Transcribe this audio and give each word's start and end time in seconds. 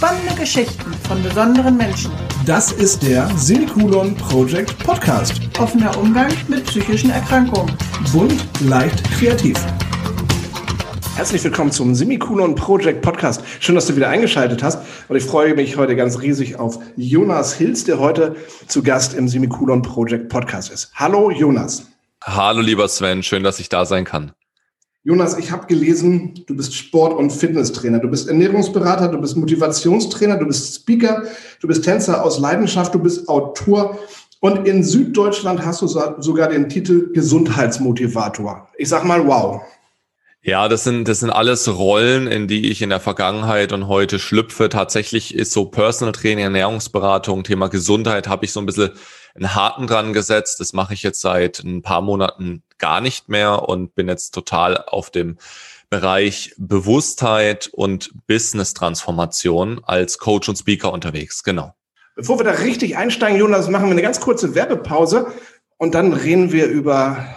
Spannende 0.00 0.34
Geschichten 0.34 0.94
von 1.06 1.22
besonderen 1.22 1.76
Menschen. 1.76 2.10
Das 2.46 2.72
ist 2.72 3.02
der 3.02 3.28
Semikolon 3.36 4.14
Project 4.14 4.78
Podcast. 4.78 5.42
Offener 5.58 5.94
Umgang 5.98 6.32
mit 6.48 6.64
psychischen 6.64 7.10
Erkrankungen. 7.10 7.70
Bunt, 8.10 8.42
leicht, 8.60 9.04
kreativ. 9.18 9.58
Herzlich 11.16 11.44
willkommen 11.44 11.70
zum 11.70 11.94
Semikolon 11.94 12.54
Project 12.54 13.02
Podcast. 13.02 13.44
Schön, 13.60 13.74
dass 13.74 13.88
du 13.88 13.96
wieder 13.96 14.08
eingeschaltet 14.08 14.62
hast. 14.62 14.80
Und 15.08 15.16
ich 15.18 15.24
freue 15.24 15.54
mich 15.54 15.76
heute 15.76 15.94
ganz 15.96 16.18
riesig 16.22 16.58
auf 16.58 16.78
Jonas 16.96 17.52
Hills, 17.52 17.84
der 17.84 17.98
heute 17.98 18.36
zu 18.68 18.82
Gast 18.82 19.12
im 19.12 19.28
Semikolon 19.28 19.82
Project 19.82 20.30
Podcast 20.30 20.72
ist. 20.72 20.90
Hallo, 20.94 21.30
Jonas. 21.30 21.84
Hallo, 22.24 22.62
lieber 22.62 22.88
Sven. 22.88 23.22
Schön, 23.22 23.42
dass 23.42 23.60
ich 23.60 23.68
da 23.68 23.84
sein 23.84 24.06
kann. 24.06 24.32
Jonas, 25.02 25.38
ich 25.38 25.50
habe 25.50 25.66
gelesen, 25.66 26.44
du 26.46 26.54
bist 26.54 26.74
Sport- 26.74 27.16
und 27.16 27.30
Fitnesstrainer, 27.30 28.00
du 28.00 28.08
bist 28.08 28.28
Ernährungsberater, 28.28 29.08
du 29.08 29.18
bist 29.18 29.34
Motivationstrainer, 29.34 30.36
du 30.36 30.46
bist 30.46 30.74
Speaker, 30.74 31.22
du 31.58 31.68
bist 31.68 31.84
Tänzer 31.84 32.22
aus 32.22 32.38
Leidenschaft, 32.38 32.94
du 32.94 32.98
bist 32.98 33.26
Autor 33.26 33.98
und 34.40 34.68
in 34.68 34.84
Süddeutschland 34.84 35.64
hast 35.64 35.80
du 35.80 35.86
sogar 35.86 36.50
den 36.50 36.68
Titel 36.68 37.12
Gesundheitsmotivator. 37.14 38.68
Ich 38.76 38.90
sag 38.90 39.04
mal, 39.04 39.26
wow. 39.26 39.62
Ja, 40.42 40.68
das 40.68 40.84
sind, 40.84 41.08
das 41.08 41.20
sind 41.20 41.30
alles 41.30 41.68
Rollen, 41.74 42.26
in 42.26 42.46
die 42.46 42.70
ich 42.70 42.82
in 42.82 42.90
der 42.90 43.00
Vergangenheit 43.00 43.72
und 43.72 43.88
heute 43.88 44.18
schlüpfe. 44.18 44.68
Tatsächlich 44.68 45.34
ist 45.34 45.52
so 45.52 45.66
Personal 45.66 46.12
Training, 46.12 46.44
Ernährungsberatung, 46.44 47.44
Thema 47.44 47.68
Gesundheit, 47.68 48.28
habe 48.28 48.44
ich 48.44 48.52
so 48.52 48.60
ein 48.60 48.66
bisschen 48.66 48.90
einen 49.34 49.54
Haken 49.54 49.86
dran 49.86 50.12
gesetzt. 50.12 50.60
Das 50.60 50.72
mache 50.72 50.94
ich 50.94 51.02
jetzt 51.02 51.20
seit 51.20 51.60
ein 51.60 51.82
paar 51.82 52.00
Monaten 52.00 52.62
gar 52.78 53.00
nicht 53.00 53.28
mehr 53.28 53.68
und 53.68 53.94
bin 53.94 54.08
jetzt 54.08 54.32
total 54.32 54.78
auf 54.78 55.10
dem 55.10 55.38
Bereich 55.90 56.54
Bewusstheit 56.56 57.68
und 57.72 58.12
Business-Transformation 58.26 59.80
als 59.84 60.18
Coach 60.18 60.48
und 60.48 60.56
Speaker 60.56 60.92
unterwegs. 60.92 61.42
Genau. 61.42 61.74
Bevor 62.14 62.38
wir 62.38 62.44
da 62.44 62.52
richtig 62.52 62.96
einsteigen, 62.96 63.38
Jonas, 63.38 63.68
machen 63.68 63.86
wir 63.86 63.92
eine 63.92 64.02
ganz 64.02 64.20
kurze 64.20 64.54
Werbepause 64.54 65.32
und 65.78 65.94
dann 65.94 66.12
reden 66.12 66.52
wir 66.52 66.66
über 66.66 67.34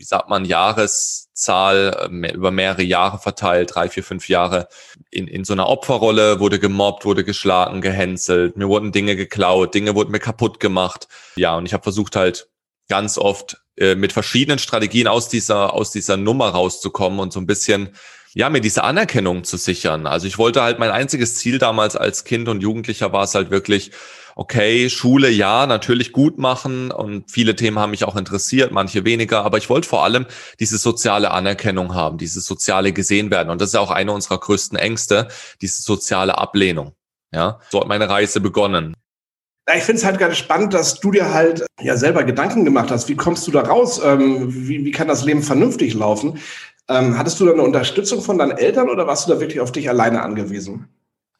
wie 0.00 0.04
sagt 0.04 0.30
man, 0.30 0.46
Jahreszahl 0.46 2.08
mehr, 2.10 2.34
über 2.34 2.50
mehrere 2.50 2.82
Jahre 2.82 3.18
verteilt, 3.18 3.74
drei, 3.74 3.90
vier, 3.90 4.02
fünf 4.02 4.30
Jahre 4.30 4.66
in, 5.10 5.28
in 5.28 5.44
so 5.44 5.52
einer 5.52 5.68
Opferrolle, 5.68 6.40
wurde 6.40 6.58
gemobbt, 6.58 7.04
wurde 7.04 7.22
geschlagen, 7.22 7.82
gehänselt, 7.82 8.56
mir 8.56 8.66
wurden 8.66 8.92
Dinge 8.92 9.14
geklaut, 9.14 9.74
Dinge 9.74 9.94
wurden 9.94 10.10
mir 10.10 10.18
kaputt 10.18 10.58
gemacht. 10.58 11.06
Ja, 11.36 11.54
und 11.54 11.66
ich 11.66 11.74
habe 11.74 11.82
versucht 11.82 12.16
halt 12.16 12.48
ganz 12.88 13.18
oft 13.18 13.58
äh, 13.76 13.94
mit 13.94 14.14
verschiedenen 14.14 14.58
Strategien 14.58 15.06
aus 15.06 15.28
dieser, 15.28 15.74
aus 15.74 15.90
dieser 15.90 16.16
Nummer 16.16 16.48
rauszukommen 16.48 17.20
und 17.20 17.34
so 17.34 17.38
ein 17.38 17.46
bisschen, 17.46 17.90
ja, 18.32 18.48
mir 18.48 18.62
diese 18.62 18.84
Anerkennung 18.84 19.44
zu 19.44 19.58
sichern. 19.58 20.06
Also 20.06 20.26
ich 20.26 20.38
wollte 20.38 20.62
halt 20.62 20.78
mein 20.78 20.90
einziges 20.90 21.34
Ziel 21.34 21.58
damals 21.58 21.94
als 21.94 22.24
Kind 22.24 22.48
und 22.48 22.62
Jugendlicher 22.62 23.12
war 23.12 23.24
es 23.24 23.34
halt 23.34 23.50
wirklich, 23.50 23.90
okay, 24.40 24.88
Schule 24.88 25.28
ja, 25.28 25.66
natürlich 25.66 26.12
gut 26.12 26.38
machen 26.38 26.90
und 26.90 27.30
viele 27.30 27.56
Themen 27.56 27.78
haben 27.78 27.90
mich 27.90 28.04
auch 28.04 28.16
interessiert, 28.16 28.72
manche 28.72 29.04
weniger, 29.04 29.44
aber 29.44 29.58
ich 29.58 29.68
wollte 29.68 29.86
vor 29.86 30.02
allem 30.02 30.24
diese 30.58 30.78
soziale 30.78 31.30
Anerkennung 31.30 31.94
haben, 31.94 32.16
diese 32.16 32.40
soziale 32.40 32.94
gesehen 32.94 33.30
werden 33.30 33.50
und 33.50 33.60
das 33.60 33.68
ist 33.68 33.74
auch 33.74 33.90
eine 33.90 34.12
unserer 34.12 34.38
größten 34.38 34.78
Ängste, 34.78 35.28
diese 35.60 35.82
soziale 35.82 36.38
Ablehnung. 36.38 36.92
Ja, 37.34 37.60
so 37.68 37.80
hat 37.80 37.88
meine 37.88 38.08
Reise 38.08 38.40
begonnen. 38.40 38.94
Ich 39.76 39.84
finde 39.84 40.00
es 40.00 40.06
halt 40.06 40.18
ganz 40.18 40.38
spannend, 40.38 40.72
dass 40.72 40.98
du 40.98 41.10
dir 41.10 41.34
halt 41.34 41.66
ja 41.80 41.98
selber 41.98 42.24
Gedanken 42.24 42.64
gemacht 42.64 42.90
hast. 42.90 43.10
Wie 43.10 43.16
kommst 43.16 43.46
du 43.46 43.50
da 43.50 43.60
raus? 43.60 44.00
Ähm, 44.02 44.46
wie, 44.48 44.86
wie 44.86 44.90
kann 44.90 45.06
das 45.06 45.22
Leben 45.22 45.42
vernünftig 45.42 45.92
laufen? 45.92 46.38
Ähm, 46.88 47.18
hattest 47.18 47.38
du 47.38 47.44
da 47.44 47.52
eine 47.52 47.62
Unterstützung 47.62 48.22
von 48.22 48.38
deinen 48.38 48.56
Eltern 48.56 48.88
oder 48.88 49.06
warst 49.06 49.28
du 49.28 49.34
da 49.34 49.38
wirklich 49.38 49.60
auf 49.60 49.70
dich 49.70 49.90
alleine 49.90 50.22
angewiesen? 50.22 50.88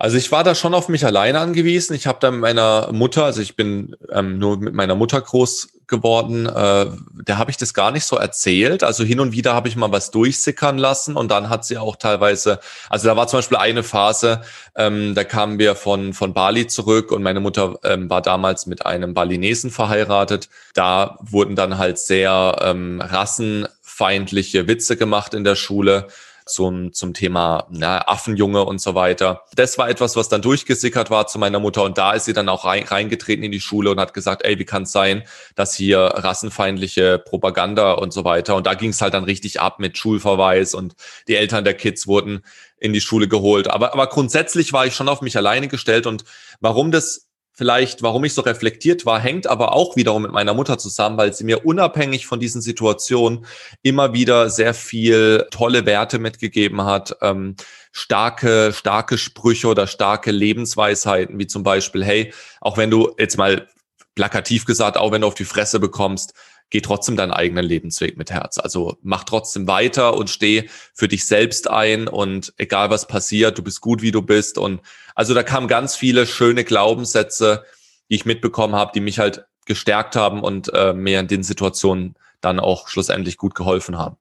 Also 0.00 0.16
ich 0.16 0.32
war 0.32 0.44
da 0.44 0.54
schon 0.54 0.72
auf 0.72 0.88
mich 0.88 1.04
alleine 1.04 1.40
angewiesen. 1.40 1.94
Ich 1.94 2.06
habe 2.06 2.16
da 2.22 2.30
mit 2.30 2.40
meiner 2.40 2.88
Mutter, 2.90 3.26
also 3.26 3.42
ich 3.42 3.54
bin 3.54 3.94
ähm, 4.10 4.38
nur 4.38 4.56
mit 4.56 4.72
meiner 4.72 4.94
Mutter 4.94 5.20
groß 5.20 5.68
geworden, 5.88 6.46
äh, 6.46 6.86
da 7.26 7.36
habe 7.36 7.50
ich 7.50 7.58
das 7.58 7.74
gar 7.74 7.90
nicht 7.90 8.06
so 8.06 8.16
erzählt. 8.16 8.82
Also 8.82 9.04
hin 9.04 9.20
und 9.20 9.32
wieder 9.32 9.52
habe 9.52 9.68
ich 9.68 9.76
mal 9.76 9.92
was 9.92 10.10
durchsickern 10.10 10.78
lassen 10.78 11.16
und 11.16 11.30
dann 11.30 11.50
hat 11.50 11.66
sie 11.66 11.76
auch 11.76 11.96
teilweise, 11.96 12.60
also 12.88 13.08
da 13.08 13.16
war 13.16 13.28
zum 13.28 13.40
Beispiel 13.40 13.58
eine 13.58 13.82
Phase, 13.82 14.40
ähm, 14.74 15.14
da 15.14 15.22
kamen 15.22 15.58
wir 15.58 15.74
von, 15.74 16.14
von 16.14 16.32
Bali 16.32 16.66
zurück 16.66 17.12
und 17.12 17.22
meine 17.22 17.40
Mutter 17.40 17.78
ähm, 17.84 18.08
war 18.08 18.22
damals 18.22 18.64
mit 18.64 18.86
einem 18.86 19.12
Balinesen 19.12 19.70
verheiratet. 19.70 20.48
Da 20.72 21.18
wurden 21.20 21.56
dann 21.56 21.76
halt 21.76 21.98
sehr 21.98 22.56
ähm, 22.62 23.02
rassenfeindliche 23.02 24.66
Witze 24.66 24.96
gemacht 24.96 25.34
in 25.34 25.44
der 25.44 25.56
Schule 25.56 26.06
zum, 26.52 26.92
zum 26.92 27.14
Thema 27.14 27.66
na, 27.70 28.06
Affenjunge 28.08 28.64
und 28.64 28.80
so 28.80 28.94
weiter. 28.94 29.44
Das 29.54 29.78
war 29.78 29.88
etwas, 29.88 30.16
was 30.16 30.28
dann 30.28 30.42
durchgesickert 30.42 31.10
war 31.10 31.26
zu 31.26 31.38
meiner 31.38 31.60
Mutter 31.60 31.82
und 31.84 31.98
da 31.98 32.12
ist 32.12 32.24
sie 32.24 32.32
dann 32.32 32.48
auch 32.48 32.64
rein, 32.64 32.84
reingetreten 32.84 33.44
in 33.44 33.52
die 33.52 33.60
Schule 33.60 33.90
und 33.90 34.00
hat 34.00 34.14
gesagt, 34.14 34.44
ey, 34.44 34.58
wie 34.58 34.64
kann 34.64 34.82
es 34.82 34.92
sein, 34.92 35.24
dass 35.54 35.74
hier 35.74 35.98
rassenfeindliche 35.98 37.18
Propaganda 37.18 37.92
und 37.92 38.12
so 38.12 38.24
weiter 38.24 38.56
und 38.56 38.66
da 38.66 38.74
ging 38.74 38.90
es 38.90 39.00
halt 39.00 39.14
dann 39.14 39.24
richtig 39.24 39.60
ab 39.60 39.78
mit 39.78 39.96
Schulverweis 39.96 40.74
und 40.74 40.94
die 41.28 41.36
Eltern 41.36 41.64
der 41.64 41.74
Kids 41.74 42.06
wurden 42.06 42.44
in 42.78 42.92
die 42.92 43.00
Schule 43.00 43.28
geholt. 43.28 43.68
Aber, 43.68 43.92
aber 43.92 44.06
grundsätzlich 44.08 44.72
war 44.72 44.86
ich 44.86 44.94
schon 44.94 45.08
auf 45.08 45.20
mich 45.20 45.36
alleine 45.36 45.68
gestellt 45.68 46.06
und 46.06 46.24
warum 46.60 46.90
das 46.90 47.29
vielleicht, 47.60 48.02
warum 48.02 48.24
ich 48.24 48.32
so 48.32 48.40
reflektiert 48.40 49.04
war, 49.04 49.20
hängt 49.20 49.46
aber 49.46 49.74
auch 49.74 49.94
wiederum 49.94 50.22
mit 50.22 50.32
meiner 50.32 50.54
Mutter 50.54 50.78
zusammen, 50.78 51.18
weil 51.18 51.34
sie 51.34 51.44
mir 51.44 51.66
unabhängig 51.66 52.26
von 52.26 52.40
diesen 52.40 52.62
Situationen 52.62 53.44
immer 53.82 54.14
wieder 54.14 54.48
sehr 54.48 54.72
viel 54.72 55.46
tolle 55.50 55.84
Werte 55.84 56.18
mitgegeben 56.18 56.86
hat, 56.86 57.18
ähm, 57.20 57.56
starke, 57.92 58.72
starke 58.72 59.18
Sprüche 59.18 59.68
oder 59.68 59.86
starke 59.86 60.30
Lebensweisheiten, 60.30 61.38
wie 61.38 61.48
zum 61.48 61.62
Beispiel, 61.62 62.02
hey, 62.02 62.32
auch 62.62 62.78
wenn 62.78 62.90
du 62.90 63.14
jetzt 63.18 63.36
mal 63.36 63.68
plakativ 64.14 64.64
gesagt, 64.64 64.96
auch 64.96 65.12
wenn 65.12 65.20
du 65.20 65.26
auf 65.26 65.34
die 65.34 65.44
Fresse 65.44 65.80
bekommst, 65.80 66.32
geh 66.70 66.80
trotzdem 66.80 67.16
deinen 67.16 67.32
eigenen 67.32 67.64
Lebensweg 67.64 68.16
mit 68.16 68.30
Herz. 68.30 68.58
Also 68.58 68.96
mach 69.02 69.24
trotzdem 69.24 69.66
weiter 69.66 70.14
und 70.14 70.30
steh 70.30 70.68
für 70.94 71.08
dich 71.08 71.26
selbst 71.26 71.68
ein 71.68 72.08
und 72.08 72.54
egal 72.56 72.90
was 72.90 73.06
passiert, 73.06 73.58
du 73.58 73.62
bist 73.62 73.80
gut, 73.80 74.02
wie 74.02 74.12
du 74.12 74.22
bist. 74.22 74.56
Und 74.56 74.80
also 75.14 75.34
da 75.34 75.42
kamen 75.42 75.68
ganz 75.68 75.96
viele 75.96 76.26
schöne 76.26 76.64
Glaubenssätze, 76.64 77.64
die 78.08 78.14
ich 78.14 78.24
mitbekommen 78.24 78.74
habe, 78.74 78.92
die 78.94 79.00
mich 79.00 79.18
halt 79.18 79.44
gestärkt 79.66 80.16
haben 80.16 80.42
und 80.42 80.72
äh, 80.72 80.92
mir 80.92 81.20
in 81.20 81.28
den 81.28 81.42
Situationen 81.42 82.14
dann 82.40 82.58
auch 82.58 82.88
schlussendlich 82.88 83.36
gut 83.36 83.54
geholfen 83.54 83.98
haben. 83.98 84.16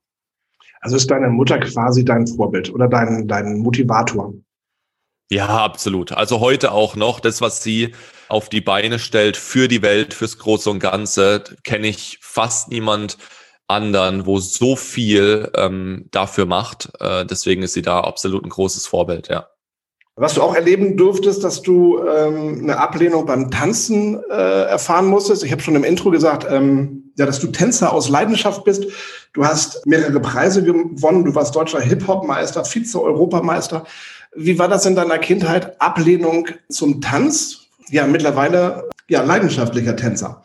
Also 0.80 0.96
ist 0.96 1.10
deine 1.10 1.28
Mutter 1.28 1.58
quasi 1.58 2.04
dein 2.04 2.26
Vorbild 2.26 2.72
oder 2.72 2.88
dein, 2.88 3.28
dein 3.28 3.58
Motivator? 3.58 4.32
Ja, 5.30 5.46
absolut. 5.46 6.12
Also 6.12 6.40
heute 6.40 6.72
auch 6.72 6.96
noch, 6.96 7.20
das, 7.20 7.40
was 7.40 7.62
sie 7.62 7.94
auf 8.30 8.48
die 8.48 8.60
Beine 8.60 8.98
stellt 8.98 9.36
für 9.36 9.68
die 9.68 9.82
Welt, 9.82 10.14
fürs 10.14 10.38
Große 10.38 10.70
und 10.70 10.80
Ganze, 10.80 11.44
kenne 11.64 11.88
ich 11.88 12.18
fast 12.20 12.70
niemand 12.70 13.18
anderen, 13.66 14.26
wo 14.26 14.38
so 14.38 14.76
viel 14.76 15.50
ähm, 15.54 16.06
dafür 16.10 16.46
macht. 16.46 16.90
Äh, 17.00 17.24
deswegen 17.24 17.62
ist 17.62 17.74
sie 17.74 17.82
da 17.82 18.00
absolut 18.00 18.44
ein 18.44 18.50
großes 18.50 18.86
Vorbild, 18.86 19.28
ja. 19.28 19.46
Was 20.16 20.34
du 20.34 20.42
auch 20.42 20.54
erleben 20.54 20.96
durftest, 20.98 21.42
dass 21.44 21.62
du 21.62 21.98
ähm, 22.00 22.58
eine 22.62 22.78
Ablehnung 22.78 23.24
beim 23.24 23.50
Tanzen 23.50 24.22
äh, 24.28 24.64
erfahren 24.64 25.06
musstest. 25.06 25.44
Ich 25.44 25.52
habe 25.52 25.62
schon 25.62 25.76
im 25.76 25.84
Intro 25.84 26.10
gesagt, 26.10 26.46
ähm, 26.50 27.12
ja, 27.16 27.24
dass 27.24 27.38
du 27.38 27.46
Tänzer 27.46 27.92
aus 27.92 28.10
Leidenschaft 28.10 28.64
bist. 28.64 28.86
Du 29.32 29.46
hast 29.46 29.86
mehrere 29.86 30.20
Preise 30.20 30.62
gewonnen. 30.62 31.24
Du 31.24 31.34
warst 31.34 31.54
deutscher 31.56 31.80
Hip-Hop-Meister, 31.80 32.64
Vize-Europameister. 32.64 33.86
Wie 34.34 34.58
war 34.58 34.68
das 34.68 34.84
in 34.84 34.94
deiner 34.94 35.18
Kindheit? 35.18 35.80
Ablehnung 35.80 36.48
zum 36.68 37.00
Tanz? 37.00 37.69
Ja, 37.90 38.06
mittlerweile 38.06 38.88
ja 39.08 39.22
leidenschaftlicher 39.22 39.96
Tänzer. 39.96 40.42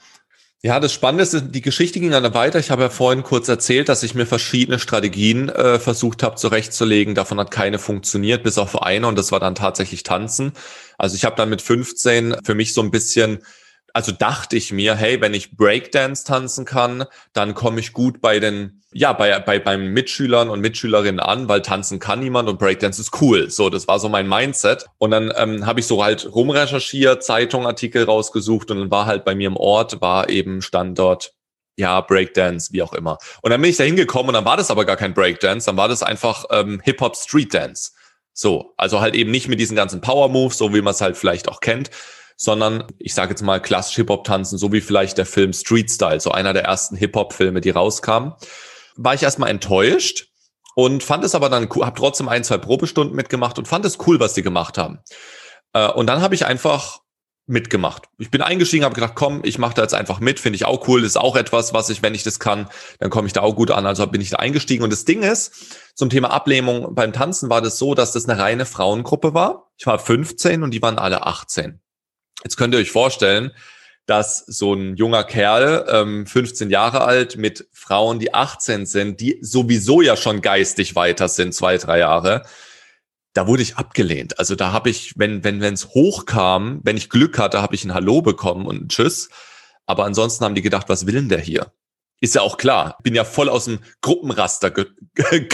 Ja, 0.65 0.80
das 0.80 0.94
Spannende 0.94 1.24
ist, 1.24 1.51
die 1.51 1.62
Geschichte 1.62 2.00
ging 2.00 2.09
dann 2.09 2.33
weiter. 2.33 2.57
Ich 2.57 2.71
habe 2.71 2.81
ja 2.81 2.89
vorhin 2.89 3.21
kurz 3.21 3.47
erzählt, 3.47 3.88
dass 3.88 4.01
ich 4.01 4.15
mir 4.15 4.25
verschiedene 4.25 4.80
Strategien 4.80 5.47
äh, 5.50 5.77
versucht 5.77 6.24
habe 6.24 6.38
zurechtzulegen. 6.38 7.13
Davon 7.13 7.39
hat 7.39 7.51
keine 7.51 7.77
funktioniert, 7.77 8.42
bis 8.42 8.57
auf 8.57 8.81
eine 8.81 9.06
und 9.06 9.15
das 9.15 9.31
war 9.31 9.39
dann 9.39 9.53
tatsächlich 9.53 10.01
Tanzen. 10.01 10.53
Also 10.97 11.15
ich 11.15 11.24
habe 11.24 11.36
dann 11.36 11.50
mit 11.50 11.62
15 11.62 12.38
für 12.44 12.56
mich 12.56 12.74
so 12.74 12.81
ein 12.81 12.89
bisschen 12.89 13.44
also 13.95 14.12
dachte 14.12 14.57
ich 14.57 14.74
mir, 14.74 14.94
hey, 14.94 15.21
wenn 15.21 15.33
ich 15.33 15.56
Breakdance 15.56 16.25
tanzen 16.25 16.65
kann, 16.65 17.06
dann 17.31 17.53
komme 17.53 17.80
ich 17.80 17.94
gut 17.94 18.19
bei 18.19 18.42
den, 18.42 18.81
ja, 18.92 19.13
bei, 19.13 19.39
bei, 19.39 19.57
beim 19.57 19.94
Mitschülern 19.94 20.50
und 20.50 20.59
Mitschülerinnen 20.59 21.21
an, 21.21 21.47
weil 21.47 21.62
tanzen 21.62 22.00
kann 22.00 22.19
niemand 22.19 22.50
und 22.50 22.59
Breakdance 22.59 23.01
ist 23.01 23.21
cool. 23.21 23.50
So, 23.50 23.69
das 23.69 23.88
war 23.88 24.00
so 24.00 24.09
mein 24.09 24.27
Mindset. 24.27 24.86
Und 24.97 25.12
dann 25.12 25.31
ähm, 25.38 25.65
habe 25.65 25.80
ich 25.80 25.88
so 25.88 26.03
halt 26.03 26.30
rumrecherchiert, 26.36 27.24
Zeitung, 27.24 27.65
Artikel 27.65 28.03
rausgesucht 28.03 28.69
und 28.69 28.80
dann 28.80 28.92
war 28.92 29.06
halt 29.06 29.24
bei 29.24 29.33
mir 29.33 29.47
im 29.47 29.56
Ort, 29.56 30.01
war 30.01 30.27
eben 30.27 30.62
Standort 30.62 31.33
ja, 31.77 32.01
Breakdance, 32.01 32.74
wie 32.74 32.81
auch 32.81 32.94
immer. 32.94 33.18
Und 33.42 33.51
dann 33.51 33.62
bin 33.62 33.69
ich 33.69 33.77
da 33.77 33.86
hingekommen 33.86 34.27
und 34.27 34.33
dann 34.33 34.45
war 34.45 34.57
das 34.57 34.71
aber 34.71 34.83
gar 34.83 34.97
kein 34.97 35.13
Breakdance, 35.13 35.68
dann 35.68 35.77
war 35.77 35.88
das 35.88 36.03
einfach 36.03 36.44
ähm, 36.51 36.81
Hip-Hop 36.83 37.15
Street 37.15 37.53
Dance. 37.53 37.92
So, 38.33 38.74
also 38.75 39.00
halt 39.00 39.15
eben 39.15 39.31
nicht 39.31 39.47
mit 39.47 39.62
diesen 39.62 39.77
ganzen 39.77 40.01
Power 40.01 40.27
Moves, 40.27 40.57
so 40.57 40.74
wie 40.74 40.81
man 40.81 40.92
es 40.92 41.00
halt 41.00 41.15
vielleicht 41.15 41.47
auch 41.47 41.62
kennt, 41.62 41.92
sondern 42.36 42.86
ich 43.00 43.14
sage 43.14 43.32
jetzt 43.32 43.42
mal 43.42 43.62
klassisch 43.62 43.96
Hip-Hop 43.96 44.24
tanzen, 44.24 44.58
so 44.58 44.72
wie 44.72 44.82
vielleicht 44.82 45.18
der 45.18 45.26
Film 45.26 45.54
Street 45.54 45.90
Style, 45.90 46.20
so 46.20 46.32
einer 46.32 46.54
der 46.54 46.64
ersten 46.64 46.96
Hip-Hop-Filme, 46.96 47.62
die 47.62 47.70
rauskamen. 47.70 48.34
War 48.96 49.14
ich 49.14 49.24
erstmal 49.24 49.50
enttäuscht 49.50 50.28
und 50.76 51.04
fand 51.04 51.24
es 51.24 51.36
aber 51.36 51.50
dann, 51.50 51.70
habe 51.70 51.98
trotzdem 51.98 52.28
ein, 52.28 52.44
zwei 52.44 52.58
Probestunden 52.58 53.16
mitgemacht 53.16 53.58
und 53.58 53.68
fand 53.68 53.86
es 53.86 53.98
cool, 54.06 54.20
was 54.20 54.34
die 54.34 54.42
gemacht 54.42 54.78
haben. 54.78 55.00
Äh, 55.74 55.90
und 55.90 56.08
dann 56.08 56.22
habe 56.22 56.36
ich 56.36 56.46
einfach 56.46 57.00
mitgemacht. 57.48 58.04
Ich 58.18 58.32
bin 58.32 58.42
eingestiegen, 58.42 58.84
habe 58.84 58.96
gedacht, 58.96 59.14
komm, 59.16 59.42
ich 59.44 59.60
mache 59.60 59.76
da 59.76 59.84
jetzt 59.84 59.94
einfach 59.94 60.20
mit, 60.20 60.40
finde 60.40 60.56
ich 60.56 60.66
auch 60.66 60.88
cool, 60.88 61.04
ist 61.04 61.18
auch 61.18 61.36
etwas, 61.36 61.74
was 61.74 61.90
ich, 61.90 62.02
wenn 62.02 62.16
ich 62.16 62.24
das 62.24 62.40
kann, 62.40 62.68
dann 63.00 63.12
komme 63.12 63.28
ich 63.28 63.34
da 63.34 63.42
auch 63.42 63.56
gut 63.56 63.72
an. 63.72 63.86
Also 63.86 64.08
bin 64.08 64.22
ich 64.22 64.31
da 64.31 64.38
eingestiegen. 64.38 64.84
Und 64.84 64.92
das 64.92 65.06
Ding 65.06 65.22
ist, 65.22 65.54
zum 65.94 66.10
Thema 66.10 66.31
Ablehnung 66.31 66.96
beim 66.96 67.14
Tanzen 67.14 67.50
war 67.50 67.62
das 67.62 67.78
so, 67.78 67.94
dass 67.94 68.12
das 68.12 68.28
eine 68.28 68.42
reine 68.42 68.66
Frauengruppe 68.66 69.34
war. 69.34 69.70
Ich 69.78 69.86
war 69.86 70.00
15 70.00 70.64
und 70.64 70.72
die 70.72 70.81
waren 70.81 70.98
alle 70.98 71.26
18. 71.26 71.80
Jetzt 72.44 72.58
könnt 72.58 72.74
ihr 72.74 72.80
euch 72.80 72.92
vorstellen, 72.92 73.52
dass 74.06 74.40
so 74.46 74.74
ein 74.74 74.96
junger 74.98 75.24
Kerl, 75.24 75.86
ähm, 75.90 76.28
15 76.28 76.70
Jahre 76.70 77.02
alt, 77.02 77.38
mit 77.38 77.68
Frauen, 77.72 78.20
die 78.20 78.34
18 78.34 78.86
sind, 78.86 79.20
die 79.20 79.40
sowieso 79.42 80.02
ja 80.02 80.16
schon 80.16 80.42
geistig 80.42 80.96
weiter 80.96 81.28
sind, 81.28 81.54
zwei, 81.54 81.78
drei 81.78 82.00
Jahre, 82.00 82.44
da 83.34 83.48
wurde 83.48 83.64
ich 83.64 83.76
abgelehnt. 83.76 84.40
Also 84.40 84.56
da 84.56 84.72
habe 84.72 84.90
ich, 84.90 85.14
wenn 85.18 85.44
wenn 85.44 85.60
wenn 85.60 85.74
es 85.74 85.90
hochkam, 85.90 86.80
wenn 86.84 86.98
ich 86.98 87.10
Glück 87.10 87.38
hatte, 87.38 87.62
habe 87.62 87.76
ich 87.76 87.84
ein 87.84 87.94
Hallo 87.94 88.22
bekommen 88.22 88.66
und 88.66 88.84
ein 88.84 88.90
Tschüss. 88.90 89.30
Aber 89.86 90.06
ansonsten 90.06 90.46
haben 90.46 90.56
die 90.56 90.62
gedacht, 90.62 90.88
was 90.90 91.06
will 91.06 91.16
denn 91.16 91.30
der 91.30 91.42
hier? 91.42 91.72
Ist 92.22 92.36
ja 92.36 92.42
auch 92.42 92.58
klar. 92.58 92.98
Bin 93.04 93.14
ja 93.14 93.26
voll 93.26 93.50
aus 93.50 93.66
dem 93.66 93.80
Gruppenraster 94.02 94.72
ge 94.72 94.86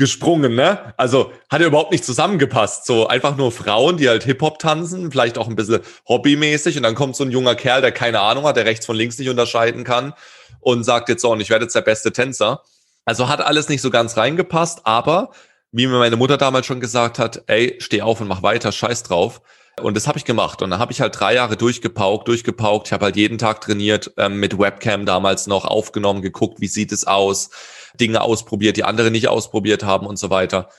gesprungen, 0.00 0.54
ne? 0.54 0.94
Also 0.96 1.30
hat 1.50 1.60
er 1.60 1.66
überhaupt 1.68 1.92
nicht 1.92 2.04
zusammengepasst. 2.04 2.86
So 2.86 3.06
einfach 3.06 3.36
nur 3.36 3.52
Frauen, 3.52 3.98
die 3.98 4.08
halt 4.08 4.24
Hip-Hop 4.24 4.58
tanzen, 4.58 5.12
vielleicht 5.12 5.38
auch 5.38 5.46
ein 5.46 5.54
bisschen 5.54 5.82
hobbymäßig 6.08 6.76
und 6.78 6.82
dann 6.82 6.94
kommt 6.94 7.14
so 7.14 7.22
ein 7.22 7.30
junger 7.30 7.54
Kerl, 7.54 7.82
der 7.82 7.92
keine 7.92 8.20
Ahnung 8.20 8.44
hat, 8.44 8.56
der 8.56 8.64
rechts 8.64 8.86
von 8.86 8.96
links 8.96 9.18
nicht 9.18 9.28
unterscheiden 9.28 9.84
kann 9.84 10.14
und 10.60 10.84
sagt 10.84 11.10
jetzt 11.10 11.22
so, 11.22 11.30
und 11.30 11.40
ich 11.40 11.50
werde 11.50 11.66
jetzt 11.66 11.76
der 11.76 11.82
beste 11.82 12.12
Tänzer. 12.12 12.62
Also 13.04 13.28
hat 13.28 13.42
alles 13.42 13.68
nicht 13.68 13.82
so 13.82 13.90
ganz 13.90 14.16
reingepasst, 14.16 14.80
aber 14.84 15.30
wie 15.70 15.86
mir 15.86 15.98
meine 15.98 16.16
Mutter 16.16 16.38
damals 16.38 16.66
schon 16.66 16.80
gesagt 16.80 17.18
hat, 17.18 17.42
ey, 17.46 17.76
steh 17.78 18.02
auf 18.02 18.20
und 18.20 18.26
mach 18.28 18.42
weiter, 18.42 18.72
scheiß 18.72 19.04
drauf. 19.04 19.42
Und 19.80 19.96
das 19.96 20.08
habe 20.08 20.18
ich 20.18 20.24
gemacht. 20.24 20.62
Und 20.62 20.70
dann 20.70 20.80
habe 20.80 20.92
ich 20.92 21.00
halt 21.00 21.18
drei 21.18 21.34
Jahre 21.34 21.56
durchgepaukt, 21.56 22.26
durchgepaukt. 22.26 22.88
Ich 22.88 22.92
habe 22.92 23.04
halt 23.06 23.16
jeden 23.16 23.38
Tag 23.38 23.60
trainiert, 23.60 24.12
ähm, 24.16 24.40
mit 24.40 24.58
Webcam 24.58 25.06
damals 25.06 25.46
noch 25.46 25.64
aufgenommen, 25.64 26.22
geguckt, 26.22 26.60
wie 26.60 26.66
sieht 26.68 26.90
es 26.92 27.06
aus, 27.06 27.50
Dinge 28.00 28.22
ausprobiert, 28.22 28.76
die 28.76 28.84
andere 28.84 29.10
nicht 29.10 29.28
ausprobiert 29.28 29.84
haben 29.84 30.06
und 30.06 30.18
so 30.18 30.30
weiter. 30.30 30.70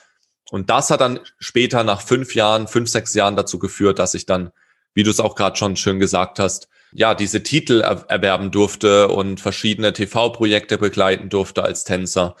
Und 0.50 0.68
das 0.68 0.90
hat 0.90 1.00
dann 1.00 1.20
später 1.38 1.84
nach 1.84 2.02
fünf 2.02 2.34
Jahren, 2.34 2.68
fünf, 2.68 2.90
sechs 2.90 3.14
Jahren 3.14 3.36
dazu 3.36 3.58
geführt, 3.58 3.98
dass 3.98 4.14
ich 4.14 4.26
dann, 4.26 4.50
wie 4.92 5.02
du 5.02 5.10
es 5.10 5.20
auch 5.20 5.34
gerade 5.34 5.56
schon 5.56 5.76
schön 5.76 5.98
gesagt 5.98 6.38
hast, 6.38 6.68
ja, 6.92 7.14
diese 7.14 7.42
Titel 7.42 7.80
er 7.80 8.04
erwerben 8.08 8.50
durfte 8.50 9.08
und 9.08 9.40
verschiedene 9.40 9.94
TV-Projekte 9.94 10.76
begleiten 10.76 11.30
durfte 11.30 11.62
als 11.62 11.84
Tänzer. 11.84 12.36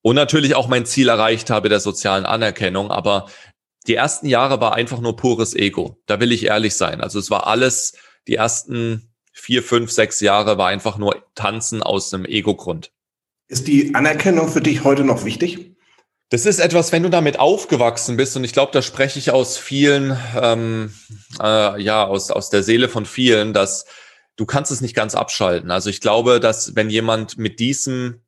Und 0.00 0.16
natürlich 0.16 0.56
auch 0.56 0.66
mein 0.66 0.86
Ziel 0.86 1.08
erreicht 1.08 1.50
habe 1.50 1.68
der 1.68 1.78
sozialen 1.78 2.26
Anerkennung. 2.26 2.90
Aber 2.90 3.26
die 3.86 3.94
ersten 3.94 4.26
Jahre 4.26 4.60
war 4.60 4.74
einfach 4.74 5.00
nur 5.00 5.16
pures 5.16 5.54
Ego. 5.54 6.00
Da 6.06 6.18
will 6.18 6.32
ich 6.32 6.46
ehrlich 6.46 6.74
sein. 6.74 7.00
Also 7.00 7.20
es 7.20 7.30
war 7.30 7.46
alles, 7.46 7.94
die 8.26 8.34
ersten 8.34 9.12
vier, 9.32 9.62
fünf, 9.62 9.90
sechs 9.90 10.20
Jahre 10.20 10.58
war 10.58 10.68
einfach 10.68 10.98
nur 10.98 11.24
Tanzen 11.34 11.82
aus 11.82 12.12
einem 12.12 12.24
Ego-Grund. 12.24 12.90
Ist 13.52 13.68
die 13.68 13.94
Anerkennung 13.94 14.48
für 14.48 14.62
dich 14.62 14.82
heute 14.82 15.04
noch 15.04 15.26
wichtig? 15.26 15.76
Das 16.30 16.46
ist 16.46 16.58
etwas, 16.58 16.90
wenn 16.90 17.02
du 17.02 17.10
damit 17.10 17.38
aufgewachsen 17.38 18.16
bist, 18.16 18.34
und 18.34 18.44
ich 18.44 18.54
glaube, 18.54 18.72
da 18.72 18.80
spreche 18.80 19.18
ich 19.18 19.30
aus 19.30 19.58
vielen, 19.58 20.16
ähm, 20.40 20.94
äh, 21.38 21.82
ja, 21.82 22.06
aus, 22.06 22.30
aus 22.30 22.48
der 22.48 22.62
Seele 22.62 22.88
von 22.88 23.04
vielen, 23.04 23.52
dass 23.52 23.84
du 24.36 24.46
kannst 24.46 24.72
es 24.72 24.80
nicht 24.80 24.96
ganz 24.96 25.14
abschalten. 25.14 25.70
Also 25.70 25.90
ich 25.90 26.00
glaube, 26.00 26.40
dass 26.40 26.76
wenn 26.76 26.88
jemand 26.88 27.36
mit 27.36 27.60
diesem 27.60 28.22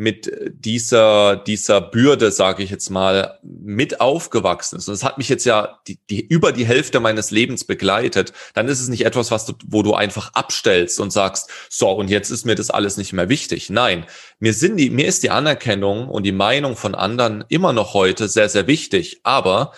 mit 0.00 0.32
dieser, 0.50 1.36
dieser 1.36 1.82
Bürde, 1.82 2.32
sage 2.32 2.62
ich 2.62 2.70
jetzt 2.70 2.88
mal, 2.88 3.38
mit 3.42 4.00
aufgewachsen 4.00 4.78
ist, 4.78 4.88
und 4.88 4.94
es 4.94 5.04
hat 5.04 5.18
mich 5.18 5.28
jetzt 5.28 5.44
ja 5.44 5.78
die, 5.86 5.98
die, 6.08 6.22
über 6.22 6.52
die 6.52 6.64
Hälfte 6.64 7.00
meines 7.00 7.30
Lebens 7.30 7.64
begleitet, 7.64 8.32
dann 8.54 8.66
ist 8.68 8.80
es 8.80 8.88
nicht 8.88 9.04
etwas, 9.04 9.30
was 9.30 9.44
du, 9.44 9.52
wo 9.66 9.82
du 9.82 9.92
einfach 9.92 10.32
abstellst 10.32 11.00
und 11.00 11.12
sagst, 11.12 11.50
so, 11.68 11.90
und 11.90 12.08
jetzt 12.08 12.30
ist 12.30 12.46
mir 12.46 12.54
das 12.54 12.70
alles 12.70 12.96
nicht 12.96 13.12
mehr 13.12 13.28
wichtig. 13.28 13.68
Nein, 13.68 14.06
mir 14.38 14.54
sind 14.54 14.78
die, 14.78 14.88
mir 14.88 15.06
ist 15.06 15.22
die 15.22 15.30
Anerkennung 15.30 16.08
und 16.08 16.22
die 16.24 16.32
Meinung 16.32 16.76
von 16.76 16.94
anderen 16.94 17.44
immer 17.50 17.74
noch 17.74 17.92
heute 17.92 18.26
sehr, 18.28 18.48
sehr 18.48 18.66
wichtig, 18.66 19.20
aber 19.22 19.72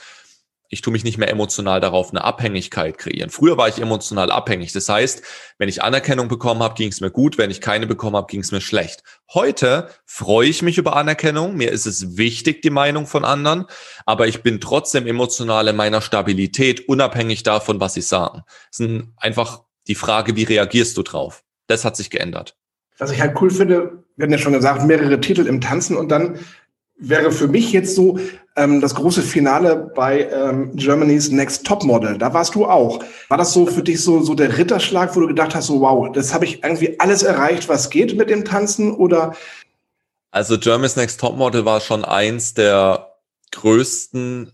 ich 0.72 0.80
tue 0.80 0.90
mich 0.90 1.04
nicht 1.04 1.18
mehr 1.18 1.28
emotional 1.28 1.82
darauf 1.82 2.10
eine 2.10 2.24
Abhängigkeit 2.24 2.96
kreieren. 2.96 3.28
Früher 3.28 3.58
war 3.58 3.68
ich 3.68 3.78
emotional 3.78 4.32
abhängig. 4.32 4.72
Das 4.72 4.88
heißt, 4.88 5.22
wenn 5.58 5.68
ich 5.68 5.82
Anerkennung 5.82 6.28
bekommen 6.28 6.62
habe, 6.62 6.74
ging 6.74 6.88
es 6.88 7.02
mir 7.02 7.10
gut. 7.10 7.36
Wenn 7.36 7.50
ich 7.50 7.60
keine 7.60 7.86
bekommen 7.86 8.16
habe, 8.16 8.26
ging 8.28 8.40
es 8.40 8.52
mir 8.52 8.62
schlecht. 8.62 9.02
Heute 9.34 9.90
freue 10.06 10.48
ich 10.48 10.62
mich 10.62 10.78
über 10.78 10.96
Anerkennung. 10.96 11.56
Mir 11.56 11.70
ist 11.70 11.84
es 11.84 12.16
wichtig, 12.16 12.62
die 12.62 12.70
Meinung 12.70 13.06
von 13.06 13.26
anderen. 13.26 13.66
Aber 14.06 14.28
ich 14.28 14.42
bin 14.42 14.62
trotzdem 14.62 15.06
emotional 15.06 15.68
in 15.68 15.76
meiner 15.76 16.00
Stabilität, 16.00 16.88
unabhängig 16.88 17.42
davon, 17.42 17.78
was 17.78 17.92
sie 17.92 18.00
sagen. 18.00 18.40
Es 18.70 18.80
ist 18.80 19.02
einfach 19.18 19.64
die 19.88 19.94
Frage, 19.94 20.36
wie 20.36 20.44
reagierst 20.44 20.96
du 20.96 21.02
drauf? 21.02 21.44
Das 21.66 21.84
hat 21.84 21.96
sich 21.96 22.08
geändert. 22.08 22.56
Was 22.96 23.10
ich 23.10 23.20
halt 23.20 23.38
cool 23.42 23.50
finde, 23.50 24.04
wir 24.16 24.24
hatten 24.24 24.32
ja 24.32 24.38
schon 24.38 24.54
gesagt, 24.54 24.86
mehrere 24.86 25.20
Titel 25.20 25.46
im 25.46 25.60
Tanzen 25.60 25.98
und 25.98 26.08
dann 26.08 26.38
wäre 26.96 27.32
für 27.32 27.48
mich 27.48 27.72
jetzt 27.72 27.94
so 27.94 28.18
ähm, 28.56 28.80
das 28.80 28.94
große 28.94 29.22
Finale 29.22 29.90
bei 29.94 30.28
ähm, 30.28 30.70
Germany's 30.74 31.30
Next 31.30 31.66
Top 31.66 31.84
Model. 31.84 32.18
Da 32.18 32.32
warst 32.34 32.54
du 32.54 32.66
auch. 32.66 33.02
War 33.28 33.38
das 33.38 33.52
so 33.52 33.66
für 33.66 33.82
dich 33.82 34.02
so, 34.02 34.22
so 34.22 34.34
der 34.34 34.56
Ritterschlag, 34.58 35.14
wo 35.16 35.20
du 35.20 35.28
gedacht 35.28 35.54
hast, 35.54 35.66
so 35.66 35.80
wow, 35.80 36.10
das 36.12 36.34
habe 36.34 36.44
ich 36.44 36.62
irgendwie 36.62 36.98
alles 37.00 37.22
erreicht, 37.22 37.68
was 37.68 37.90
geht 37.90 38.16
mit 38.16 38.30
dem 38.30 38.44
Tanzen? 38.44 38.94
Oder? 38.94 39.34
Also 40.30 40.58
Germany's 40.58 40.96
Next 40.96 41.20
Top 41.20 41.36
Model 41.36 41.64
war 41.64 41.80
schon 41.80 42.04
eins 42.04 42.54
der 42.54 43.16
größten 43.52 44.52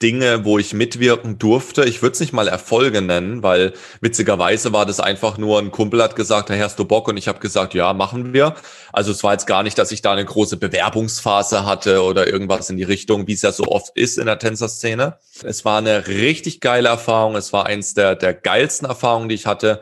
Dinge, 0.00 0.44
wo 0.44 0.58
ich 0.58 0.74
mitwirken 0.74 1.38
durfte. 1.38 1.84
Ich 1.84 2.02
würde 2.02 2.12
es 2.12 2.20
nicht 2.20 2.32
mal 2.32 2.46
Erfolge 2.46 3.02
nennen, 3.02 3.42
weil 3.42 3.72
witzigerweise 4.00 4.72
war 4.72 4.86
das 4.86 5.00
einfach 5.00 5.38
nur, 5.38 5.58
ein 5.58 5.72
Kumpel 5.72 6.00
hat 6.00 6.14
gesagt, 6.14 6.50
hey, 6.50 6.60
hast 6.60 6.78
du 6.78 6.84
Bock? 6.84 7.08
Und 7.08 7.16
ich 7.16 7.26
habe 7.26 7.40
gesagt, 7.40 7.74
ja, 7.74 7.92
machen 7.92 8.32
wir. 8.32 8.54
Also 8.92 9.10
es 9.10 9.24
war 9.24 9.32
jetzt 9.32 9.46
gar 9.46 9.64
nicht, 9.64 9.76
dass 9.76 9.90
ich 9.90 10.00
da 10.00 10.12
eine 10.12 10.24
große 10.24 10.56
Bewerbungsphase 10.56 11.66
hatte 11.66 12.02
oder 12.04 12.28
irgendwas 12.28 12.70
in 12.70 12.76
die 12.76 12.84
Richtung, 12.84 13.26
wie 13.26 13.32
es 13.32 13.42
ja 13.42 13.50
so 13.50 13.64
oft 13.64 13.96
ist 13.96 14.18
in 14.18 14.26
der 14.26 14.38
Tänzerszene. 14.38 15.18
Es 15.42 15.64
war 15.64 15.78
eine 15.78 16.06
richtig 16.06 16.60
geile 16.60 16.90
Erfahrung. 16.90 17.34
Es 17.34 17.52
war 17.52 17.66
eins 17.66 17.94
der, 17.94 18.14
der 18.14 18.34
geilsten 18.34 18.86
Erfahrungen, 18.86 19.28
die 19.28 19.34
ich 19.34 19.46
hatte. 19.46 19.80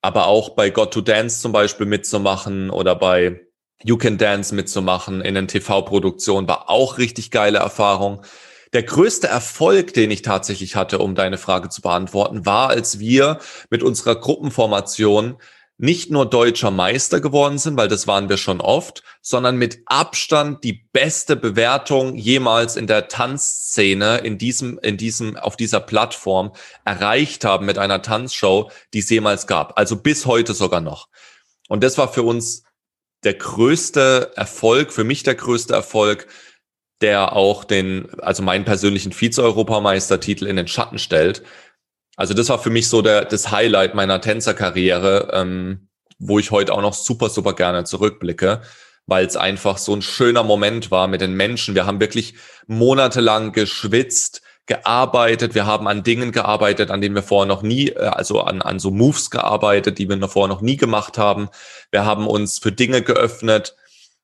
Aber 0.00 0.26
auch 0.26 0.50
bei 0.50 0.70
Got 0.70 0.94
to 0.94 1.02
Dance 1.02 1.42
zum 1.42 1.52
Beispiel 1.52 1.86
mitzumachen 1.86 2.70
oder 2.70 2.94
bei 2.94 3.40
You 3.84 3.98
Can 3.98 4.16
Dance 4.16 4.54
mitzumachen 4.54 5.20
in 5.20 5.34
den 5.34 5.48
TV-Produktionen 5.48 6.48
war 6.48 6.70
auch 6.70 6.98
richtig 6.98 7.30
geile 7.30 7.58
Erfahrung. 7.58 8.22
Der 8.72 8.82
größte 8.82 9.28
Erfolg, 9.28 9.94
den 9.94 10.10
ich 10.10 10.22
tatsächlich 10.22 10.76
hatte, 10.76 10.98
um 10.98 11.14
deine 11.14 11.38
Frage 11.38 11.68
zu 11.70 11.80
beantworten, 11.80 12.44
war, 12.44 12.68
als 12.68 12.98
wir 12.98 13.38
mit 13.70 13.82
unserer 13.82 14.16
Gruppenformation 14.16 15.36
nicht 15.78 16.10
nur 16.10 16.26
deutscher 16.26 16.72
Meister 16.72 17.20
geworden 17.20 17.56
sind, 17.56 17.76
weil 17.76 17.86
das 17.86 18.08
waren 18.08 18.28
wir 18.28 18.36
schon 18.36 18.60
oft, 18.60 19.04
sondern 19.22 19.56
mit 19.56 19.80
Abstand 19.86 20.64
die 20.64 20.84
beste 20.92 21.36
Bewertung 21.36 22.16
jemals 22.16 22.74
in 22.74 22.88
der 22.88 23.06
Tanzszene 23.06 24.18
in 24.18 24.38
diesem, 24.38 24.78
in 24.80 24.96
diesem, 24.96 25.36
auf 25.36 25.56
dieser 25.56 25.78
Plattform 25.78 26.52
erreicht 26.84 27.44
haben 27.44 27.64
mit 27.64 27.78
einer 27.78 28.02
Tanzshow, 28.02 28.70
die 28.92 28.98
es 28.98 29.08
jemals 29.08 29.46
gab. 29.46 29.78
Also 29.78 29.96
bis 29.96 30.26
heute 30.26 30.52
sogar 30.52 30.80
noch. 30.80 31.08
Und 31.68 31.84
das 31.84 31.96
war 31.96 32.12
für 32.12 32.24
uns 32.24 32.64
der 33.22 33.34
größte 33.34 34.32
Erfolg, 34.34 34.92
für 34.92 35.04
mich 35.04 35.22
der 35.22 35.36
größte 35.36 35.74
Erfolg, 35.74 36.26
der 37.00 37.34
auch 37.34 37.64
den, 37.64 38.08
also 38.20 38.42
meinen 38.42 38.64
persönlichen 38.64 39.12
Vize-Europameistertitel 39.12 40.46
in 40.46 40.56
den 40.56 40.68
Schatten 40.68 40.98
stellt. 40.98 41.42
Also 42.16 42.34
das 42.34 42.48
war 42.48 42.58
für 42.58 42.70
mich 42.70 42.88
so 42.88 43.02
der, 43.02 43.24
das 43.24 43.50
Highlight 43.52 43.94
meiner 43.94 44.20
Tänzerkarriere, 44.20 45.30
ähm, 45.32 45.88
wo 46.18 46.38
ich 46.38 46.50
heute 46.50 46.74
auch 46.74 46.82
noch 46.82 46.94
super, 46.94 47.28
super 47.28 47.52
gerne 47.52 47.84
zurückblicke, 47.84 48.62
weil 49.06 49.24
es 49.24 49.36
einfach 49.36 49.78
so 49.78 49.94
ein 49.94 50.02
schöner 50.02 50.42
Moment 50.42 50.90
war 50.90 51.06
mit 51.06 51.20
den 51.20 51.34
Menschen. 51.34 51.76
Wir 51.76 51.86
haben 51.86 52.00
wirklich 52.00 52.34
monatelang 52.66 53.52
geschwitzt, 53.52 54.42
gearbeitet, 54.66 55.54
wir 55.54 55.66
haben 55.66 55.88
an 55.88 56.02
Dingen 56.02 56.30
gearbeitet, 56.30 56.90
an 56.90 57.00
denen 57.00 57.14
wir 57.14 57.22
vorher 57.22 57.46
noch 57.46 57.62
nie, 57.62 57.88
äh, 57.88 58.06
also 58.06 58.42
an, 58.42 58.62
an 58.62 58.78
so 58.78 58.90
Moves 58.90 59.30
gearbeitet, 59.30 59.98
die 59.98 60.08
wir 60.08 60.28
vorher 60.28 60.54
noch 60.54 60.60
nie 60.60 60.76
gemacht 60.76 61.18
haben. 61.18 61.48
Wir 61.90 62.04
haben 62.04 62.26
uns 62.26 62.58
für 62.58 62.70
Dinge 62.70 63.02
geöffnet, 63.02 63.74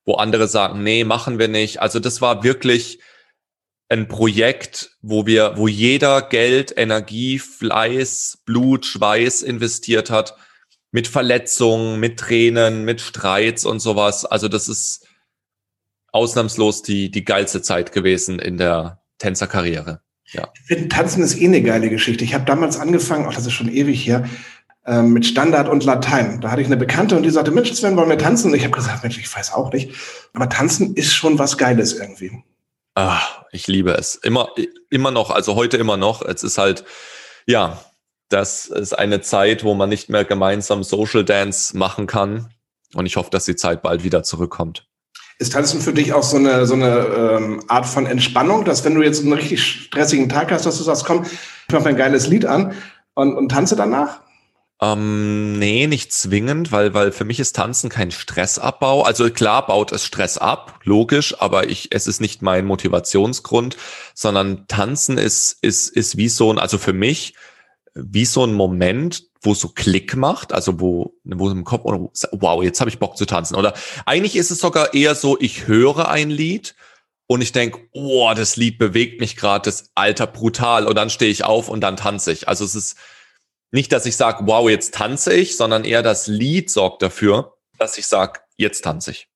wo 0.05 0.15
andere 0.15 0.49
sagen, 0.49 0.83
nee, 0.83 1.05
machen 1.05 1.39
wir 1.39 1.49
nicht. 1.49 1.81
Also 1.81 2.01
das 2.01 2.21
war 2.21 2.45
wirklich 2.45 3.01
ein 3.89 4.09
Projekt, 4.09 4.97
wo 5.03 5.27
wir, 5.27 5.55
wo 5.57 5.69
jeder 5.69 6.23
Geld, 6.23 6.75
Energie, 6.77 7.39
Fleiß, 7.39 8.43
Blut, 8.45 8.87
Schweiß 8.87 9.43
investiert 9.43 10.11
hat, 10.11 10.37
mit 10.91 11.09
Verletzungen, 11.09 12.01
mit 12.01 12.19
Tränen, 12.19 12.85
mit 12.85 13.01
Streits 13.01 13.65
und 13.65 13.81
sowas. 13.81 14.25
Also 14.25 14.49
das 14.49 14.69
ist 14.69 15.07
ausnahmslos 16.13 16.83
die, 16.83 17.11
die 17.11 17.25
geilste 17.25 17.63
Zeit 17.63 17.93
gewesen 17.93 18.39
in 18.39 18.57
der 18.57 19.03
Tänzerkarriere. 19.19 20.01
Ja. 20.33 20.49
Ich 20.55 20.67
finde, 20.67 20.89
Tanzen 20.89 21.23
ist 21.23 21.41
eh 21.41 21.47
eine 21.47 21.63
geile 21.63 21.91
Geschichte. 21.91 22.25
Ich 22.25 22.35
habe 22.35 22.45
damals 22.45 22.79
angefangen, 22.79 23.27
auch 23.27 23.35
das 23.35 23.47
ist 23.47 23.53
schon 23.53 23.69
ewig 23.69 24.03
hier, 24.03 24.19
ähm, 24.19 24.31
mit 24.87 25.25
Standard 25.25 25.69
und 25.69 25.85
Latein. 25.85 26.41
Da 26.41 26.51
hatte 26.51 26.61
ich 26.61 26.67
eine 26.67 26.77
Bekannte 26.77 27.17
und 27.17 27.23
die 27.23 27.31
sagte, 27.31 27.51
Mensch, 27.51 27.73
Sven, 27.73 27.97
wollen 27.97 28.09
wir 28.09 28.19
tanzen? 28.19 28.51
Und 28.51 28.57
ich 28.57 28.65
habe 28.65 28.77
gesagt, 28.77 29.03
Mensch, 29.03 29.19
ich 29.19 29.35
weiß 29.35 29.55
auch 29.55 29.73
nicht. 29.73 29.95
Aber 30.35 30.49
tanzen 30.49 30.95
ist 30.95 31.15
schon 31.15 31.39
was 31.39 31.57
Geiles 31.57 31.95
irgendwie. 31.95 32.43
Ah, 32.95 33.23
ich 33.51 33.67
liebe 33.67 33.93
es. 33.93 34.15
Immer, 34.15 34.51
immer 34.91 35.11
noch, 35.11 35.31
also 35.31 35.55
heute 35.55 35.79
immer 35.79 35.97
noch. 35.97 36.23
Es 36.23 36.43
ist 36.43 36.59
halt, 36.59 36.85
ja, 37.47 37.81
das 38.29 38.67
ist 38.67 38.93
eine 38.93 39.21
Zeit, 39.21 39.65
wo 39.65 39.75
man 39.75 39.89
nicht 39.89 40.11
mehr 40.11 40.25
gemeinsam 40.25 40.83
Social 40.83 41.25
Dance 41.25 41.77
machen 41.77 42.07
kann. 42.07 42.51
Und 42.95 43.07
ich 43.07 43.17
hoffe, 43.17 43.31
dass 43.31 43.45
die 43.45 43.57
Zeit 43.57 43.83
bald 43.83 44.05
wieder 44.05 44.23
zurückkommt. 44.23 44.87
Ist 45.39 45.53
Tanzen 45.53 45.81
für 45.81 45.93
dich 45.93 46.13
auch 46.13 46.23
so 46.23 46.37
eine, 46.37 46.67
so 46.67 46.75
eine 46.75 46.99
ähm, 46.99 47.63
Art 47.69 47.87
von 47.87 48.07
Entspannung, 48.07 48.65
dass 48.65 48.85
wenn 48.85 48.95
du 48.95 49.03
jetzt 49.03 49.23
einen 49.23 49.33
richtig 49.33 49.65
stressigen 49.65 50.29
Tag 50.29 50.53
hast, 50.53 50.65
dass 50.65 50.79
du 50.79 50.85
sagst, 50.85 51.05
komm, 51.05 51.25
ich 51.25 51.73
mache 51.73 51.85
mir 51.85 51.91
ein 51.91 51.97
geiles 51.97 52.29
Lied 52.29 52.47
an 52.47 52.75
und, 53.15 53.35
und 53.35 53.49
tanze 53.49 53.75
danach? 53.75 54.21
Ähm, 54.85 55.59
nee, 55.59 55.87
nicht 55.87 56.13
zwingend, 56.13 56.71
weil, 56.71 56.93
weil 56.93 57.11
für 57.11 57.25
mich 57.25 57.41
ist 57.41 57.57
Tanzen 57.57 57.89
kein 57.89 58.11
Stressabbau. 58.11 59.03
Also 59.03 59.31
klar 59.31 59.67
baut 59.67 59.93
es 59.93 60.05
Stress 60.05 60.37
ab, 60.37 60.81
logisch, 60.85 61.41
aber 61.41 61.69
ich, 61.69 61.89
es 61.93 62.07
ist 62.07 62.21
nicht 62.21 62.43
mein 62.43 62.67
Motivationsgrund, 62.67 63.79
sondern 64.15 64.67
Tanzen 64.69 65.17
ist, 65.17 65.57
ist, 65.63 65.89
ist 65.89 66.19
wie 66.19 66.29
so 66.29 66.53
ein, 66.53 66.59
also 66.59 66.77
für 66.77 66.93
mich, 66.93 67.35
wie 67.95 68.27
so 68.27 68.45
ein 68.45 68.53
Moment, 68.53 69.25
wo 69.41 69.55
so 69.55 69.69
Klick 69.69 70.17
macht, 70.17 70.53
also 70.53 70.81
wo, 70.81 71.15
wo 71.25 71.49
im 71.49 71.65
Kopf, 71.65 71.85
wow, 72.33 72.63
jetzt 72.63 72.81
habe 72.81 72.91
ich 72.91 72.99
Bock 72.99 73.17
zu 73.17 73.25
tanzen. 73.25 73.55
Oder 73.55 73.73
eigentlich 74.05 74.37
ist 74.37 74.51
es 74.51 74.59
sogar 74.59 74.93
eher 74.93 75.15
so, 75.15 75.39
ich 75.41 75.67
höre 75.67 76.09
ein 76.09 76.31
Lied 76.31 76.75
und 77.27 77.41
ich 77.41 77.53
denke, 77.53 77.79
oh, 77.93 78.31
das 78.37 78.57
Lied 78.57 78.79
bewegt 78.79 79.21
mich 79.21 79.37
gerade, 79.37 79.65
das 79.65 79.93
Alter 79.95 80.27
brutal. 80.27 80.87
Und 80.87 80.97
dann 80.97 81.09
stehe 81.09 81.31
ich 81.31 81.45
auf 81.45 81.69
und 81.69 81.81
dann 81.81 81.97
tanze 81.97 82.33
ich. 82.33 82.49
Also 82.49 82.65
es 82.65 82.75
ist 82.75 82.97
nicht, 83.71 83.93
dass 83.93 84.07
ich 84.07 84.17
sage, 84.17 84.47
wow, 84.47 84.69
jetzt 84.69 84.95
tanze 84.95 85.35
ich, 85.35 85.57
sondern 85.57 85.85
eher 85.85 86.03
das 86.03 86.27
Lied 86.27 86.71
sorgt 86.71 87.03
dafür, 87.03 87.57
dass 87.79 87.99
ich 87.99 88.07
sage, 88.07 88.41
jetzt 88.57 88.83
tanze 88.83 89.11
ich. 89.11 89.29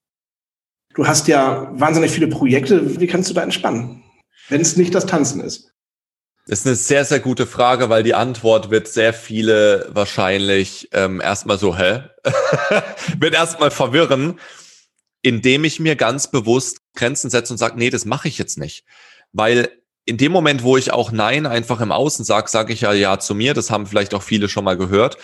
Du 0.95 1.07
hast 1.07 1.29
ja 1.29 1.71
wahnsinnig 1.73 2.11
viele 2.11 2.29
Projekte. 2.29 3.01
Wie 3.01 3.07
kannst 3.07 3.31
du 3.31 3.35
da 3.35 3.43
entspannen, 3.43 4.03
wenn 4.49 4.61
es 4.61 4.77
nicht 4.77 4.95
das 4.95 5.07
Tanzen 5.07 5.41
ist? 5.41 5.73
Das 6.49 6.61
ist 6.61 6.67
eine 6.67 6.77
sehr, 6.77 7.05
sehr 7.05 7.21
gute 7.21 7.47
Frage, 7.47 7.91
weil 7.91 8.03
die 8.03 8.15
Antwort 8.15 8.71
wird 8.71 8.89
sehr 8.89 9.13
viele 9.13 9.87
wahrscheinlich 9.91 10.89
ähm, 10.93 11.21
erstmal 11.21 11.59
so, 11.59 11.77
hä? 11.77 12.05
wird 13.19 13.35
erstmal 13.35 13.71
verwirren, 13.71 14.41
indem 15.21 15.65
ich 15.65 15.79
mir 15.79 15.95
ganz 15.95 16.31
bewusst 16.31 16.79
Grenzen 16.95 17.29
setze 17.29 17.53
und 17.53 17.59
sage, 17.59 17.79
nee, 17.79 17.91
das 17.91 18.07
mache 18.07 18.29
ich 18.29 18.39
jetzt 18.39 18.57
nicht. 18.57 18.85
Weil 19.33 19.78
in 20.09 20.17
dem 20.17 20.33
Moment, 20.33 20.63
wo 20.63 20.79
ich 20.79 20.91
auch 20.91 21.13
Nein 21.13 21.47
einfach 21.47 21.83
im 21.83 21.93
Außen 21.93 22.25
sage, 22.25 22.49
sage 22.49 22.73
ich 22.73 22.81
ja 22.81 22.95
Ja 22.95 23.19
zu 23.19 23.35
mir. 23.35 23.53
Das 23.53 23.71
haben 23.71 23.87
vielleicht 23.87 24.15
auch 24.15 24.23
viele 24.23 24.49
schon 24.49 24.65
mal 24.65 24.77
gehört. 24.77 25.19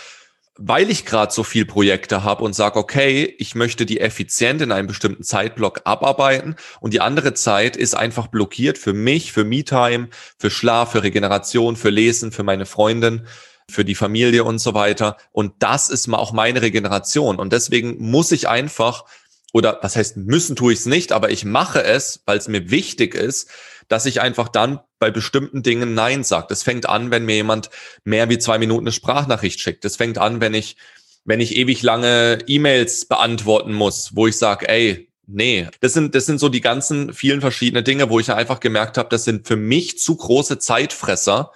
Weil 0.57 0.91
ich 0.91 1.07
gerade 1.07 1.33
so 1.33 1.43
viel 1.43 1.65
Projekte 1.65 2.23
habe 2.23 2.45
und 2.45 2.55
sage, 2.55 2.79
okay, 2.79 3.35
ich 3.39 3.55
möchte 3.55 3.87
die 3.87 4.01
effizient 4.01 4.61
in 4.61 4.71
einem 4.71 4.87
bestimmten 4.87 5.25
Zeitblock 5.25 5.81
abarbeiten 5.85 6.55
und 6.81 6.93
die 6.95 7.01
andere 7.01 7.35
Zeit 7.35 7.77
ist 7.77 7.97
einfach 7.97 8.29
blockiert 8.29 8.79
für 8.79 8.93
mich, 8.93 9.33
für 9.33 9.43
Me-Time, 9.43 10.11
für 10.39 10.51
Schlaf, 10.51 10.93
für 10.93 11.03
Regeneration, 11.03 11.75
für 11.75 11.91
Lesen, 11.91 12.31
für 12.31 12.45
meine 12.45 12.67
Freundin, 12.67 13.27
für 13.69 13.85
die 13.85 13.97
Familie 13.97 14.45
und 14.45 14.59
so 14.59 14.75
weiter. 14.75 15.17
Und 15.33 15.55
das 15.59 15.89
ist 15.89 16.13
auch 16.13 16.33
meine 16.33 16.63
Regeneration. 16.63 17.41
Und 17.41 17.53
deswegen 17.53 17.97
muss 17.99 18.31
ich 18.31 18.49
einfach, 18.49 19.07
oder 19.53 19.81
was 19.83 19.97
heißt 19.97 20.19
müssen 20.19 20.55
tue 20.55 20.73
ich 20.75 20.81
es 20.81 20.87
nicht, 20.87 21.11
aber 21.11 21.31
ich 21.31 21.45
mache 21.45 21.83
es, 21.83 22.23
weil 22.27 22.39
es 22.39 22.47
mir 22.47 22.71
wichtig 22.71 23.17
ist, 23.17 23.51
dass 23.89 24.07
ich 24.07 24.21
einfach 24.21 24.49
dann 24.49 24.81
bei 24.99 25.11
bestimmten 25.11 25.63
Dingen 25.63 25.95
Nein 25.95 26.25
sage. 26.25 26.47
Das 26.49 26.63
fängt 26.63 26.89
an, 26.89 27.11
wenn 27.11 27.25
mir 27.25 27.37
jemand 27.37 27.71
mehr 28.05 28.29
wie 28.29 28.39
zwei 28.39 28.59
Minuten 28.59 28.85
eine 28.85 28.93
Sprachnachricht 28.93 29.61
schickt. 29.61 29.85
Das 29.85 29.97
fängt 29.97 30.19
an, 30.19 30.41
wenn 30.41 30.55
ich, 30.55 30.77
wenn 31.25 31.41
ich 31.41 31.57
ewig 31.57 31.83
lange 31.83 32.39
E-Mails 32.47 33.07
beantworten 33.07 33.73
muss, 33.73 34.15
wo 34.15 34.27
ich 34.27 34.37
sage, 34.39 34.69
ey, 34.69 35.11
nee. 35.27 35.69
Das 35.81 35.93
sind, 35.93 36.15
das 36.15 36.27
sind 36.27 36.39
so 36.39 36.49
die 36.49 36.61
ganzen 36.61 37.13
vielen 37.13 37.41
verschiedenen 37.41 37.85
Dinge, 37.85 38.11
wo 38.11 38.21
ich 38.21 38.31
einfach 38.31 38.61
gemerkt 38.61 38.99
habe, 38.99 39.09
das 39.09 39.25
sind 39.25 39.47
für 39.47 39.57
mich 39.57 39.99
zu 39.99 40.17
große 40.17 40.59
Zeitfresser 40.59 41.53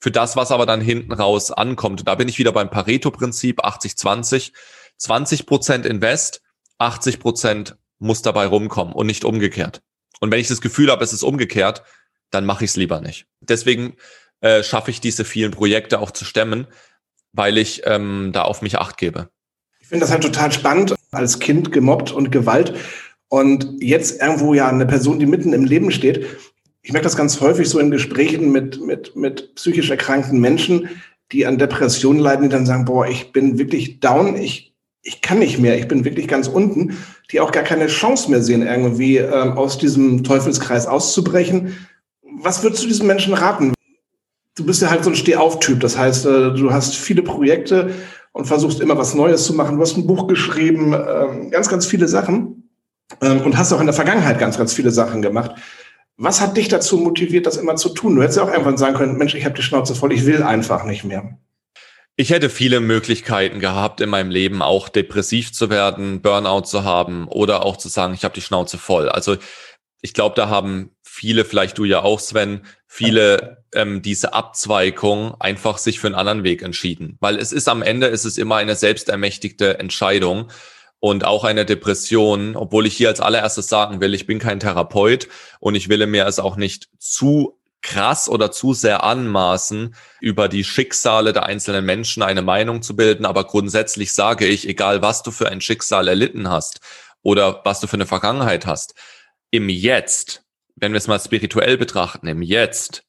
für 0.00 0.10
das, 0.10 0.36
was 0.36 0.52
aber 0.52 0.66
dann 0.66 0.80
hinten 0.80 1.12
raus 1.12 1.50
ankommt. 1.50 2.00
Und 2.00 2.08
da 2.08 2.14
bin 2.14 2.28
ich 2.28 2.38
wieder 2.38 2.52
beim 2.52 2.70
Pareto-Prinzip 2.70 3.64
80-20. 3.64 4.52
20 4.98 5.46
Prozent 5.46 5.86
Invest, 5.86 6.42
80 6.78 7.20
Prozent 7.20 7.76
muss 7.98 8.22
dabei 8.22 8.46
rumkommen 8.46 8.94
und 8.94 9.06
nicht 9.06 9.24
umgekehrt. 9.24 9.82
Und 10.20 10.30
wenn 10.30 10.40
ich 10.40 10.48
das 10.48 10.60
Gefühl 10.60 10.90
habe, 10.90 11.04
es 11.04 11.12
ist 11.12 11.22
umgekehrt, 11.22 11.82
dann 12.30 12.44
mache 12.44 12.64
ich 12.64 12.70
es 12.70 12.76
lieber 12.76 13.00
nicht. 13.00 13.26
Deswegen 13.40 13.96
äh, 14.40 14.62
schaffe 14.62 14.90
ich 14.90 15.00
diese 15.00 15.24
vielen 15.24 15.52
Projekte 15.52 15.98
auch 16.00 16.10
zu 16.10 16.24
stemmen, 16.24 16.66
weil 17.32 17.58
ich 17.58 17.82
ähm, 17.84 18.30
da 18.32 18.42
auf 18.42 18.62
mich 18.62 18.78
acht 18.78 18.96
gebe. 18.96 19.28
Ich 19.80 19.88
finde 19.88 20.04
das 20.04 20.12
halt 20.12 20.22
total 20.22 20.52
spannend, 20.52 20.94
als 21.12 21.38
Kind 21.38 21.72
gemobbt 21.72 22.12
und 22.12 22.30
Gewalt. 22.30 22.74
Und 23.28 23.68
jetzt 23.80 24.20
irgendwo 24.20 24.54
ja 24.54 24.68
eine 24.68 24.86
Person, 24.86 25.18
die 25.18 25.26
mitten 25.26 25.52
im 25.52 25.64
Leben 25.64 25.90
steht. 25.90 26.26
Ich 26.82 26.92
merke 26.92 27.04
das 27.04 27.16
ganz 27.16 27.40
häufig 27.40 27.68
so 27.68 27.78
in 27.78 27.90
Gesprächen 27.90 28.50
mit, 28.50 28.80
mit, 28.80 29.14
mit 29.16 29.54
psychisch 29.54 29.90
erkrankten 29.90 30.40
Menschen, 30.40 30.88
die 31.32 31.46
an 31.46 31.58
Depressionen 31.58 32.20
leiden, 32.20 32.44
die 32.44 32.48
dann 32.48 32.66
sagen, 32.66 32.86
boah, 32.86 33.06
ich 33.06 33.32
bin 33.32 33.58
wirklich 33.58 34.00
down, 34.00 34.36
ich 34.36 34.74
ich 35.02 35.20
kann 35.22 35.38
nicht 35.38 35.58
mehr, 35.58 35.78
ich 35.78 35.88
bin 35.88 36.04
wirklich 36.04 36.28
ganz 36.28 36.48
unten, 36.48 36.96
die 37.30 37.40
auch 37.40 37.52
gar 37.52 37.62
keine 37.62 37.86
Chance 37.86 38.30
mehr 38.30 38.42
sehen, 38.42 38.66
irgendwie 38.66 39.18
ähm, 39.18 39.52
aus 39.52 39.78
diesem 39.78 40.24
Teufelskreis 40.24 40.86
auszubrechen. 40.86 41.76
Was 42.40 42.62
würdest 42.62 42.82
du 42.82 42.88
diesen 42.88 43.06
Menschen 43.06 43.34
raten? 43.34 43.74
Du 44.56 44.66
bist 44.66 44.82
ja 44.82 44.90
halt 44.90 45.04
so 45.04 45.10
ein 45.10 45.16
Stehauf-Typ, 45.16 45.80
das 45.80 45.96
heißt, 45.96 46.26
äh, 46.26 46.54
du 46.54 46.72
hast 46.72 46.96
viele 46.96 47.22
Projekte 47.22 47.94
und 48.32 48.46
versuchst 48.46 48.80
immer 48.80 48.98
was 48.98 49.14
Neues 49.14 49.44
zu 49.44 49.54
machen. 49.54 49.76
Du 49.76 49.82
hast 49.82 49.96
ein 49.96 50.06
Buch 50.06 50.26
geschrieben, 50.26 50.92
äh, 50.92 51.50
ganz, 51.50 51.68
ganz 51.68 51.86
viele 51.86 52.08
Sachen 52.08 52.70
ähm, 53.20 53.40
und 53.42 53.56
hast 53.56 53.72
auch 53.72 53.80
in 53.80 53.86
der 53.86 53.94
Vergangenheit 53.94 54.38
ganz, 54.38 54.58
ganz 54.58 54.72
viele 54.72 54.90
Sachen 54.90 55.22
gemacht. 55.22 55.52
Was 56.16 56.40
hat 56.40 56.56
dich 56.56 56.68
dazu 56.68 56.98
motiviert, 56.98 57.46
das 57.46 57.56
immer 57.56 57.76
zu 57.76 57.90
tun? 57.90 58.16
Du 58.16 58.22
hättest 58.22 58.38
ja 58.38 58.44
auch 58.44 58.50
irgendwann 58.50 58.76
sagen 58.76 58.96
können, 58.96 59.16
Mensch, 59.16 59.34
ich 59.34 59.44
habe 59.44 59.54
die 59.54 59.62
Schnauze 59.62 59.94
voll, 59.94 60.12
ich 60.12 60.26
will 60.26 60.42
einfach 60.42 60.84
nicht 60.84 61.04
mehr. 61.04 61.38
Ich 62.20 62.30
hätte 62.30 62.50
viele 62.50 62.80
Möglichkeiten 62.80 63.60
gehabt 63.60 64.00
in 64.00 64.10
meinem 64.10 64.32
Leben, 64.32 64.60
auch 64.60 64.88
depressiv 64.88 65.52
zu 65.52 65.70
werden, 65.70 66.20
Burnout 66.20 66.62
zu 66.62 66.82
haben 66.82 67.28
oder 67.28 67.64
auch 67.64 67.76
zu 67.76 67.88
sagen, 67.88 68.12
ich 68.12 68.24
habe 68.24 68.34
die 68.34 68.40
Schnauze 68.40 68.76
voll. 68.76 69.08
Also 69.08 69.36
ich 70.02 70.14
glaube, 70.14 70.34
da 70.34 70.48
haben 70.48 70.90
viele, 71.04 71.44
vielleicht 71.44 71.78
du 71.78 71.84
ja 71.84 72.02
auch, 72.02 72.18
Sven, 72.18 72.66
viele 72.88 73.64
ähm, 73.72 74.02
diese 74.02 74.34
Abzweigung 74.34 75.40
einfach 75.40 75.78
sich 75.78 76.00
für 76.00 76.08
einen 76.08 76.16
anderen 76.16 76.42
Weg 76.42 76.62
entschieden. 76.62 77.18
Weil 77.20 77.36
es 77.36 77.52
ist 77.52 77.68
am 77.68 77.82
Ende, 77.82 78.08
ist 78.08 78.24
es 78.24 78.36
immer 78.36 78.56
eine 78.56 78.74
selbstermächtigte 78.74 79.78
Entscheidung 79.78 80.50
und 80.98 81.24
auch 81.24 81.44
eine 81.44 81.64
Depression, 81.64 82.56
obwohl 82.56 82.86
ich 82.86 82.96
hier 82.96 83.10
als 83.10 83.20
allererstes 83.20 83.68
sagen 83.68 84.00
will, 84.00 84.12
ich 84.12 84.26
bin 84.26 84.40
kein 84.40 84.58
Therapeut 84.58 85.28
und 85.60 85.76
ich 85.76 85.88
will 85.88 86.04
mir 86.08 86.26
es 86.26 86.40
auch 86.40 86.56
nicht 86.56 86.88
zu 86.98 87.57
krass 87.82 88.28
oder 88.28 88.50
zu 88.50 88.74
sehr 88.74 89.04
anmaßen, 89.04 89.94
über 90.20 90.48
die 90.48 90.64
Schicksale 90.64 91.32
der 91.32 91.46
einzelnen 91.46 91.84
Menschen 91.84 92.22
eine 92.22 92.42
Meinung 92.42 92.82
zu 92.82 92.96
bilden. 92.96 93.24
Aber 93.24 93.44
grundsätzlich 93.44 94.12
sage 94.12 94.46
ich, 94.46 94.68
egal 94.68 95.02
was 95.02 95.22
du 95.22 95.30
für 95.30 95.48
ein 95.48 95.60
Schicksal 95.60 96.08
erlitten 96.08 96.50
hast 96.50 96.80
oder 97.22 97.62
was 97.64 97.80
du 97.80 97.86
für 97.86 97.94
eine 97.94 98.06
Vergangenheit 98.06 98.66
hast, 98.66 98.94
im 99.50 99.68
Jetzt, 99.68 100.44
wenn 100.76 100.92
wir 100.92 100.98
es 100.98 101.06
mal 101.06 101.20
spirituell 101.20 101.78
betrachten, 101.78 102.26
im 102.26 102.42
Jetzt 102.42 103.04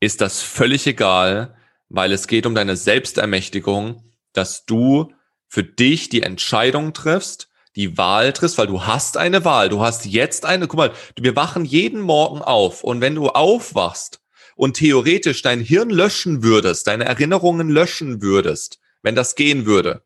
ist 0.00 0.20
das 0.20 0.42
völlig 0.42 0.86
egal, 0.86 1.56
weil 1.88 2.12
es 2.12 2.26
geht 2.26 2.46
um 2.46 2.54
deine 2.54 2.76
Selbstermächtigung, 2.76 4.12
dass 4.32 4.66
du 4.66 5.12
für 5.48 5.64
dich 5.64 6.08
die 6.08 6.22
Entscheidung 6.22 6.92
triffst, 6.92 7.48
die 7.76 7.96
Wahl 7.98 8.32
triffst, 8.32 8.58
weil 8.58 8.66
du 8.66 8.84
hast 8.84 9.16
eine 9.16 9.44
Wahl. 9.44 9.68
Du 9.68 9.82
hast 9.82 10.06
jetzt 10.06 10.44
eine, 10.44 10.66
guck 10.66 10.78
mal, 10.78 10.92
wir 11.20 11.36
wachen 11.36 11.64
jeden 11.64 12.00
Morgen 12.00 12.42
auf 12.42 12.82
und 12.82 13.00
wenn 13.00 13.14
du 13.14 13.28
aufwachst 13.28 14.20
und 14.56 14.74
theoretisch 14.74 15.42
dein 15.42 15.60
Hirn 15.60 15.90
löschen 15.90 16.42
würdest, 16.42 16.86
deine 16.86 17.04
Erinnerungen 17.04 17.68
löschen 17.68 18.22
würdest, 18.22 18.80
wenn 19.02 19.14
das 19.14 19.34
gehen 19.34 19.66
würde, 19.66 20.02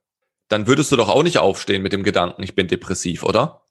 dann 0.48 0.66
würdest 0.66 0.90
du 0.90 0.96
doch 0.96 1.08
auch 1.08 1.22
nicht 1.22 1.38
aufstehen 1.38 1.82
mit 1.82 1.92
dem 1.92 2.02
Gedanken, 2.02 2.42
ich 2.42 2.56
bin 2.56 2.66
depressiv, 2.66 3.22
oder? 3.22 3.62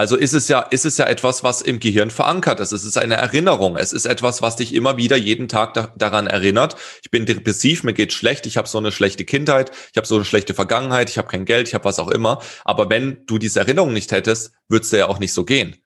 Also 0.00 0.16
ist 0.16 0.32
es 0.32 0.48
ja, 0.48 0.60
ist 0.60 0.86
es 0.86 0.96
ja 0.96 1.04
etwas, 1.04 1.44
was 1.44 1.60
im 1.60 1.78
Gehirn 1.78 2.10
verankert 2.10 2.58
ist. 2.60 2.72
Es 2.72 2.86
ist 2.86 2.96
eine 2.96 3.16
Erinnerung. 3.16 3.76
Es 3.76 3.92
ist 3.92 4.06
etwas, 4.06 4.40
was 4.40 4.56
dich 4.56 4.74
immer 4.74 4.96
wieder 4.96 5.14
jeden 5.14 5.46
Tag 5.46 5.74
da, 5.74 5.92
daran 5.94 6.26
erinnert. 6.26 6.76
Ich 7.02 7.10
bin 7.10 7.26
depressiv, 7.26 7.84
mir 7.84 7.92
geht 7.92 8.14
schlecht, 8.14 8.46
ich 8.46 8.56
habe 8.56 8.66
so 8.66 8.78
eine 8.78 8.92
schlechte 8.92 9.26
Kindheit, 9.26 9.72
ich 9.90 9.98
habe 9.98 10.06
so 10.06 10.14
eine 10.14 10.24
schlechte 10.24 10.54
Vergangenheit, 10.54 11.10
ich 11.10 11.18
habe 11.18 11.28
kein 11.28 11.44
Geld, 11.44 11.68
ich 11.68 11.74
habe 11.74 11.84
was 11.84 11.98
auch 11.98 12.08
immer. 12.08 12.40
Aber 12.64 12.88
wenn 12.88 13.26
du 13.26 13.36
diese 13.36 13.60
Erinnerung 13.60 13.92
nicht 13.92 14.10
hättest, 14.10 14.52
würde 14.70 14.84
es 14.84 14.88
dir 14.88 15.00
ja 15.00 15.08
auch 15.08 15.18
nicht 15.18 15.34
so 15.34 15.44
gehen. 15.44 15.76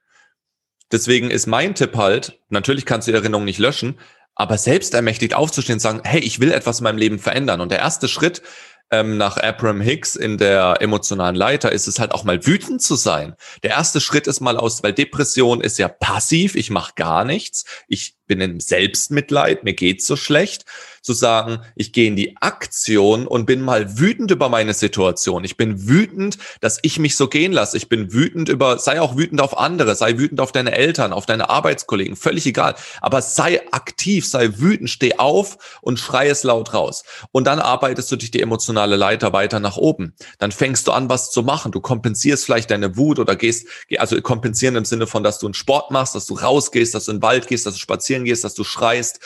Deswegen 0.92 1.32
ist 1.32 1.48
mein 1.48 1.74
Tipp 1.74 1.96
halt, 1.96 2.38
natürlich 2.50 2.86
kannst 2.86 3.08
du 3.08 3.10
die 3.10 3.18
Erinnerung 3.18 3.44
nicht 3.44 3.58
löschen, 3.58 3.98
aber 4.36 4.58
selbst 4.58 4.94
ermächtigt 4.94 5.34
aufzustehen 5.34 5.78
und 5.78 5.80
sagen, 5.80 6.02
hey, 6.04 6.20
ich 6.20 6.38
will 6.38 6.52
etwas 6.52 6.78
in 6.78 6.84
meinem 6.84 6.98
Leben 6.98 7.18
verändern. 7.18 7.60
Und 7.60 7.72
der 7.72 7.80
erste 7.80 8.06
Schritt 8.06 8.42
ähm, 8.90 9.16
nach 9.16 9.36
Abraham 9.36 9.80
Hicks 9.80 10.16
in 10.16 10.38
der 10.38 10.76
emotionalen 10.80 11.34
Leiter 11.34 11.72
ist 11.72 11.86
es 11.86 11.98
halt 11.98 12.12
auch 12.12 12.24
mal 12.24 12.46
wütend 12.46 12.82
zu 12.82 12.94
sein. 12.94 13.34
Der 13.62 13.70
erste 13.70 14.00
Schritt 14.00 14.26
ist 14.26 14.40
mal 14.40 14.56
aus, 14.56 14.82
weil 14.82 14.92
Depression 14.92 15.60
ist 15.60 15.78
ja 15.78 15.88
passiv, 15.88 16.54
ich 16.54 16.70
mache 16.70 16.92
gar 16.96 17.24
nichts, 17.24 17.64
ich 17.88 18.16
bin 18.26 18.40
im 18.40 18.60
Selbstmitleid, 18.60 19.64
mir 19.64 19.74
geht's 19.74 20.06
so 20.06 20.16
schlecht 20.16 20.64
zu 21.04 21.12
sagen, 21.12 21.60
ich 21.76 21.92
gehe 21.92 22.08
in 22.08 22.16
die 22.16 22.36
Aktion 22.38 23.26
und 23.26 23.44
bin 23.44 23.60
mal 23.60 23.98
wütend 23.98 24.30
über 24.30 24.48
meine 24.48 24.72
Situation. 24.72 25.44
Ich 25.44 25.58
bin 25.58 25.86
wütend, 25.86 26.38
dass 26.62 26.78
ich 26.80 26.98
mich 26.98 27.14
so 27.14 27.28
gehen 27.28 27.52
lasse. 27.52 27.76
Ich 27.76 27.90
bin 27.90 28.14
wütend 28.14 28.48
über, 28.48 28.78
sei 28.78 29.02
auch 29.02 29.14
wütend 29.14 29.42
auf 29.42 29.58
andere, 29.58 29.94
sei 29.96 30.16
wütend 30.16 30.40
auf 30.40 30.50
deine 30.50 30.72
Eltern, 30.72 31.12
auf 31.12 31.26
deine 31.26 31.50
Arbeitskollegen, 31.50 32.16
völlig 32.16 32.46
egal. 32.46 32.74
Aber 33.02 33.20
sei 33.20 33.60
aktiv, 33.70 34.26
sei 34.26 34.48
wütend, 34.56 34.88
steh 34.88 35.18
auf 35.18 35.78
und 35.82 35.98
schrei 35.98 36.28
es 36.28 36.42
laut 36.42 36.72
raus. 36.72 37.04
Und 37.32 37.46
dann 37.46 37.58
arbeitest 37.58 38.10
du 38.10 38.16
dich 38.16 38.30
die 38.30 38.40
emotionale 38.40 38.96
Leiter 38.96 39.34
weiter 39.34 39.60
nach 39.60 39.76
oben. 39.76 40.14
Dann 40.38 40.52
fängst 40.52 40.86
du 40.88 40.92
an, 40.92 41.10
was 41.10 41.30
zu 41.30 41.42
machen. 41.42 41.70
Du 41.70 41.82
kompensierst 41.82 42.46
vielleicht 42.46 42.70
deine 42.70 42.96
Wut 42.96 43.18
oder 43.18 43.36
gehst, 43.36 43.68
also 43.98 44.18
kompensieren 44.22 44.76
im 44.76 44.86
Sinne 44.86 45.06
von, 45.06 45.22
dass 45.22 45.38
du 45.38 45.46
einen 45.46 45.54
Sport 45.54 45.90
machst, 45.90 46.14
dass 46.14 46.24
du 46.24 46.34
rausgehst, 46.34 46.94
dass 46.94 47.04
du 47.04 47.12
in 47.12 47.18
den 47.18 47.22
Wald 47.22 47.46
gehst, 47.46 47.66
dass 47.66 47.74
du 47.74 47.80
spazieren 48.14 48.24
gehst, 48.24 48.44
dass 48.44 48.54
du 48.54 48.64
schreist 48.64 49.20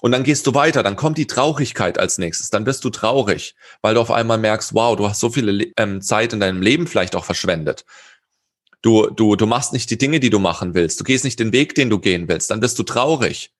und 0.00 0.12
dann 0.12 0.24
gehst 0.24 0.46
du 0.46 0.54
weiter, 0.54 0.82
dann 0.82 0.96
kommt 0.96 1.18
die 1.18 1.26
Traurigkeit 1.26 1.98
als 1.98 2.18
nächstes, 2.18 2.50
dann 2.50 2.64
bist 2.64 2.84
du 2.84 2.90
traurig, 2.90 3.54
weil 3.82 3.94
du 3.94 4.00
auf 4.00 4.10
einmal 4.10 4.38
merkst, 4.38 4.74
wow, 4.74 4.96
du 4.96 5.08
hast 5.08 5.20
so 5.20 5.30
viele 5.30 5.66
ähm, 5.76 6.00
Zeit 6.00 6.32
in 6.32 6.40
deinem 6.40 6.60
Leben 6.60 6.86
vielleicht 6.86 7.14
auch 7.14 7.24
verschwendet. 7.24 7.84
Du, 8.82 9.10
du, 9.10 9.36
du 9.36 9.46
machst 9.46 9.72
nicht 9.72 9.90
die 9.90 9.98
Dinge, 9.98 10.18
die 10.18 10.30
du 10.30 10.40
machen 10.40 10.74
willst. 10.74 10.98
Du 10.98 11.04
gehst 11.04 11.24
nicht 11.24 11.38
den 11.38 11.52
Weg, 11.52 11.76
den 11.76 11.88
du 11.88 12.00
gehen 12.00 12.26
willst. 12.26 12.50
Dann 12.50 12.58
bist 12.58 12.76
du 12.80 12.82
traurig 12.82 13.52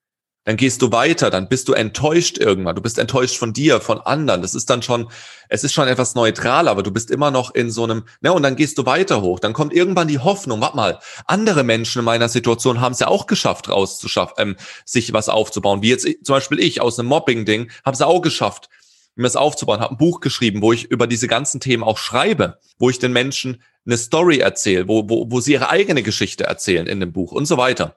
dann 0.44 0.56
gehst 0.56 0.82
du 0.82 0.90
weiter, 0.90 1.30
dann 1.30 1.48
bist 1.48 1.68
du 1.68 1.72
enttäuscht 1.72 2.38
irgendwann. 2.38 2.74
Du 2.74 2.82
bist 2.82 2.98
enttäuscht 2.98 3.36
von 3.36 3.52
dir, 3.52 3.80
von 3.80 4.00
anderen. 4.00 4.42
Das 4.42 4.54
ist 4.54 4.68
dann 4.70 4.82
schon, 4.82 5.08
es 5.48 5.62
ist 5.62 5.72
schon 5.72 5.86
etwas 5.86 6.16
neutral, 6.16 6.66
aber 6.66 6.82
du 6.82 6.90
bist 6.90 7.12
immer 7.12 7.30
noch 7.30 7.54
in 7.54 7.70
so 7.70 7.84
einem, 7.84 8.04
ne, 8.22 8.32
und 8.32 8.42
dann 8.42 8.56
gehst 8.56 8.76
du 8.78 8.84
weiter 8.84 9.22
hoch. 9.22 9.38
Dann 9.38 9.52
kommt 9.52 9.72
irgendwann 9.72 10.08
die 10.08 10.18
Hoffnung, 10.18 10.60
warte 10.60 10.76
mal, 10.76 10.98
andere 11.26 11.62
Menschen 11.62 12.00
in 12.00 12.04
meiner 12.04 12.28
Situation 12.28 12.80
haben 12.80 12.92
es 12.92 12.98
ja 12.98 13.06
auch 13.06 13.26
geschafft, 13.26 13.68
rauszuschaffen, 13.68 14.34
ähm, 14.38 14.56
sich 14.84 15.12
was 15.12 15.28
aufzubauen. 15.28 15.82
Wie 15.82 15.90
jetzt 15.90 16.08
zum 16.24 16.34
Beispiel 16.34 16.58
ich 16.58 16.80
aus 16.80 16.98
einem 16.98 17.08
Mobbing-Ding, 17.08 17.70
habe 17.84 17.94
es 17.94 18.02
auch 18.02 18.20
geschafft, 18.20 18.68
mir 19.14 19.24
das 19.24 19.36
aufzubauen, 19.36 19.80
habe 19.80 19.94
ein 19.94 19.98
Buch 19.98 20.20
geschrieben, 20.20 20.62
wo 20.62 20.72
ich 20.72 20.90
über 20.90 21.06
diese 21.06 21.28
ganzen 21.28 21.60
Themen 21.60 21.84
auch 21.84 21.98
schreibe, 21.98 22.58
wo 22.78 22.90
ich 22.90 22.98
den 22.98 23.12
Menschen 23.12 23.62
eine 23.86 23.96
Story 23.96 24.38
erzähle, 24.38 24.88
wo, 24.88 25.08
wo, 25.08 25.30
wo 25.30 25.40
sie 25.40 25.52
ihre 25.52 25.68
eigene 25.68 26.02
Geschichte 26.02 26.44
erzählen 26.44 26.86
in 26.86 26.98
dem 26.98 27.12
Buch 27.12 27.32
und 27.32 27.46
so 27.46 27.56
weiter. 27.56 27.96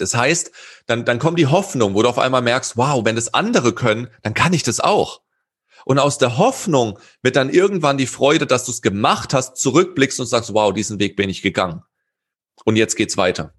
Das 0.00 0.14
heißt, 0.14 0.50
dann, 0.86 1.04
dann 1.04 1.18
kommt 1.18 1.38
die 1.38 1.46
Hoffnung, 1.46 1.94
wo 1.94 2.02
du 2.02 2.08
auf 2.08 2.18
einmal 2.18 2.42
merkst, 2.42 2.76
wow, 2.76 3.04
wenn 3.04 3.16
das 3.16 3.34
andere 3.34 3.72
können, 3.74 4.08
dann 4.22 4.34
kann 4.34 4.52
ich 4.52 4.62
das 4.62 4.80
auch. 4.80 5.20
Und 5.84 5.98
aus 5.98 6.18
der 6.18 6.38
Hoffnung 6.38 6.98
wird 7.22 7.36
dann 7.36 7.50
irgendwann 7.50 7.98
die 7.98 8.06
Freude, 8.06 8.46
dass 8.46 8.64
du 8.64 8.72
es 8.72 8.82
gemacht 8.82 9.32
hast, 9.34 9.56
zurückblickst 9.56 10.20
und 10.20 10.26
sagst, 10.26 10.52
wow, 10.54 10.72
diesen 10.72 10.98
Weg 10.98 11.16
bin 11.16 11.30
ich 11.30 11.42
gegangen. 11.42 11.82
Und 12.64 12.76
jetzt 12.76 12.96
geht's 12.96 13.16
weiter. 13.16 13.54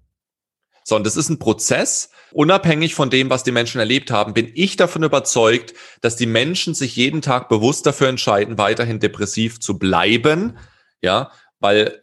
So, 0.84 0.96
und 0.96 1.04
das 1.04 1.16
ist 1.16 1.28
ein 1.28 1.38
Prozess. 1.38 2.10
Unabhängig 2.32 2.94
von 2.94 3.10
dem, 3.10 3.30
was 3.30 3.42
die 3.42 3.52
Menschen 3.52 3.80
erlebt 3.80 4.10
haben, 4.10 4.34
bin 4.34 4.50
ich 4.54 4.76
davon 4.76 5.02
überzeugt, 5.02 5.74
dass 6.00 6.16
die 6.16 6.26
Menschen 6.26 6.74
sich 6.74 6.96
jeden 6.96 7.22
Tag 7.22 7.48
bewusst 7.48 7.86
dafür 7.86 8.08
entscheiden, 8.08 8.58
weiterhin 8.58 9.00
depressiv 9.00 9.60
zu 9.60 9.78
bleiben. 9.78 10.58
Ja, 11.02 11.32
weil, 11.58 12.00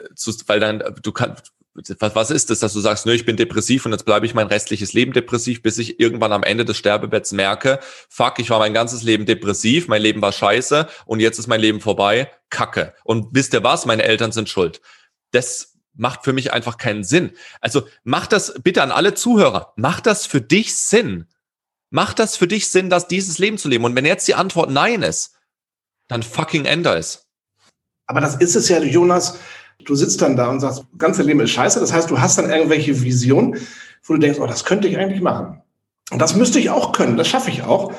weil 0.47 0.60
dann, 0.60 0.84
du 1.02 1.12
kannst, 1.12 1.54
was, 1.99 2.31
ist 2.31 2.49
das, 2.49 2.59
dass 2.59 2.73
du 2.73 2.79
sagst, 2.79 3.05
nö, 3.05 3.13
ich 3.13 3.25
bin 3.25 3.37
depressiv 3.37 3.85
und 3.85 3.91
jetzt 3.91 4.05
bleibe 4.05 4.25
ich 4.25 4.33
mein 4.33 4.47
restliches 4.47 4.93
Leben 4.93 5.13
depressiv, 5.13 5.61
bis 5.61 5.77
ich 5.77 5.99
irgendwann 5.99 6.33
am 6.33 6.43
Ende 6.43 6.65
des 6.65 6.77
Sterbebetts 6.77 7.31
merke, 7.31 7.79
fuck, 8.09 8.39
ich 8.39 8.49
war 8.49 8.59
mein 8.59 8.73
ganzes 8.73 9.03
Leben 9.03 9.25
depressiv, 9.25 9.87
mein 9.87 10.01
Leben 10.01 10.21
war 10.21 10.31
scheiße 10.31 10.87
und 11.05 11.19
jetzt 11.19 11.37
ist 11.37 11.47
mein 11.47 11.61
Leben 11.61 11.79
vorbei, 11.79 12.31
kacke. 12.49 12.93
Und 13.03 13.27
wisst 13.31 13.53
ihr 13.53 13.63
was, 13.63 13.85
meine 13.85 14.03
Eltern 14.03 14.31
sind 14.31 14.49
schuld. 14.49 14.81
Das 15.31 15.77
macht 15.93 16.23
für 16.23 16.33
mich 16.33 16.51
einfach 16.51 16.77
keinen 16.77 17.03
Sinn. 17.03 17.31
Also 17.61 17.87
macht 18.03 18.31
das 18.31 18.55
bitte 18.63 18.81
an 18.81 18.91
alle 18.91 19.13
Zuhörer, 19.13 19.73
macht 19.75 20.05
das 20.05 20.25
für 20.25 20.41
dich 20.41 20.77
Sinn? 20.77 21.27
Macht 21.89 22.19
das 22.19 22.35
für 22.35 22.47
dich 22.47 22.69
Sinn, 22.69 22.89
dass 22.89 23.07
dieses 23.07 23.37
Leben 23.37 23.57
zu 23.57 23.69
leben? 23.69 23.85
Und 23.85 23.95
wenn 23.95 24.05
jetzt 24.05 24.27
die 24.27 24.35
Antwort 24.35 24.69
nein 24.69 25.03
ist, 25.03 25.35
dann 26.07 26.23
fucking 26.23 26.65
änder 26.65 26.97
es. 26.97 27.27
Aber 28.07 28.21
das 28.21 28.35
ist 28.35 28.55
es 28.55 28.69
ja, 28.69 28.79
Jonas. 28.79 29.37
Du 29.88 29.95
sitzt 29.95 30.21
dann 30.21 30.36
da 30.36 30.50
und 30.50 30.60
sagst, 30.60 30.84
ganze 30.97 31.23
Leben 31.23 31.39
ist 31.39 31.52
scheiße. 31.52 31.80
Das 31.80 31.93
heißt, 31.93 32.12
du 32.12 32.19
hast 32.19 32.38
dann 32.38 32.50
irgendwelche 32.50 33.02
Visionen, 33.02 33.56
wo 34.04 34.13
du 34.13 34.19
denkst, 34.19 34.38
oh, 34.39 34.45
das 34.45 34.65
könnte 34.65 34.89
ich 34.89 34.97
eigentlich 34.97 35.21
machen. 35.21 35.62
Und 36.12 36.19
das 36.19 36.36
müsste 36.36 36.60
ich 36.60 36.69
auch 36.69 36.91
können, 36.91 37.15
das 37.15 37.30
schaffe 37.30 37.50
ich 37.50 37.63
auch. 37.63 37.93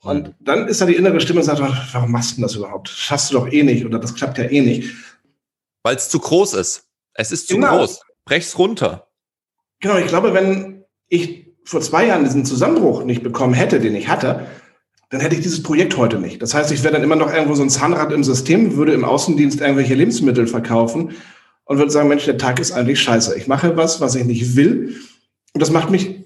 Und 0.00 0.34
dann 0.40 0.66
ist 0.66 0.80
da 0.80 0.86
die 0.86 0.96
innere 0.96 1.20
Stimme 1.20 1.40
und 1.40 1.44
sagt, 1.44 1.60
warum 1.92 2.10
machst 2.10 2.32
du 2.32 2.34
denn 2.36 2.42
das 2.44 2.54
überhaupt? 2.54 2.88
Das 2.88 2.96
schaffst 2.96 3.30
du 3.30 3.34
doch 3.34 3.52
eh 3.52 3.62
nicht 3.62 3.84
oder 3.84 3.98
das 3.98 4.14
klappt 4.14 4.38
ja 4.38 4.44
eh 4.44 4.62
nicht. 4.62 4.94
Weil 5.82 5.96
es 5.96 6.08
zu 6.08 6.18
groß 6.18 6.54
ist. 6.54 6.84
Es 7.12 7.32
ist 7.32 7.48
zu 7.48 7.56
genau. 7.56 7.78
groß. 7.78 8.00
Brech's 8.24 8.58
runter. 8.58 9.08
Genau, 9.80 9.98
ich 9.98 10.06
glaube, 10.06 10.32
wenn 10.32 10.84
ich 11.08 11.46
vor 11.64 11.82
zwei 11.82 12.06
Jahren 12.06 12.24
diesen 12.24 12.46
Zusammenbruch 12.46 13.04
nicht 13.04 13.22
bekommen 13.22 13.52
hätte, 13.52 13.78
den 13.78 13.94
ich 13.94 14.08
hatte, 14.08 14.46
dann 15.10 15.20
hätte 15.20 15.34
ich 15.34 15.42
dieses 15.42 15.62
Projekt 15.62 15.96
heute 15.96 16.18
nicht. 16.18 16.40
Das 16.40 16.54
heißt, 16.54 16.70
ich 16.72 16.82
wäre 16.82 16.94
dann 16.94 17.02
immer 17.02 17.16
noch 17.16 17.32
irgendwo 17.32 17.54
so 17.54 17.62
ein 17.62 17.70
Zahnrad 17.70 18.12
im 18.12 18.24
System, 18.24 18.76
würde 18.76 18.92
im 18.92 19.04
Außendienst 19.04 19.60
irgendwelche 19.60 19.94
Lebensmittel 19.94 20.46
verkaufen 20.46 21.10
und 21.64 21.78
würde 21.78 21.90
sagen, 21.90 22.08
Mensch, 22.08 22.24
der 22.24 22.38
Tag 22.38 22.60
ist 22.60 22.72
eigentlich 22.72 23.00
scheiße. 23.00 23.36
Ich 23.36 23.48
mache 23.48 23.76
was, 23.76 24.00
was 24.00 24.14
ich 24.14 24.24
nicht 24.24 24.56
will. 24.56 24.94
Und 25.52 25.60
das 25.60 25.70
macht 25.70 25.90
mich 25.90 26.24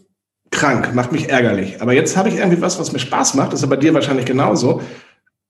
krank, 0.51 0.95
macht 0.95 1.13
mich 1.13 1.31
ärgerlich. 1.31 1.81
Aber 1.81 1.95
jetzt 1.95 2.17
habe 2.17 2.29
ich 2.29 2.37
irgendwie 2.37 2.61
was, 2.61 2.79
was 2.79 2.93
mir 2.93 2.99
Spaß 2.99 3.35
macht. 3.35 3.55
Das 3.55 3.63
ist 3.63 3.69
bei 3.69 3.77
dir 3.77 3.95
wahrscheinlich 3.95 4.27
genauso. 4.27 4.83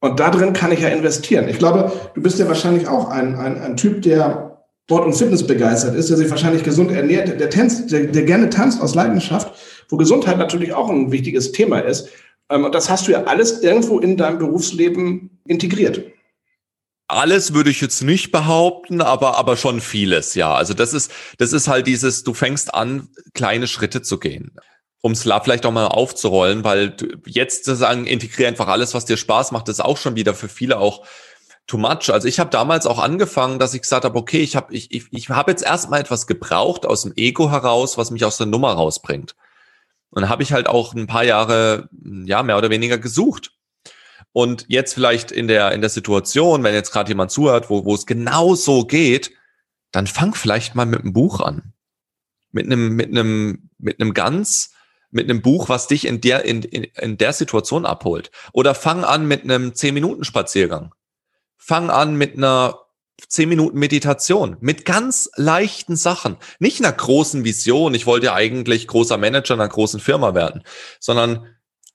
Und 0.01 0.21
da 0.21 0.31
drin 0.31 0.53
kann 0.53 0.71
ich 0.71 0.81
ja 0.81 0.89
investieren. 0.89 1.49
Ich 1.49 1.59
glaube, 1.59 1.91
du 2.15 2.23
bist 2.23 2.39
ja 2.39 2.47
wahrscheinlich 2.47 2.87
auch 2.87 3.09
ein, 3.09 3.35
ein, 3.35 3.61
ein 3.61 3.77
Typ, 3.77 4.03
der 4.03 4.61
Sport 4.87 5.07
und 5.07 5.15
Fitness 5.15 5.47
begeistert 5.47 5.97
ist, 5.97 6.11
der 6.11 6.19
sich 6.19 6.29
wahrscheinlich 6.29 6.63
gesund 6.63 6.93
ernährt, 6.93 7.41
der, 7.41 7.51
tanzt, 7.51 7.91
der, 7.91 8.05
der 8.05 8.23
gerne 8.25 8.51
tanzt 8.51 8.83
aus 8.83 8.95
Leidenschaft, 8.95 9.55
wo 9.89 9.97
Gesundheit 9.97 10.37
natürlich 10.37 10.75
auch 10.75 10.91
ein 10.91 11.11
wichtiges 11.11 11.53
Thema 11.53 11.81
ist. 11.81 12.11
Ähm, 12.51 12.65
und 12.65 12.75
das 12.75 12.91
hast 12.91 13.07
du 13.09 13.13
ja 13.13 13.25
alles 13.25 13.63
irgendwo 13.63 13.99
in 14.01 14.17
deinem 14.17 14.39
Berufsleben 14.39 15.41
integriert. 15.47 16.05
alles 17.07 17.53
würde 17.55 17.71
ich 17.71 17.81
jetzt 17.81 18.03
nicht 18.03 18.33
behaupten, 18.33 19.01
aber, 19.03 19.37
aber 19.37 19.57
schon 19.57 19.81
vieles, 19.81 20.35
ja. 20.35 20.55
Also 20.55 20.75
das 20.75 20.95
ist, 20.95 21.11
das 21.39 21.53
ist 21.53 21.69
halt 21.69 21.87
dieses, 21.87 22.25
du 22.25 22.35
fängst 22.35 22.75
an, 22.75 23.09
kleine 23.35 23.67
Schritte 23.67 24.03
zu 24.03 24.19
gehen. 24.19 24.53
Um 25.03 25.13
es 25.13 25.23
vielleicht 25.23 25.67
auch 25.67 25.71
mal 25.73 25.87
aufzurollen, 25.87 26.65
weil 26.65 26.97
jetzt 27.27 27.67
zu 27.67 27.77
sagen, 27.77 28.07
integriere 28.07 28.49
einfach 28.49 28.69
alles, 28.69 28.95
was 28.95 29.05
dir 29.05 29.19
Spaß 29.19 29.53
macht, 29.53 29.69
ist 29.69 29.85
auch 29.85 29.99
schon 29.99 30.17
wieder 30.17 30.35
für 30.35 30.49
viele 30.49 30.79
auch 30.79 31.05
too 31.67 31.77
much. 31.77 32.11
Also 32.11 32.27
ich 32.27 32.41
habe 32.41 32.51
damals 32.51 32.87
auch 32.87 32.99
angefangen, 32.99 33.59
dass 33.59 33.75
ich 33.75 33.83
gesagt 33.83 34.07
habe, 34.07 34.19
okay, 34.19 34.41
ich 34.41 34.57
habe 34.57 34.73
ich, 34.75 34.91
ich, 34.93 35.07
ich 35.11 35.29
hab 35.29 35.49
jetzt 35.49 35.63
erstmal 35.63 36.01
etwas 36.01 36.27
gebraucht 36.27 36.87
aus 36.87 37.03
dem 37.03 37.13
Ego 37.17 37.51
heraus, 37.51 37.99
was 37.99 38.11
mich 38.11 38.25
aus 38.25 38.39
der 38.39 38.47
Nummer 38.47 38.73
rausbringt. 38.73 39.35
Und 40.15 40.29
habe 40.29 40.43
ich 40.43 40.53
halt 40.53 40.69
auch 40.69 40.95
ein 40.95 41.07
paar 41.07 41.25
Jahre, 41.25 41.89
ja, 42.25 42.43
mehr 42.43 42.57
oder 42.57 42.71
weniger 42.71 42.99
gesucht. 42.99 43.53
Und 44.33 44.65
jetzt 44.69 44.95
vielleicht 44.95 45.31
in 45.31 45.49
der, 45.49 45.73
in 45.73 45.81
der 45.81 45.91
Situation, 45.91 46.63
wenn 46.63 46.75
jetzt 46.75 46.93
gerade 46.93 47.09
jemand 47.09 47.31
zuhört, 47.31 47.71
wo, 47.71 47.85
wo 47.85 47.95
es 47.95 48.07
genau 48.07 48.55
so 48.55 48.85
geht, 48.85 49.33
dann 49.93 50.07
fang 50.07 50.35
vielleicht 50.35 50.75
mal 50.75 50.87
mit 50.87 51.01
einem 51.01 51.13
Buch 51.13 51.41
an. 51.41 51.73
Mit 52.51 52.67
einem, 52.67 52.95
mit 52.95 53.11
einem, 53.11 53.71
mit 53.79 54.01
einem 54.01 54.15
ganz, 54.15 54.73
mit 55.11 55.29
einem 55.29 55.43
Buch, 55.43 55.69
was 55.69 55.87
dich 55.87 56.07
in 56.07 56.21
der, 56.21 56.45
in, 56.45 56.63
in, 56.63 56.85
in 56.85 57.17
der 57.17 57.33
Situation 57.33 57.87
abholt. 57.87 58.31
Oder 58.53 58.75
fang 58.75 59.05
an 59.05 59.27
mit 59.27 59.45
einem 59.45 59.71
10-Minuten-Spaziergang 59.71 60.93
fang 61.65 61.89
an 61.89 62.15
mit 62.17 62.37
einer 62.37 62.79
10 63.29 63.49
Minuten 63.49 63.79
Meditation, 63.79 64.57
mit 64.61 64.85
ganz 64.85 65.31
leichten 65.37 65.97
Sachen. 65.97 66.37
Nicht 66.59 66.81
einer 66.81 66.93
großen 66.93 67.45
Vision, 67.45 67.95
ich 67.95 68.07
wollte 68.07 68.27
ja 68.27 68.35
eigentlich 68.35 68.87
großer 68.87 69.19
Manager 69.19 69.55
in 69.55 69.61
einer 69.61 69.69
großen 69.69 70.01
Firma 70.01 70.35
werden, 70.35 70.63
sondern 71.01 71.47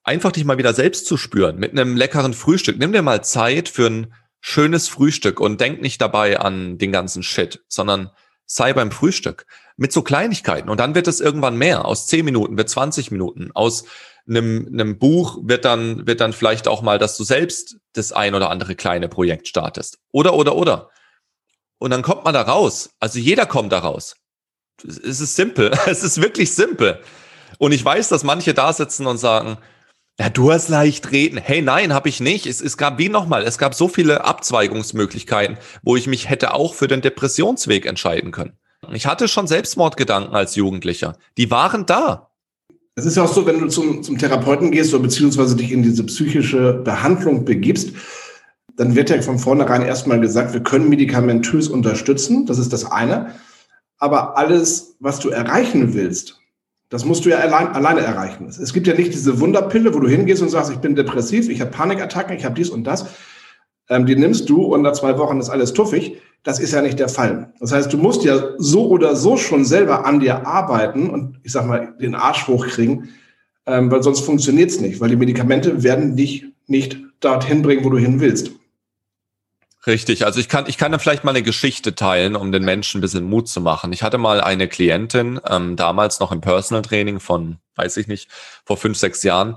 einfach 0.04 0.32
dich 0.32 0.46
mal 0.46 0.58
wieder 0.58 0.74
selbst 0.74 1.06
zu 1.06 1.18
spüren, 1.18 1.58
mit 1.58 1.72
einem 1.72 1.96
leckeren 1.96 2.34
Frühstück. 2.34 2.78
Nimm 2.80 2.94
dir 2.94 3.02
mal 3.02 3.24
Zeit 3.24 3.70
für 3.70 3.88
ein 3.88 4.14
schönes 4.42 4.88
Frühstück 4.88 5.40
und 5.40 5.60
denk 5.60 5.82
nicht 5.82 6.02
dabei 6.02 6.40
an 6.40 6.78
den 6.78 6.92
ganzen 6.92 7.24
Shit, 7.24 7.64
sondern 7.68 8.10
sei 8.46 8.74
beim 8.74 8.92
Frühstück 8.92 9.46
mit 9.78 9.94
so 9.94 10.02
Kleinigkeiten. 10.02 10.70
Und 10.70 10.80
dann 10.80 10.96
wird 10.96 11.08
es 11.08 11.22
irgendwann 11.22 11.58
mehr. 11.58 11.86
Aus 11.86 12.08
10 12.08 12.26
Minuten 12.26 12.58
wird 12.58 12.70
20 12.70 13.12
Minuten. 13.12 13.52
Aus 13.54 13.86
einem, 14.28 14.68
einem 14.72 14.98
Buch 14.98 15.40
wird 15.44 15.66
dann, 15.66 16.08
wird 16.08 16.22
dann 16.22 16.34
vielleicht 16.34 16.68
auch 16.68 16.82
mal, 16.82 16.98
dass 16.98 17.18
du 17.18 17.24
selbst 17.24 17.78
das 17.94 18.12
ein 18.12 18.36
oder 18.36 18.50
andere 18.50 18.76
kleine 18.76 19.08
Projekt 19.08 19.48
startest. 19.48 20.00
Oder, 20.12 20.34
oder, 20.34 20.56
oder. 20.56 20.90
Und 21.80 21.92
dann 21.92 22.02
kommt 22.02 22.26
man 22.26 22.34
da 22.34 22.42
raus. 22.42 22.92
Also 23.00 23.20
jeder 23.20 23.46
kommt 23.46 23.72
da 23.72 23.80
raus. 23.80 24.15
Es 24.84 25.20
ist 25.20 25.36
simpel. 25.36 25.72
Es 25.88 26.04
ist 26.04 26.22
wirklich 26.22 26.54
simpel. 26.54 27.00
Und 27.58 27.72
ich 27.72 27.84
weiß, 27.84 28.10
dass 28.10 28.24
manche 28.24 28.54
da 28.54 28.72
sitzen 28.72 29.08
und 29.08 29.18
sagen, 29.18 29.58
ja, 30.20 30.30
du 30.30 30.52
hast 30.52 30.68
leicht 30.68 31.12
reden. 31.12 31.38
Hey, 31.38 31.62
nein, 31.62 31.94
habe 31.94 32.10
ich 32.10 32.20
nicht. 32.20 32.46
Es, 32.46 32.60
es 32.60 32.78
gab 32.78 32.98
wie 32.98 33.08
nochmal, 33.08 33.44
es 33.44 33.58
gab 33.58 33.74
so 33.74 33.88
viele 33.88 34.26
Abzweigungsmöglichkeiten, 34.26 35.58
wo 35.82 35.96
ich 35.96 36.08
mich 36.08 36.30
hätte 36.30 36.54
auch 36.54 36.74
für 36.74 36.88
den 36.88 37.02
Depressionsweg 37.02 37.86
entscheiden 37.86 38.32
können. 38.32 38.58
Ich 38.94 39.06
hatte 39.06 39.28
schon 39.28 39.48
Selbstmordgedanken 39.48 40.36
als 40.36 40.56
Jugendlicher. 40.56 41.18
Die 41.38 41.50
waren 41.52 41.86
da. 41.86 42.32
Es 42.96 43.06
ist 43.06 43.15
ja 43.15 43.24
auch 43.24 43.34
so, 43.34 43.46
wenn 43.46 43.60
du 43.60 43.68
zum, 43.68 44.04
zum 44.04 44.18
Therapeuten 44.18 44.72
gehst 44.72 44.94
oder 44.94 45.04
beziehungsweise 45.04 45.56
dich 45.56 45.72
in 45.72 45.84
diese 45.84 46.04
psychische 46.04 46.74
Behandlung 46.74 47.46
begibst, 47.46 47.92
dann 48.80 48.96
wird 48.96 49.10
ja 49.10 49.22
von 49.22 49.39
vornherein 49.39 49.82
erstmal 49.82 50.22
gesagt, 50.22 50.54
wir 50.54 50.63
können 50.63 50.88
medikamentös 50.88 51.68
unterstützen. 51.68 52.46
Das 52.46 52.58
ist 52.58 52.72
das 52.72 52.89
eine. 52.89 53.34
Aber 53.98 54.38
alles, 54.38 54.96
was 55.02 55.20
du 55.20 55.28
erreichen 55.28 55.94
willst, 55.94 56.39
das 56.88 57.04
musst 57.04 57.26
du 57.26 57.30
ja 57.30 57.39
allein, 57.39 57.68
alleine 57.68 58.00
erreichen. 58.00 58.48
Es 58.48 58.72
gibt 58.72 58.88
ja 58.88 58.94
nicht 58.94 59.12
diese 59.13 59.42
Wunderpille, 59.42 59.94
wo 59.94 60.00
du 60.00 60.08
hingehst 60.08 60.42
und 60.42 60.48
sagst, 60.48 60.72
ich 60.72 60.78
bin 60.78 60.96
depressiv, 60.96 61.50
ich 61.50 61.60
habe 61.60 61.72
Panikattacken, 61.72 62.38
ich 62.38 62.46
habe 62.46 62.56
dies 62.56 62.70
und 62.70 62.86
das. 62.86 63.08
Ähm, 63.89 64.06
die 64.06 64.15
nimmst 64.15 64.50
du 64.50 64.63
und 64.63 64.82
nach 64.84 64.94
zwei 64.94 65.18
Wochen 65.18 65.42
ist 65.42 65.50
alles 65.50 65.74
tuffig. 65.74 66.22
Das 66.44 66.62
ist 66.62 66.72
ja 66.72 66.82
nicht 66.82 67.00
der 67.00 67.10
Fall. 67.10 67.52
Das 67.60 67.74
heißt, 67.74 67.92
du 67.92 67.98
musst 67.98 68.24
ja 68.24 68.42
so 68.60 68.88
oder 68.88 69.18
so 69.18 69.36
schon 69.36 69.65
selber 69.65 70.06
an 70.06 70.22
dir 70.22 70.48
arbeiten 70.48 71.10
und 71.10 71.42
ich 71.44 71.52
sag 71.52 71.68
mal, 71.68 71.96
den 72.00 72.15
Arsch 72.15 72.48
hochkriegen, 72.48 73.10
ähm, 73.65 73.92
weil 73.92 74.04
sonst 74.04 74.22
funktioniert 74.22 74.70
es 74.70 74.80
nicht, 74.80 75.02
weil 75.02 75.10
die 75.10 75.18
Medikamente 75.18 75.84
werden 75.84 76.15
dich 76.15 76.46
nicht 76.68 76.98
dorthin 77.20 77.62
bringen, 77.62 77.84
wo 77.84 77.89
du 77.89 77.98
hin 77.98 78.22
willst. 78.22 78.52
Richtig, 79.88 80.26
also 80.26 80.42
ich 80.42 80.50
kann, 80.50 80.65
ich 80.68 80.78
kann 80.78 80.92
da 80.92 80.98
vielleicht 80.98 81.24
mal 81.24 81.32
eine 81.32 81.42
Geschichte 81.42 81.96
teilen, 81.96 82.36
um 82.36 82.52
den 82.52 82.65
Menschen 82.65 82.98
ein 82.98 83.02
bisschen 83.02 83.24
Mut 83.24 83.48
zu 83.48 83.62
machen. 83.62 83.94
Ich 83.94 84.04
hatte 84.04 84.18
mal 84.18 84.42
eine 84.42 84.68
Klientin, 84.68 85.39
ähm, 85.48 85.78
damals 85.78 86.20
noch 86.20 86.34
im 86.34 86.42
Personal 86.42 86.82
Training 86.82 87.22
von, 87.22 87.60
weiß 87.76 87.96
ich 87.98 88.08
nicht, 88.08 88.30
vor 88.65 88.76
fünf, 88.76 88.98
sechs 88.98 89.24
Jahren. 89.24 89.56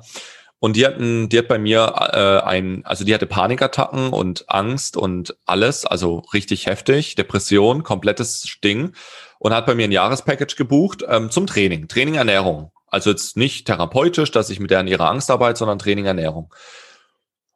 Und 0.61 0.77
die 0.77 0.87
hatten, 0.87 1.29
die 1.29 1.39
hat 1.39 1.49
bei 1.49 1.59
mir 1.59 1.93
äh, 2.13 2.47
ein, 2.47 2.85
also 2.85 3.05
die 3.05 3.13
hatte 3.13 3.27
Panikattacken 3.27 4.11
und 4.13 4.49
Angst 4.49 4.97
und 4.97 5.37
alles, 5.45 5.85
also 5.85 6.23
richtig 6.33 6.67
heftig, 6.67 7.17
Depression, 7.17 7.83
komplettes 7.83 8.59
Ding 8.63 8.93
und 9.41 9.53
hat 9.53 9.67
bei 9.67 9.75
mir 9.75 9.89
ein 9.89 9.93
Jahrespackage 9.93 10.55
gebucht 10.55 11.05
ähm, 11.09 11.33
zum 11.33 11.49
Training, 11.49 11.89
Training 11.89 12.15
Ernährung. 12.15 12.71
Also 12.87 13.11
jetzt 13.11 13.37
nicht 13.37 13.67
therapeutisch, 13.67 14.31
dass 14.31 14.51
ich 14.51 14.61
mit 14.61 14.71
der 14.71 14.79
an 14.79 14.87
ihrer 14.87 15.11
Angst 15.11 15.33
arbeite, 15.33 15.59
sondern 15.59 15.81
Training 15.81 16.05
Ernährung. 16.05 16.55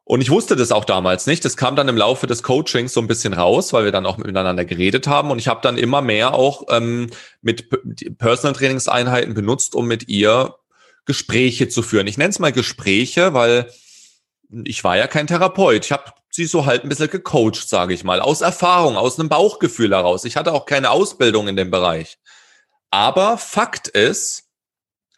Und 0.07 0.21
ich 0.21 0.29
wusste 0.29 0.55
das 0.55 0.71
auch 0.71 0.85
damals 0.85 1.27
nicht. 1.27 1.43
Das 1.43 1.57
kam 1.57 1.75
dann 1.75 1.89
im 1.89 1.97
Laufe 1.97 2.27
des 2.27 2.41
Coachings 2.41 2.93
so 2.93 3.01
ein 3.01 3.07
bisschen 3.07 3.33
raus, 3.33 3.73
weil 3.73 3.83
wir 3.83 3.91
dann 3.91 4.05
auch 4.05 4.17
miteinander 4.17 4.63
geredet 4.63 5.05
haben. 5.05 5.31
Und 5.31 5.37
ich 5.37 5.49
habe 5.49 5.59
dann 5.61 5.77
immer 5.77 6.01
mehr 6.01 6.33
auch 6.33 6.63
ähm, 6.69 7.09
mit 7.41 7.69
Personal 8.17 8.53
Trainingseinheiten 8.53 9.33
benutzt, 9.33 9.75
um 9.75 9.85
mit 9.85 10.07
ihr 10.07 10.55
Gespräche 11.03 11.67
zu 11.67 11.81
führen. 11.81 12.07
Ich 12.07 12.17
nenne 12.17 12.29
es 12.29 12.39
mal 12.39 12.53
Gespräche, 12.53 13.33
weil 13.33 13.69
ich 14.63 14.81
war 14.85 14.95
ja 14.95 15.07
kein 15.07 15.27
Therapeut. 15.27 15.83
Ich 15.83 15.91
habe 15.91 16.13
sie 16.31 16.45
so 16.45 16.65
halt 16.65 16.83
ein 16.83 16.89
bisschen 16.89 17.09
gecoacht, 17.09 17.67
sage 17.67 17.93
ich 17.93 18.05
mal, 18.05 18.21
aus 18.21 18.39
Erfahrung, 18.39 18.95
aus 18.95 19.19
einem 19.19 19.27
Bauchgefühl 19.27 19.91
heraus. 19.91 20.23
Ich 20.23 20.37
hatte 20.37 20.53
auch 20.53 20.65
keine 20.65 20.89
Ausbildung 20.89 21.49
in 21.49 21.57
dem 21.57 21.69
Bereich. 21.69 22.17
Aber 22.91 23.37
Fakt 23.37 23.89
ist, 23.89 24.46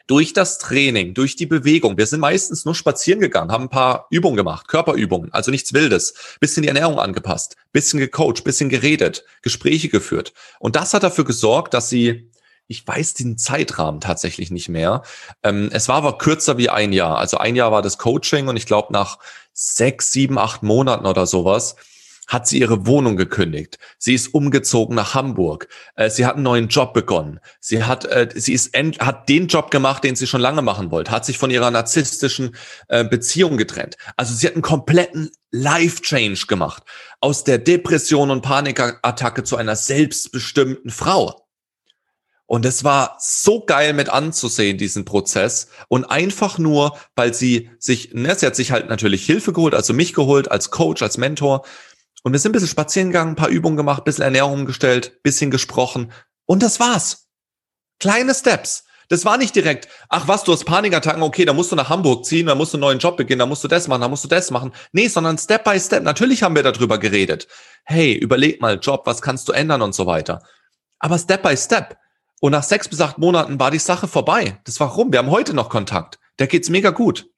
durch 0.09 0.33
das 0.33 0.57
Training, 0.57 1.13
durch 1.13 1.35
die 1.35 1.45
Bewegung, 1.45 1.97
wir 1.99 2.07
sind 2.07 2.19
meistens 2.19 2.65
nur 2.65 2.73
spazieren 2.73 3.19
gegangen, 3.19 3.51
haben 3.51 3.65
ein 3.65 3.69
paar 3.69 4.07
Übungen 4.09 4.37
gemacht, 4.37 4.67
Körperübungen, 4.67 5.31
also 5.31 5.51
nichts 5.51 5.71
Wildes, 5.73 6.15
bisschen 6.39 6.63
die 6.63 6.67
Ernährung 6.67 6.99
angepasst, 6.99 7.57
bisschen 7.71 7.99
gecoacht, 7.99 8.43
bisschen 8.43 8.69
geredet, 8.69 9.23
Gespräche 9.43 9.87
geführt. 9.87 10.33
Und 10.59 10.75
das 10.75 10.95
hat 10.95 11.03
dafür 11.03 11.25
gesorgt, 11.25 11.75
dass 11.75 11.89
sie 11.89 12.31
ich 12.71 12.87
weiß 12.87 13.15
den 13.15 13.37
Zeitrahmen 13.39 13.99
tatsächlich 13.99 14.51
nicht 14.51 14.69
mehr. 14.69 15.01
Ähm, 15.41 15.69
es 15.73 15.87
war 15.87 15.95
aber 15.95 16.19
kürzer 16.19 16.59
wie 16.59 16.69
ein 16.69 16.93
Jahr. 16.93 17.17
Also 17.17 17.37
ein 17.37 17.55
Jahr 17.55 17.71
war 17.71 17.81
das 17.81 17.97
Coaching 17.97 18.47
und 18.47 18.57
ich 18.57 18.67
glaube 18.67 18.93
nach 18.93 19.17
sechs, 19.53 20.11
sieben, 20.11 20.37
acht 20.37 20.61
Monaten 20.61 21.07
oder 21.07 21.25
sowas 21.25 21.75
hat 22.29 22.47
sie 22.47 22.59
ihre 22.59 22.85
Wohnung 22.85 23.17
gekündigt. 23.17 23.79
Sie 23.97 24.13
ist 24.13 24.33
umgezogen 24.33 24.95
nach 24.95 25.15
Hamburg. 25.15 25.67
Äh, 25.95 26.09
sie 26.09 26.25
hat 26.25 26.35
einen 26.35 26.43
neuen 26.43 26.67
Job 26.69 26.93
begonnen. 26.93 27.39
Sie 27.59 27.83
hat, 27.83 28.05
äh, 28.05 28.29
sie 28.33 28.53
ist 28.53 28.67
end, 28.75 28.99
hat 28.99 29.27
den 29.27 29.47
Job 29.47 29.71
gemacht, 29.71 30.03
den 30.03 30.15
sie 30.15 30.27
schon 30.27 30.39
lange 30.39 30.61
machen 30.61 30.91
wollte. 30.91 31.11
Hat 31.11 31.25
sich 31.25 31.39
von 31.39 31.49
ihrer 31.49 31.71
narzisstischen 31.71 32.55
äh, 32.87 33.03
Beziehung 33.03 33.57
getrennt. 33.57 33.97
Also 34.15 34.35
sie 34.35 34.45
hat 34.45 34.53
einen 34.53 34.61
kompletten 34.61 35.31
Life 35.51 36.03
Change 36.03 36.45
gemacht. 36.47 36.83
Aus 37.19 37.43
der 37.43 37.57
Depression 37.57 38.29
und 38.29 38.41
Panikattacke 38.41 39.43
zu 39.43 39.57
einer 39.57 39.75
selbstbestimmten 39.75 40.91
Frau. 40.91 41.49
Und 42.49 42.65
es 42.65 42.83
war 42.83 43.15
so 43.19 43.63
geil 43.63 43.93
mit 43.93 44.09
anzusehen, 44.09 44.79
diesen 44.79 45.05
Prozess. 45.05 45.67
Und 45.87 46.05
einfach 46.05 46.57
nur, 46.57 46.97
weil 47.15 47.31
sie 47.31 47.69
sich, 47.77 48.15
ne, 48.15 48.33
sie 48.33 48.47
hat 48.47 48.55
sich 48.55 48.71
halt 48.71 48.89
natürlich 48.89 49.23
Hilfe 49.23 49.53
geholt, 49.53 49.75
also 49.75 49.93
mich 49.93 50.15
geholt 50.15 50.49
als 50.49 50.71
Coach, 50.71 51.03
als 51.03 51.19
Mentor. 51.19 51.63
Und 52.23 52.33
wir 52.33 52.39
sind 52.39 52.51
ein 52.51 52.53
bisschen 52.53 52.67
spazieren 52.67 53.09
gegangen, 53.09 53.31
ein 53.31 53.35
paar 53.35 53.49
Übungen 53.49 53.77
gemacht, 53.77 54.01
ein 54.01 54.03
bisschen 54.05 54.23
Ernährung 54.23 54.53
umgestellt, 54.53 55.13
ein 55.15 55.21
bisschen 55.23 55.51
gesprochen. 55.51 56.11
Und 56.45 56.63
das 56.63 56.79
war's. 56.79 57.27
Kleine 57.99 58.33
Steps. 58.33 58.83
Das 59.09 59.25
war 59.25 59.37
nicht 59.37 59.55
direkt, 59.55 59.87
ach 60.07 60.27
was, 60.27 60.43
du 60.43 60.53
hast 60.53 60.65
Panikattacken, 60.65 61.23
okay, 61.23 61.43
da 61.43 61.53
musst 61.53 61.71
du 61.71 61.75
nach 61.75 61.89
Hamburg 61.89 62.25
ziehen, 62.25 62.45
da 62.45 62.53
musst 62.53 62.73
du 62.73 62.77
einen 62.77 62.81
neuen 62.81 62.99
Job 62.99 63.17
beginnen, 63.17 63.39
da 63.39 63.47
musst 63.47 63.63
du 63.63 63.67
das 63.67 63.87
machen, 63.87 64.01
da 64.01 64.07
musst 64.07 64.23
du 64.23 64.27
das 64.27 64.51
machen. 64.51 64.71
Nee, 64.91 65.07
sondern 65.07 65.39
Step 65.39 65.63
by 65.63 65.79
Step. 65.79 66.03
Natürlich 66.03 66.43
haben 66.43 66.55
wir 66.55 66.61
darüber 66.61 66.99
geredet. 66.99 67.47
Hey, 67.85 68.13
überleg 68.13 68.61
mal, 68.61 68.77
Job, 68.79 69.01
was 69.05 69.23
kannst 69.23 69.49
du 69.49 69.51
ändern 69.51 69.81
und 69.81 69.95
so 69.95 70.05
weiter. 70.05 70.43
Aber 70.99 71.17
Step 71.17 71.41
by 71.41 71.57
Step. 71.57 71.97
Und 72.39 72.51
nach 72.51 72.63
sechs 72.63 72.87
bis 72.87 73.01
acht 73.01 73.17
Monaten 73.17 73.59
war 73.59 73.71
die 73.71 73.79
Sache 73.79 74.07
vorbei. 74.07 74.59
Das 74.63 74.79
war 74.79 74.89
rum. 74.89 75.11
Wir 75.11 75.19
haben 75.19 75.31
heute 75.31 75.53
noch 75.53 75.69
Kontakt. 75.69 76.19
Der 76.37 76.47
geht's 76.47 76.69
mega 76.69 76.91
gut. 76.91 77.29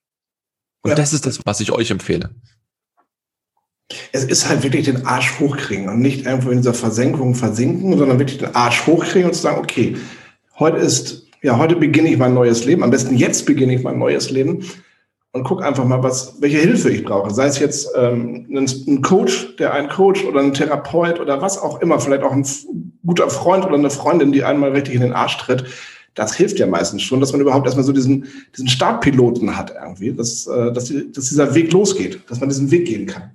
Und 0.84 0.89
ja. 0.89 0.96
das 0.96 1.13
ist 1.13 1.26
das, 1.26 1.39
was 1.46 1.60
ich 1.62 1.72
euch 1.72 1.89
empfehle. 1.89 2.36
Es 4.12 4.23
ist 4.23 4.49
halt 4.49 4.63
wirklich 4.63 4.86
den 4.86 5.06
Arsch 5.06 5.39
hochkriegen 5.39 5.89
und 5.89 5.99
nicht 5.99 6.25
irgendwo 6.25 6.49
in 6.49 6.58
dieser 6.58 6.73
Versenkung 6.73 7.36
versinken, 7.36 7.97
sondern 7.97 8.19
wirklich 8.19 8.39
den 8.39 8.56
Arsch 8.56 8.86
hochkriegen 8.86 9.30
und 9.30 9.36
zu 9.36 9.41
sagen, 9.41 9.60
okay, 9.60 9.95
heute 10.60 10.77
ist, 10.77 11.27
ja, 11.41 11.58
heute 11.58 11.75
beginne 11.75 12.10
ich 12.10 12.17
mein 12.17 12.34
neues 12.34 12.65
Leben. 12.65 12.84
Am 12.84 12.91
besten 12.91 13.15
jetzt 13.15 13.45
beginne 13.45 13.75
ich 13.75 13.84
mein 13.84 13.97
neues 13.97 14.30
Leben 14.30 14.63
und 15.34 15.43
guck 15.43 15.63
einfach 15.63 15.86
mal, 15.86 16.04
was, 16.04 16.36
welche 16.39 16.58
Hilfe 16.58 16.89
ich 16.89 17.04
brauche. 17.04 17.34
Sei 17.34 17.45
es 17.45 17.60
jetzt 17.60 17.89
ähm, 17.95 18.47
ein, 18.49 18.69
ein 18.88 19.01
Coach, 19.01 19.56
der 19.58 19.73
einen 19.73 19.89
Coach 19.89 20.25
oder 20.25 20.41
ein 20.41 20.54
Therapeut 20.54 21.19
oder 21.19 21.41
was 21.41 21.58
auch 21.58 21.82
immer, 21.82 21.99
vielleicht 21.99 22.23
auch 22.23 22.34
ein 22.34 22.45
guter 23.06 23.30
Freund 23.30 23.65
oder 23.65 23.75
eine 23.75 23.89
Freundin, 23.89 24.32
die 24.32 24.43
einmal 24.43 24.71
richtig 24.71 24.95
in 24.95 25.01
den 25.01 25.13
Arsch 25.13 25.38
tritt. 25.38 25.65
Das 26.13 26.34
hilft 26.34 26.60
ja 26.60 26.67
meistens 26.67 27.04
schon, 27.04 27.21
dass 27.21 27.32
man 27.32 27.39
überhaupt 27.39 27.65
erstmal 27.65 27.86
so 27.86 27.93
diesen, 27.93 28.27
diesen 28.54 28.67
Startpiloten 28.67 29.56
hat 29.56 29.73
irgendwie, 29.82 30.12
dass, 30.12 30.45
äh, 30.47 30.73
dass, 30.73 30.93
dass 31.13 31.30
dieser 31.30 31.56
Weg 31.56 31.71
losgeht, 31.71 32.19
dass 32.30 32.41
man 32.41 32.49
diesen 32.49 32.69
Weg 32.69 32.86
gehen 32.86 33.06
kann. 33.06 33.32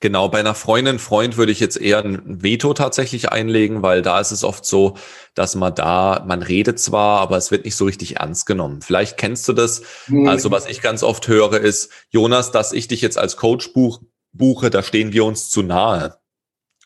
Genau, 0.00 0.28
bei 0.28 0.38
einer 0.38 0.54
Freundin, 0.54 1.00
Freund 1.00 1.36
würde 1.36 1.50
ich 1.50 1.58
jetzt 1.58 1.76
eher 1.76 2.04
ein 2.04 2.42
Veto 2.42 2.72
tatsächlich 2.72 3.30
einlegen, 3.32 3.82
weil 3.82 4.00
da 4.02 4.20
ist 4.20 4.30
es 4.30 4.44
oft 4.44 4.64
so, 4.64 4.96
dass 5.34 5.56
man 5.56 5.74
da, 5.74 6.24
man 6.26 6.42
redet 6.42 6.78
zwar, 6.78 7.20
aber 7.20 7.36
es 7.36 7.50
wird 7.50 7.64
nicht 7.64 7.74
so 7.74 7.84
richtig 7.84 8.16
ernst 8.18 8.46
genommen. 8.46 8.80
Vielleicht 8.80 9.16
kennst 9.16 9.48
du 9.48 9.52
das. 9.52 9.82
Also 10.28 10.50
was 10.52 10.66
ich 10.66 10.82
ganz 10.82 11.02
oft 11.02 11.26
höre 11.26 11.60
ist, 11.60 11.90
Jonas, 12.10 12.52
dass 12.52 12.72
ich 12.72 12.86
dich 12.86 13.00
jetzt 13.00 13.18
als 13.18 13.36
Coach 13.36 13.72
buch, 13.72 14.00
buche, 14.32 14.70
da 14.70 14.84
stehen 14.84 15.12
wir 15.12 15.24
uns 15.24 15.50
zu 15.50 15.62
nahe. 15.62 16.18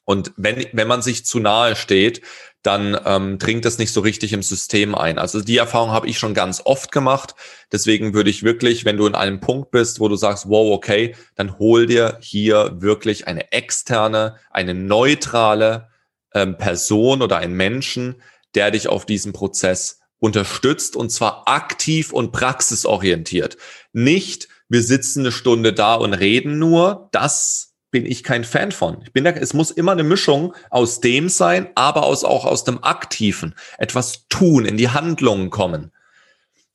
Und 0.04 0.32
wenn, 0.36 0.66
wenn 0.72 0.88
man 0.88 1.02
sich 1.02 1.24
zu 1.26 1.38
nahe 1.38 1.76
steht, 1.76 2.22
dann 2.62 2.98
ähm, 3.04 3.38
dringt 3.38 3.64
das 3.64 3.78
nicht 3.78 3.92
so 3.92 4.00
richtig 4.00 4.32
im 4.32 4.42
System 4.42 4.94
ein. 4.94 5.18
Also 5.18 5.40
die 5.40 5.56
Erfahrung 5.56 5.90
habe 5.90 6.06
ich 6.06 6.18
schon 6.18 6.32
ganz 6.32 6.62
oft 6.64 6.92
gemacht. 6.92 7.34
Deswegen 7.72 8.14
würde 8.14 8.30
ich 8.30 8.44
wirklich, 8.44 8.84
wenn 8.84 8.96
du 8.96 9.06
in 9.06 9.16
einem 9.16 9.40
Punkt 9.40 9.72
bist, 9.72 9.98
wo 9.98 10.08
du 10.08 10.16
sagst, 10.16 10.48
wow, 10.48 10.72
okay, 10.72 11.16
dann 11.34 11.58
hol 11.58 11.86
dir 11.86 12.18
hier 12.20 12.76
wirklich 12.80 13.26
eine 13.26 13.50
externe, 13.52 14.36
eine 14.50 14.74
neutrale 14.74 15.88
ähm, 16.34 16.56
Person 16.56 17.20
oder 17.20 17.38
einen 17.38 17.54
Menschen, 17.54 18.22
der 18.54 18.70
dich 18.70 18.88
auf 18.88 19.06
diesem 19.06 19.32
Prozess 19.32 20.00
unterstützt 20.20 20.94
und 20.94 21.10
zwar 21.10 21.48
aktiv 21.48 22.12
und 22.12 22.30
praxisorientiert. 22.30 23.56
Nicht, 23.92 24.48
wir 24.68 24.82
sitzen 24.82 25.20
eine 25.20 25.32
Stunde 25.32 25.72
da 25.72 25.96
und 25.96 26.14
reden 26.14 26.60
nur. 26.60 27.08
Das 27.10 27.71
bin 27.92 28.06
ich 28.06 28.24
kein 28.24 28.42
Fan 28.42 28.72
von. 28.72 29.00
Ich 29.04 29.12
bin 29.12 29.22
da, 29.22 29.30
es 29.30 29.54
muss 29.54 29.70
immer 29.70 29.92
eine 29.92 30.02
Mischung 30.02 30.54
aus 30.70 31.00
dem 31.00 31.28
sein, 31.28 31.68
aber 31.76 32.04
aus, 32.04 32.24
auch 32.24 32.44
aus 32.46 32.64
dem 32.64 32.82
Aktiven. 32.82 33.54
Etwas 33.78 34.26
tun, 34.28 34.64
in 34.64 34.76
die 34.76 34.88
Handlungen 34.88 35.50
kommen. 35.50 35.92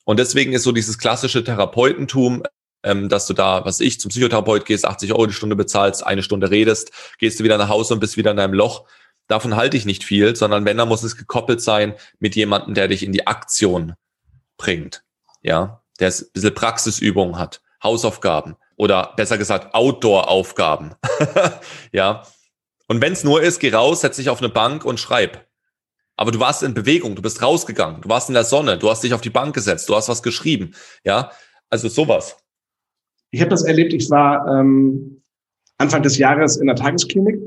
Und 0.04 0.18
deswegen 0.18 0.54
ist 0.54 0.62
so 0.62 0.72
dieses 0.72 0.96
klassische 0.96 1.44
Therapeutentum, 1.44 2.44
ähm, 2.84 3.08
dass 3.08 3.26
du 3.26 3.34
da, 3.34 3.64
was 3.64 3.80
ich, 3.80 4.00
zum 4.00 4.10
Psychotherapeut 4.10 4.64
gehst, 4.64 4.86
80 4.86 5.12
Euro 5.12 5.26
die 5.26 5.34
Stunde 5.34 5.56
bezahlst, 5.56 6.06
eine 6.06 6.22
Stunde 6.22 6.50
redest, 6.50 6.92
gehst 7.18 7.38
du 7.40 7.44
wieder 7.44 7.58
nach 7.58 7.68
Hause 7.68 7.94
und 7.94 8.00
bist 8.00 8.16
wieder 8.16 8.30
in 8.30 8.36
deinem 8.36 8.54
Loch. 8.54 8.86
Davon 9.26 9.56
halte 9.56 9.76
ich 9.76 9.84
nicht 9.84 10.04
viel, 10.04 10.36
sondern 10.36 10.64
wenn, 10.64 10.78
dann 10.78 10.88
muss 10.88 11.02
es 11.02 11.16
gekoppelt 11.16 11.60
sein 11.60 11.94
mit 12.20 12.36
jemandem, 12.36 12.74
der 12.74 12.88
dich 12.88 13.02
in 13.02 13.12
die 13.12 13.26
Aktion 13.26 13.94
bringt. 14.56 15.02
Ja, 15.42 15.82
der 15.98 16.08
ein 16.08 16.24
bisschen 16.32 16.54
Praxisübung 16.54 17.38
hat, 17.38 17.60
Hausaufgaben 17.82 18.56
oder 18.78 19.12
besser 19.16 19.36
gesagt 19.36 19.74
Outdoor-Aufgaben. 19.74 20.94
ja. 21.92 22.22
Und 22.86 23.02
wenn 23.02 23.12
es 23.12 23.24
nur 23.24 23.42
ist, 23.42 23.58
geh 23.58 23.74
raus, 23.74 24.00
setz 24.00 24.16
dich 24.16 24.30
auf 24.30 24.38
eine 24.38 24.48
Bank 24.48 24.84
und 24.84 24.98
schreib. 24.98 25.46
Aber 26.16 26.30
du 26.30 26.40
warst 26.40 26.62
in 26.62 26.74
Bewegung, 26.74 27.14
du 27.14 27.22
bist 27.22 27.42
rausgegangen, 27.42 28.00
du 28.00 28.08
warst 28.08 28.28
in 28.28 28.34
der 28.34 28.44
Sonne, 28.44 28.78
du 28.78 28.88
hast 28.88 29.04
dich 29.04 29.12
auf 29.12 29.20
die 29.20 29.30
Bank 29.30 29.54
gesetzt, 29.54 29.88
du 29.88 29.94
hast 29.94 30.08
was 30.08 30.22
geschrieben. 30.22 30.74
Ja, 31.04 31.30
also 31.68 31.88
sowas. 31.88 32.36
Ich 33.30 33.40
habe 33.40 33.50
das 33.50 33.64
erlebt, 33.64 33.92
ich 33.92 34.08
war 34.10 34.46
ähm, 34.48 35.22
Anfang 35.76 36.02
des 36.02 36.16
Jahres 36.16 36.56
in 36.56 36.66
der 36.66 36.76
Tagesklinik. 36.76 37.38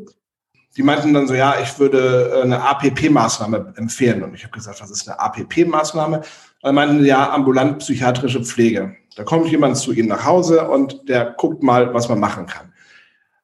Die 0.78 0.84
meinten 0.84 1.14
dann 1.14 1.28
so, 1.28 1.34
ja, 1.34 1.60
ich 1.62 1.80
würde 1.80 2.32
äh, 2.34 2.42
eine 2.44 2.62
APP-Maßnahme 2.62 3.74
empfehlen. 3.76 4.24
Und 4.24 4.36
ich 4.36 4.44
habe 4.44 4.54
gesagt, 4.54 4.82
was 4.82 4.92
ist 4.92 5.10
eine 5.10 5.20
APP-Maßnahme? 5.20 6.22
Und 6.62 6.76
meinten, 6.76 7.04
ja, 7.04 7.30
ambulant 7.34 7.80
psychiatrische 7.80 8.44
Pflege. 8.44 8.96
Da 9.16 9.24
kommt 9.24 9.50
jemand 9.50 9.78
zu 9.78 9.92
Ihnen 9.92 10.08
nach 10.08 10.26
Hause 10.26 10.70
und 10.70 11.10
der 11.10 11.36
guckt 11.38 11.64
mal, 11.64 11.94
was 11.94 12.08
man 12.10 12.20
machen 12.20 12.46
kann. 12.46 12.72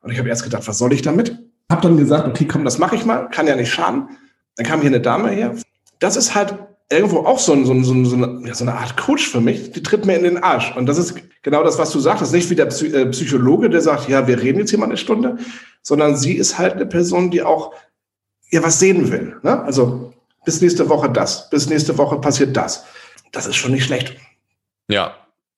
Und 0.02 0.12
ich 0.12 0.20
habe 0.20 0.30
erst 0.30 0.44
gedacht, 0.44 0.68
was 0.68 0.78
soll 0.78 0.94
ich 0.94 1.02
damit? 1.02 1.38
Hab 1.70 1.82
dann 1.82 1.98
gesagt, 1.98 2.28
okay, 2.28 2.46
komm, 2.46 2.64
das 2.64 2.78
mache 2.78 2.96
ich 2.96 3.06
mal, 3.06 3.30
kann 3.30 3.48
ja 3.48 3.56
nicht 3.56 3.72
schaden. 3.72 4.10
Dann 4.56 4.66
kam 4.66 4.80
hier 4.80 4.90
eine 4.90 5.02
Dame 5.02 5.30
her. 5.30 5.54
Das 6.00 6.16
ist 6.16 6.34
halt 6.34 6.58
irgendwo 6.90 7.20
auch 7.20 7.40
so, 7.40 7.52
ein, 7.52 7.66
so, 7.66 7.74
ein, 7.74 7.84
so, 7.84 8.16
eine, 8.16 8.56
so 8.56 8.64
eine 8.64 8.76
Art 8.76 8.96
Coach 8.96 9.28
für 9.28 9.42
mich. 9.42 9.72
Die 9.74 9.84
tritt 9.84 10.06
mir 10.06 10.16
in 10.16 10.24
den 10.24 10.38
Arsch. 10.42 10.74
Und 10.78 10.86
das 10.86 10.98
ist 10.98 11.16
genau 11.42 11.64
das, 11.64 11.78
was 11.78 11.92
du 11.92 12.00
sagtest. 12.00 12.34
Nicht 12.34 12.50
wie 12.50 12.56
der 12.56 12.68
äh, 12.68 13.06
Psychologe, 13.08 13.70
der 13.70 13.82
sagt, 13.82 14.08
ja, 14.08 14.28
wir 14.28 14.42
reden 14.42 14.60
jetzt 14.60 14.70
hier 14.70 14.80
mal 14.80 14.86
eine 14.86 14.98
Stunde, 14.98 15.38
sondern 15.82 16.16
sie 16.16 16.34
ist 16.34 16.58
halt 16.58 16.76
eine 16.76 16.86
Person, 16.86 17.30
die 17.30 17.44
auch 17.44 17.74
ja 18.50 18.64
was 18.64 18.80
sehen 18.80 19.12
will. 19.12 19.36
Ne? 19.44 19.62
Also 19.64 20.14
bis 20.46 20.62
nächste 20.62 20.88
Woche 20.88 21.10
das, 21.10 21.50
bis 21.50 21.68
nächste 21.68 21.98
Woche 21.98 22.22
passiert 22.22 22.56
das. 22.56 22.86
Das 23.34 23.46
ist 23.46 23.58
schon 23.58 23.74
nicht 23.74 23.84
schlecht. 23.84 24.16
Ja, 24.88 25.14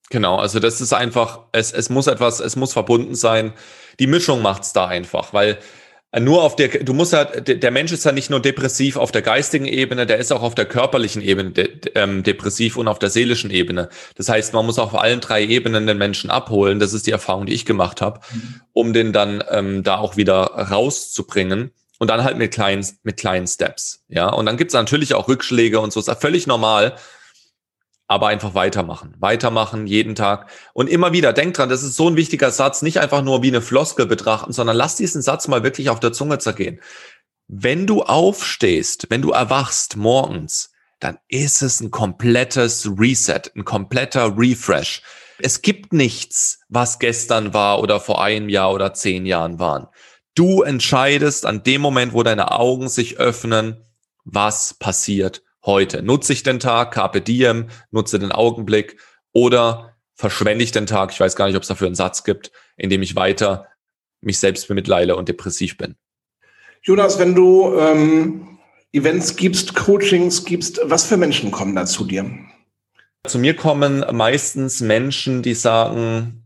Genau, 0.09 0.37
also 0.37 0.59
das 0.59 0.81
ist 0.81 0.93
einfach, 0.93 1.41
es, 1.51 1.71
es 1.71 1.89
muss 1.89 2.07
etwas, 2.07 2.39
es 2.39 2.55
muss 2.55 2.73
verbunden 2.73 3.15
sein. 3.15 3.53
Die 3.99 4.07
Mischung 4.07 4.41
macht's 4.41 4.73
da 4.73 4.87
einfach, 4.87 5.33
weil 5.33 5.59
nur 6.17 6.41
auf 6.41 6.55
der, 6.55 6.69
du 6.69 6.93
musst 6.93 7.13
halt, 7.13 7.61
der 7.61 7.71
Mensch 7.71 7.91
ist 7.91 8.03
ja 8.03 8.11
nicht 8.11 8.31
nur 8.31 8.41
depressiv 8.41 8.97
auf 8.97 9.11
der 9.11 9.21
geistigen 9.21 9.67
Ebene, 9.67 10.07
der 10.07 10.17
ist 10.17 10.31
auch 10.31 10.41
auf 10.41 10.55
der 10.55 10.65
körperlichen 10.65 11.21
Ebene 11.21 11.51
de, 11.51 11.69
ähm, 11.93 12.23
depressiv 12.23 12.77
und 12.77 12.87
auf 12.87 12.97
der 12.97 13.11
seelischen 13.11 13.51
Ebene. 13.51 13.89
Das 14.15 14.27
heißt, 14.27 14.53
man 14.53 14.65
muss 14.65 14.79
auf 14.79 14.95
allen 14.95 15.19
drei 15.19 15.43
Ebenen 15.45 15.85
den 15.85 15.99
Menschen 15.99 16.31
abholen. 16.31 16.79
Das 16.79 16.93
ist 16.93 17.05
die 17.05 17.11
Erfahrung, 17.11 17.45
die 17.45 17.53
ich 17.53 17.63
gemacht 17.63 18.01
habe, 18.01 18.21
mhm. 18.33 18.61
um 18.73 18.93
den 18.93 19.13
dann 19.13 19.43
ähm, 19.51 19.83
da 19.83 19.99
auch 19.99 20.17
wieder 20.17 20.45
rauszubringen. 20.45 21.71
Und 21.99 22.07
dann 22.07 22.23
halt 22.23 22.37
mit 22.37 22.53
kleinen, 22.53 22.87
mit 23.03 23.17
kleinen 23.17 23.45
Steps. 23.45 24.05
Ja, 24.07 24.29
und 24.29 24.45
dann 24.45 24.55
gibt's 24.55 24.73
natürlich 24.73 25.15
auch 25.15 25.27
Rückschläge 25.27 25.81
und 25.81 25.91
so. 25.91 25.99
Ist 25.99 26.07
ja 26.07 26.15
völlig 26.15 26.47
normal 26.47 26.95
aber 28.09 28.27
einfach 28.27 28.55
weitermachen. 28.55 29.13
Weitermachen 29.19 29.85
jeden 29.85 30.15
Tag. 30.15 30.49
Und 30.73 30.89
immer 30.89 31.13
wieder, 31.13 31.31
denk 31.31 31.53
dran, 31.53 31.69
das 31.69 31.83
ist 31.83 31.95
so 31.95 32.09
ein 32.09 32.15
wichtiger 32.15 32.49
Satz, 32.49 32.81
nicht 32.81 32.99
einfach 32.99 33.21
nur 33.21 33.43
wie 33.43 33.49
eine 33.49 33.61
Floskel 33.61 34.07
betrachten, 34.07 34.51
sondern 34.51 34.75
lass 34.75 34.95
diesen 34.95 35.21
Satz 35.21 35.47
mal 35.47 35.61
wirklich 35.61 35.91
auf 35.91 35.99
der 35.99 36.11
Zunge 36.11 36.39
zergehen. 36.39 36.81
Wenn 37.47 37.85
du 37.85 38.01
aufstehst, 38.01 39.05
wenn 39.09 39.21
du 39.21 39.29
erwachst 39.29 39.95
morgens, 39.95 40.71
dann 40.99 41.19
ist 41.27 41.61
es 41.61 41.81
ein 41.81 41.91
komplettes 41.91 42.89
Reset, 42.97 43.41
ein 43.55 43.63
kompletter 43.63 44.35
Refresh. 44.35 45.03
Es 45.37 45.61
gibt 45.61 45.93
nichts, 45.93 46.61
was 46.67 46.97
gestern 46.97 47.53
war 47.53 47.79
oder 47.79 47.99
vor 47.99 48.23
einem 48.23 48.49
Jahr 48.49 48.73
oder 48.73 48.95
zehn 48.95 49.27
Jahren 49.27 49.59
waren. 49.59 49.87
Du 50.33 50.63
entscheidest 50.63 51.45
an 51.45 51.61
dem 51.61 51.81
Moment, 51.81 52.13
wo 52.13 52.23
deine 52.23 52.51
Augen 52.53 52.89
sich 52.89 53.19
öffnen, 53.19 53.85
was 54.25 54.73
passiert 54.73 55.43
heute? 55.69 56.01
Nutze 56.01 56.33
ich 56.33 56.43
den 56.43 56.59
Tag, 56.59 56.91
Carpe 56.91 57.21
Diem, 57.21 57.67
nutze 57.91 58.19
den 58.19 58.31
Augenblick 58.31 58.97
oder 59.31 59.95
verschwende 60.15 60.63
ich 60.63 60.71
den 60.71 60.87
Tag, 60.87 61.11
ich 61.11 61.19
weiß 61.19 61.35
gar 61.35 61.47
nicht, 61.47 61.55
ob 61.55 61.61
es 61.61 61.69
dafür 61.69 61.87
einen 61.87 61.95
Satz 61.95 62.23
gibt, 62.23 62.51
in 62.75 62.89
dem 62.89 63.01
ich 63.01 63.15
weiter 63.15 63.67
mich 64.21 64.39
selbst 64.39 64.67
bemitleide 64.67 65.15
und 65.15 65.29
depressiv 65.29 65.77
bin. 65.77 65.95
Jonas, 66.81 67.19
wenn 67.19 67.35
du 67.35 67.73
ähm, 67.77 68.59
Events 68.91 69.35
gibst, 69.35 69.75
Coachings 69.75 70.43
gibst, 70.43 70.81
was 70.83 71.05
für 71.05 71.17
Menschen 71.17 71.51
kommen 71.51 71.75
da 71.75 71.85
zu 71.85 72.05
dir? 72.05 72.29
Zu 73.27 73.37
mir 73.37 73.55
kommen 73.55 74.03
meistens 74.11 74.81
Menschen, 74.81 75.41
die 75.41 75.53
sagen, 75.53 76.43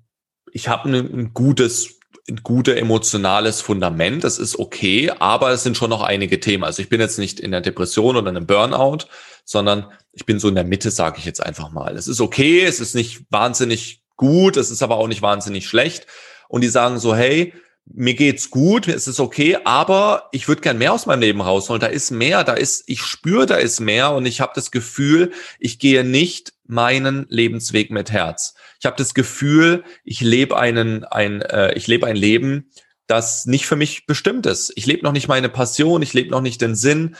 ich 0.51 0.67
habe 0.67 0.89
ein, 0.89 0.95
ein 0.95 1.33
gutes 1.33 1.99
ein 2.29 2.37
gutes 2.41 2.75
emotionales 2.75 3.61
Fundament, 3.61 4.23
das 4.23 4.39
ist 4.39 4.57
okay, 4.57 5.11
aber 5.19 5.51
es 5.51 5.63
sind 5.63 5.75
schon 5.75 5.89
noch 5.89 6.01
einige 6.01 6.39
Themen. 6.39 6.63
Also 6.63 6.81
ich 6.81 6.89
bin 6.89 7.01
jetzt 7.01 7.19
nicht 7.19 7.39
in 7.39 7.51
der 7.51 7.61
Depression 7.61 8.15
oder 8.15 8.29
einem 8.29 8.47
Burnout, 8.47 9.05
sondern 9.43 9.91
ich 10.13 10.25
bin 10.25 10.39
so 10.39 10.47
in 10.47 10.55
der 10.55 10.63
Mitte, 10.63 10.89
sage 10.89 11.17
ich 11.19 11.25
jetzt 11.25 11.45
einfach 11.45 11.71
mal. 11.71 11.97
Es 11.97 12.07
ist 12.07 12.21
okay, 12.21 12.63
es 12.63 12.79
ist 12.79 12.95
nicht 12.95 13.23
wahnsinnig 13.29 14.03
gut, 14.15 14.55
es 14.55 14.71
ist 14.71 14.83
aber 14.83 14.97
auch 14.97 15.07
nicht 15.07 15.21
wahnsinnig 15.21 15.67
schlecht. 15.67 16.07
Und 16.47 16.61
die 16.61 16.69
sagen 16.69 16.97
so, 16.99 17.13
hey, 17.13 17.53
mir 17.85 18.13
geht's 18.13 18.49
gut, 18.49 18.87
es 18.87 19.07
ist 19.07 19.19
okay, 19.19 19.57
aber 19.65 20.29
ich 20.31 20.47
würde 20.47 20.61
gern 20.61 20.77
mehr 20.77 20.93
aus 20.93 21.05
meinem 21.05 21.19
Leben 21.19 21.41
rausholen. 21.41 21.81
Da 21.81 21.87
ist 21.87 22.11
mehr, 22.11 22.45
da 22.45 22.53
ist, 22.53 22.83
ich 22.87 23.01
spüre, 23.01 23.45
da 23.45 23.55
ist 23.55 23.81
mehr 23.81 24.11
und 24.11 24.25
ich 24.25 24.39
habe 24.39 24.53
das 24.55 24.71
Gefühl, 24.71 25.31
ich 25.59 25.79
gehe 25.79 26.05
nicht 26.05 26.52
meinen 26.73 27.25
Lebensweg 27.29 27.91
mit 27.91 28.11
Herz. 28.11 28.55
Ich 28.79 28.85
habe 28.85 28.97
das 28.97 29.13
Gefühl, 29.13 29.83
ich 30.03 30.21
lebe 30.21 30.57
einen, 30.57 31.05
ein, 31.05 31.41
äh, 31.41 31.73
ich 31.73 31.87
lebe 31.87 32.07
ein 32.07 32.15
Leben, 32.15 32.69
das 33.07 33.45
nicht 33.45 33.65
für 33.65 33.75
mich 33.75 34.05
bestimmt 34.05 34.45
ist. 34.45 34.73
Ich 34.75 34.85
lebe 34.85 35.03
noch 35.03 35.11
nicht 35.11 35.27
meine 35.27 35.49
Passion, 35.49 36.01
ich 36.01 36.13
lebe 36.13 36.31
noch 36.31 36.41
nicht 36.41 36.61
den 36.61 36.75
Sinn 36.75 37.15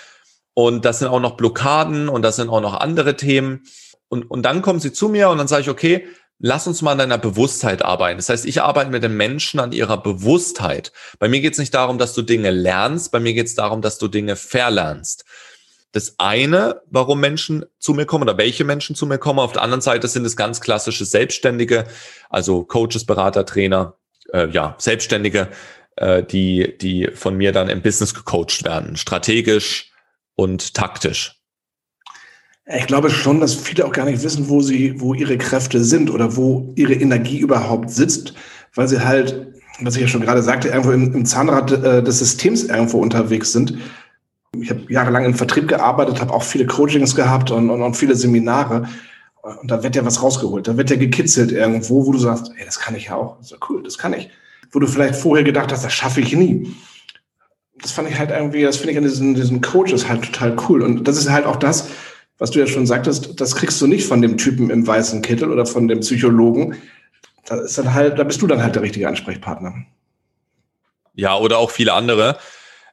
und 0.53 0.85
das 0.85 0.99
sind 0.99 1.07
auch 1.07 1.19
noch 1.19 1.37
Blockaden 1.37 2.09
und 2.09 2.21
das 2.21 2.35
sind 2.35 2.49
auch 2.49 2.61
noch 2.61 2.79
andere 2.79 3.15
Themen. 3.15 3.63
Und, 4.07 4.29
und 4.29 4.43
dann 4.43 4.61
kommen 4.61 4.79
sie 4.79 4.93
zu 4.93 5.09
mir 5.09 5.29
und 5.29 5.37
dann 5.37 5.47
sage 5.47 5.63
ich, 5.63 5.69
okay, 5.69 6.07
lass 6.39 6.67
uns 6.67 6.81
mal 6.81 6.91
an 6.91 6.97
deiner 6.97 7.17
Bewusstheit 7.17 7.83
arbeiten. 7.83 8.17
Das 8.17 8.29
heißt, 8.29 8.45
ich 8.45 8.61
arbeite 8.61 8.91
mit 8.91 9.03
den 9.03 9.15
Menschen 9.15 9.59
an 9.59 9.71
ihrer 9.71 10.01
Bewusstheit. 10.01 10.91
Bei 11.19 11.27
mir 11.27 11.41
geht 11.41 11.53
es 11.53 11.59
nicht 11.59 11.73
darum, 11.73 11.97
dass 11.97 12.13
du 12.13 12.21
Dinge 12.21 12.51
lernst, 12.51 13.11
bei 13.11 13.19
mir 13.19 13.33
geht 13.33 13.47
es 13.47 13.55
darum, 13.55 13.81
dass 13.81 13.97
du 13.97 14.07
Dinge 14.07 14.35
verlernst. 14.35 15.25
Das 15.93 16.15
eine, 16.17 16.81
warum 16.89 17.19
Menschen 17.19 17.65
zu 17.79 17.93
mir 17.93 18.05
kommen 18.05 18.23
oder 18.23 18.37
welche 18.37 18.63
Menschen 18.65 18.95
zu 18.95 19.05
mir 19.05 19.19
kommen. 19.19 19.39
Auf 19.39 19.53
der 19.53 19.61
anderen 19.61 19.81
Seite 19.81 20.07
sind 20.07 20.25
es 20.25 20.35
ganz 20.35 20.59
klassische 20.59 21.05
Selbstständige, 21.05 21.85
also 22.29 22.63
Coaches, 22.63 23.05
Berater, 23.05 23.45
Trainer, 23.45 23.95
äh, 24.33 24.49
ja, 24.49 24.75
Selbstständige, 24.79 25.49
äh, 25.95 26.23
die, 26.23 26.75
die 26.79 27.09
von 27.13 27.37
mir 27.37 27.51
dann 27.51 27.69
im 27.69 27.83
Business 27.83 28.15
gecoacht 28.15 28.65
werden, 28.65 28.97
strategisch 28.97 29.91
und 30.35 30.73
taktisch. 30.73 31.39
Ich 32.65 32.87
glaube 32.87 33.11
schon, 33.11 33.39
dass 33.39 33.53
viele 33.53 33.85
auch 33.85 33.91
gar 33.91 34.05
nicht 34.05 34.23
wissen, 34.23 34.49
wo 34.49 34.61
sie, 34.61 34.99
wo 34.99 35.13
ihre 35.13 35.37
Kräfte 35.37 35.83
sind 35.83 36.09
oder 36.09 36.35
wo 36.35 36.73
ihre 36.75 36.93
Energie 36.93 37.37
überhaupt 37.37 37.91
sitzt, 37.91 38.33
weil 38.73 38.87
sie 38.87 39.01
halt, 39.01 39.53
was 39.81 39.95
ich 39.95 40.01
ja 40.01 40.07
schon 40.07 40.21
gerade 40.21 40.41
sagte, 40.41 40.69
irgendwo 40.69 40.91
im, 40.91 41.13
im 41.13 41.25
Zahnrad 41.25 41.71
äh, 41.71 42.01
des 42.01 42.17
Systems 42.19 42.63
irgendwo 42.63 42.99
unterwegs 42.99 43.51
sind. 43.51 43.77
Ich 44.59 44.69
habe 44.69 44.81
jahrelang 44.89 45.25
im 45.25 45.33
Vertrieb 45.33 45.67
gearbeitet, 45.67 46.21
habe 46.21 46.33
auch 46.33 46.43
viele 46.43 46.65
Coachings 46.67 47.15
gehabt 47.15 47.51
und, 47.51 47.69
und, 47.69 47.81
und 47.81 47.95
viele 47.95 48.15
Seminare. 48.15 48.87
Und 49.41 49.69
da 49.69 49.83
wird 49.83 49.95
ja 49.95 50.05
was 50.05 50.21
rausgeholt, 50.21 50.67
da 50.67 50.77
wird 50.77 50.89
ja 50.89 50.95
gekitzelt 50.95 51.51
irgendwo, 51.51 52.05
wo 52.05 52.11
du 52.13 52.19
sagst, 52.19 52.51
ey, 52.57 52.65
das 52.65 52.79
kann 52.79 52.95
ich 52.95 53.05
ja 53.07 53.15
auch. 53.15 53.39
Ist 53.41 53.51
ja 53.51 53.57
cool, 53.67 53.83
das 53.83 53.97
kann 53.97 54.13
ich. 54.13 54.29
wo 54.73 54.79
du 54.79 54.87
vielleicht 54.87 55.15
vorher 55.15 55.43
gedacht 55.43 55.71
hast, 55.71 55.85
das 55.85 55.93
schaffe 55.93 56.21
ich 56.21 56.35
nie. 56.35 56.73
Das 57.79 57.91
fand 57.91 58.09
ich 58.09 58.17
halt 58.17 58.31
irgendwie, 58.31 58.63
das 58.63 58.77
finde 58.77 58.91
ich 58.91 58.97
an 58.97 59.03
diesen, 59.03 59.35
diesen 59.35 59.61
Coaches 59.61 60.07
halt 60.07 60.23
total 60.23 60.55
cool. 60.67 60.81
Und 60.81 61.07
das 61.07 61.17
ist 61.17 61.29
halt 61.29 61.45
auch 61.45 61.57
das, 61.57 61.89
was 62.37 62.51
du 62.51 62.59
ja 62.59 62.67
schon 62.67 62.87
sagtest, 62.87 63.39
das 63.39 63.55
kriegst 63.55 63.79
du 63.81 63.87
nicht 63.87 64.07
von 64.07 64.21
dem 64.21 64.37
Typen 64.37 64.69
im 64.69 64.85
weißen 64.85 65.21
Kittel 65.21 65.51
oder 65.51 65.65
von 65.65 65.87
dem 65.87 65.99
Psychologen. 65.99 66.75
Da 67.45 67.61
ist 67.61 67.77
dann 67.77 67.93
halt, 67.93 68.17
da 68.17 68.23
bist 68.23 68.41
du 68.41 68.47
dann 68.47 68.63
halt 68.63 68.75
der 68.75 68.81
richtige 68.81 69.07
Ansprechpartner. 69.07 69.85
Ja, 71.13 71.37
oder 71.37 71.57
auch 71.59 71.69
viele 71.69 71.93
andere. 71.93 72.37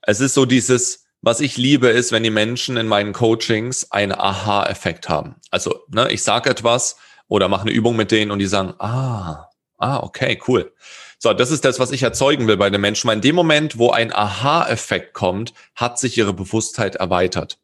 Es 0.03 0.21
ist 0.21 0.35
so 0.35 0.45
dieses, 0.45 1.07
was 1.23 1.41
ich 1.41 1.57
liebe, 1.57 1.89
ist, 1.89 2.13
wenn 2.13 2.23
die 2.23 2.31
Menschen 2.31 2.77
in 2.77 2.89
meinen 2.89 3.13
Coachings 3.13 3.91
einen 3.91 4.13
Aha-Effekt 4.13 5.09
haben. 5.09 5.37
Also, 5.51 5.81
ne, 5.89 6.11
ich 6.11 6.23
sage 6.23 6.51
etwas 6.51 6.97
oder 7.29 7.49
mache 7.49 7.63
eine 7.63 7.73
Übung 7.73 7.97
mit 7.97 8.11
denen 8.11 8.31
und 8.31 8.39
die 8.39 8.47
sagen, 8.47 8.75
ah, 8.79 9.49
ah, 9.79 9.99
okay, 9.99 10.41
cool. 10.49 10.73
So, 11.19 11.35
das 11.35 11.51
ist 11.51 11.65
das, 11.67 11.79
was 11.79 11.93
ich 11.93 12.03
erzeugen 12.03 12.47
will 12.47 12.57
bei 12.57 12.71
den 12.71 12.81
Menschen. 12.81 13.09
Weil 13.09 13.17
in 13.17 13.23
dem 13.23 13.35
Moment, 13.35 13.77
wo 13.77 13.91
ein 13.91 14.13
Aha-Effekt 14.15 15.13
kommt, 15.13 15.53
hat 15.75 15.99
sich 15.99 16.17
ihre 16.17 16.33
Bewusstheit 16.33 16.97
erweitert. 16.97 17.59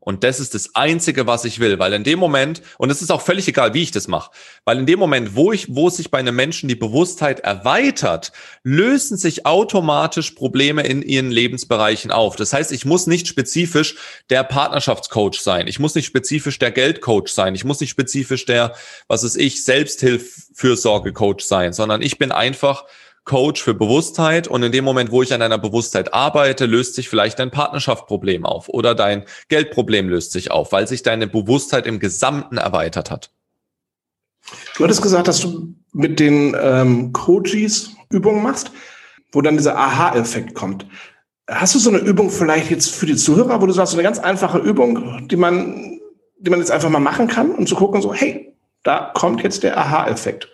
Und 0.00 0.24
das 0.24 0.40
ist 0.40 0.54
das 0.54 0.74
Einzige, 0.74 1.26
was 1.26 1.44
ich 1.44 1.60
will, 1.60 1.78
weil 1.78 1.92
in 1.92 2.04
dem 2.04 2.18
Moment, 2.18 2.62
und 2.78 2.88
es 2.88 3.02
ist 3.02 3.12
auch 3.12 3.20
völlig 3.20 3.46
egal, 3.48 3.74
wie 3.74 3.82
ich 3.82 3.90
das 3.90 4.08
mache, 4.08 4.30
weil 4.64 4.78
in 4.78 4.86
dem 4.86 4.98
Moment, 4.98 5.36
wo 5.36 5.52
ich, 5.52 5.74
wo 5.74 5.90
sich 5.90 6.10
bei 6.10 6.18
einem 6.18 6.34
Menschen 6.34 6.70
die 6.70 6.74
Bewusstheit 6.74 7.40
erweitert, 7.40 8.32
lösen 8.64 9.18
sich 9.18 9.44
automatisch 9.44 10.30
Probleme 10.30 10.82
in 10.82 11.02
ihren 11.02 11.30
Lebensbereichen 11.30 12.10
auf. 12.10 12.36
Das 12.36 12.54
heißt, 12.54 12.72
ich 12.72 12.86
muss 12.86 13.06
nicht 13.06 13.28
spezifisch 13.28 13.96
der 14.30 14.42
Partnerschaftscoach 14.42 15.38
sein. 15.38 15.66
Ich 15.66 15.78
muss 15.78 15.94
nicht 15.94 16.06
spezifisch 16.06 16.58
der 16.58 16.70
Geldcoach 16.70 17.28
sein. 17.28 17.54
Ich 17.54 17.64
muss 17.64 17.80
nicht 17.80 17.90
spezifisch 17.90 18.46
der, 18.46 18.74
was 19.06 19.22
ist 19.22 19.36
ich, 19.36 19.62
Selbsthilfürsorgecoach 19.64 21.40
sein, 21.40 21.74
sondern 21.74 22.00
ich 22.00 22.18
bin 22.18 22.32
einfach 22.32 22.86
Coach 23.24 23.62
für 23.62 23.74
Bewusstheit 23.74 24.48
und 24.48 24.62
in 24.62 24.72
dem 24.72 24.84
Moment, 24.84 25.10
wo 25.10 25.22
ich 25.22 25.32
an 25.32 25.42
einer 25.42 25.58
Bewusstheit 25.58 26.14
arbeite, 26.14 26.66
löst 26.66 26.94
sich 26.94 27.08
vielleicht 27.08 27.38
dein 27.38 27.50
Partnerschaftproblem 27.50 28.44
auf 28.44 28.68
oder 28.68 28.94
dein 28.94 29.24
Geldproblem 29.48 30.08
löst 30.08 30.32
sich 30.32 30.50
auf, 30.50 30.72
weil 30.72 30.88
sich 30.88 31.02
deine 31.02 31.26
Bewusstheit 31.26 31.86
im 31.86 32.00
Gesamten 32.00 32.56
erweitert 32.56 33.10
hat. 33.10 33.30
Du 34.76 34.84
hattest 34.84 35.02
gesagt, 35.02 35.28
dass 35.28 35.40
du 35.40 35.74
mit 35.92 36.18
den 36.18 36.56
ähm, 36.60 37.12
Coaches 37.12 37.90
Übungen 38.10 38.42
machst, 38.42 38.72
wo 39.32 39.42
dann 39.42 39.56
dieser 39.56 39.76
Aha-Effekt 39.76 40.54
kommt. 40.54 40.86
Hast 41.48 41.74
du 41.74 41.78
so 41.78 41.90
eine 41.90 41.98
Übung 41.98 42.30
vielleicht 42.30 42.70
jetzt 42.70 42.94
für 42.94 43.06
die 43.06 43.16
Zuhörer, 43.16 43.60
wo 43.60 43.66
du 43.66 43.72
sagst, 43.72 43.92
so 43.92 43.98
eine 43.98 44.04
ganz 44.04 44.18
einfache 44.18 44.58
Übung, 44.58 45.28
die 45.28 45.36
man, 45.36 46.00
die 46.38 46.50
man 46.50 46.60
jetzt 46.60 46.70
einfach 46.70 46.88
mal 46.88 47.00
machen 47.00 47.28
kann, 47.28 47.50
um 47.52 47.66
zu 47.66 47.74
gucken, 47.74 48.02
so, 48.02 48.14
hey, 48.14 48.54
da 48.82 49.12
kommt 49.14 49.42
jetzt 49.42 49.62
der 49.62 49.76
Aha-Effekt. 49.76 50.48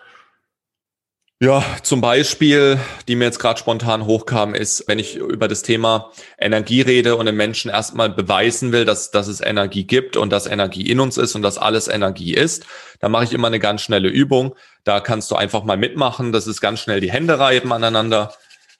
Ja, 1.39 1.63
zum 1.83 2.01
Beispiel, 2.01 2.79
die 3.07 3.15
mir 3.15 3.25
jetzt 3.25 3.37
gerade 3.37 3.59
spontan 3.59 4.07
hochkam, 4.07 4.55
ist, 4.55 4.85
wenn 4.87 4.97
ich 4.97 5.17
über 5.17 5.47
das 5.47 5.61
Thema 5.61 6.11
Energie 6.39 6.81
rede 6.81 7.15
und 7.15 7.27
den 7.27 7.35
Menschen 7.35 7.69
erstmal 7.69 8.09
beweisen 8.09 8.71
will, 8.71 8.85
dass, 8.85 9.11
dass 9.11 9.27
es 9.27 9.39
Energie 9.39 9.83
gibt 9.83 10.17
und 10.17 10.31
dass 10.31 10.47
Energie 10.47 10.89
in 10.89 10.99
uns 10.99 11.15
ist 11.17 11.35
und 11.35 11.43
dass 11.43 11.59
alles 11.59 11.89
Energie 11.89 12.33
ist, 12.33 12.65
dann 13.01 13.11
mache 13.11 13.25
ich 13.25 13.33
immer 13.33 13.49
eine 13.49 13.59
ganz 13.59 13.83
schnelle 13.83 14.09
Übung. 14.09 14.55
Da 14.83 14.99
kannst 14.99 15.29
du 15.29 15.35
einfach 15.35 15.63
mal 15.63 15.77
mitmachen. 15.77 16.31
Das 16.31 16.47
ist 16.47 16.59
ganz 16.59 16.79
schnell 16.79 17.01
die 17.01 17.11
Hände 17.11 17.37
reiben 17.37 17.71
aneinander, 17.71 18.33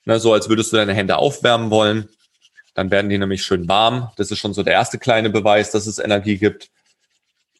ne, 0.06 0.20
so 0.20 0.34
als 0.34 0.50
würdest 0.50 0.74
du 0.74 0.78
deine 0.78 0.96
Hände 0.96 1.17
aufwärmen 1.17 1.70
wollen. 1.70 2.10
Dann 2.74 2.89
werden 2.89 3.10
die 3.12 3.20
nämlich 3.20 3.43
schön 3.43 3.67
warm. 3.67 4.10
Das 4.17 4.32
ist 4.32 4.39
schon 4.39 4.56
so 4.56 4.63
der 4.63 4.74
erste 4.74 4.98
kleine 4.98 5.30
Beweis, 5.30 5.70
dass 5.70 5.86
es 5.86 6.00
Energie 6.00 6.39
gibt. 6.39 6.72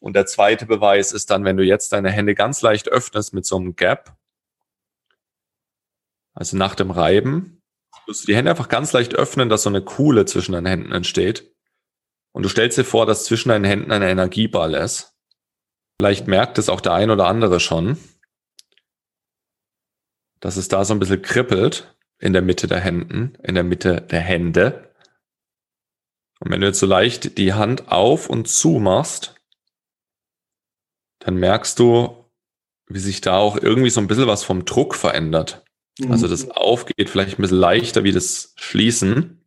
Und 0.00 0.16
der 0.16 0.26
zweite 0.26 0.66
Beweis 0.66 1.12
ist 1.12 1.30
dann, 1.30 1.44
wenn 1.44 1.56
du 1.56 1.62
jetzt 1.62 1.92
deine 1.92 2.10
Hände 2.10 2.34
ganz 2.34 2.62
leicht 2.62 2.88
öffnest 2.88 3.32
mit 3.32 3.46
so 3.46 3.56
einem 3.56 3.76
Gap, 3.76 4.17
also 6.38 6.56
nach 6.56 6.76
dem 6.76 6.92
Reiben, 6.92 7.60
musst 8.06 8.22
du 8.22 8.26
die 8.26 8.36
Hände 8.36 8.52
einfach 8.52 8.68
ganz 8.68 8.92
leicht 8.92 9.14
öffnen, 9.16 9.48
dass 9.48 9.64
so 9.64 9.70
eine 9.70 9.82
Kuhle 9.82 10.24
zwischen 10.24 10.52
deinen 10.52 10.66
Händen 10.66 10.92
entsteht. 10.92 11.52
Und 12.32 12.44
du 12.44 12.48
stellst 12.48 12.78
dir 12.78 12.84
vor, 12.84 13.06
dass 13.06 13.24
zwischen 13.24 13.48
deinen 13.48 13.64
Händen 13.64 13.90
ein 13.90 14.02
Energieball 14.02 14.74
ist. 14.74 15.16
Vielleicht 16.00 16.28
merkt 16.28 16.58
es 16.58 16.68
auch 16.68 16.80
der 16.80 16.92
ein 16.92 17.10
oder 17.10 17.26
andere 17.26 17.58
schon, 17.58 17.98
dass 20.38 20.56
es 20.56 20.68
da 20.68 20.84
so 20.84 20.94
ein 20.94 21.00
bisschen 21.00 21.22
kribbelt 21.22 21.96
in 22.20 22.32
der 22.32 22.42
Mitte 22.42 22.68
der 22.68 22.80
Händen, 22.80 23.36
in 23.42 23.56
der 23.56 23.64
Mitte 23.64 24.00
der 24.00 24.20
Hände. 24.20 24.94
Und 26.38 26.52
wenn 26.52 26.60
du 26.60 26.68
jetzt 26.68 26.78
so 26.78 26.86
leicht 26.86 27.36
die 27.36 27.52
Hand 27.52 27.88
auf 27.88 28.30
und 28.30 28.46
zu 28.46 28.78
machst, 28.78 29.34
dann 31.18 31.34
merkst 31.34 31.80
du, 31.80 32.30
wie 32.86 33.00
sich 33.00 33.20
da 33.20 33.38
auch 33.38 33.56
irgendwie 33.56 33.90
so 33.90 34.00
ein 34.00 34.06
bisschen 34.06 34.28
was 34.28 34.44
vom 34.44 34.64
Druck 34.64 34.94
verändert. 34.94 35.64
Also 36.08 36.26
mhm. 36.26 36.30
das 36.30 36.50
Aufgeht 36.50 37.10
vielleicht 37.10 37.38
ein 37.38 37.42
bisschen 37.42 37.58
leichter 37.58 38.04
wie 38.04 38.12
das 38.12 38.52
Schließen. 38.56 39.44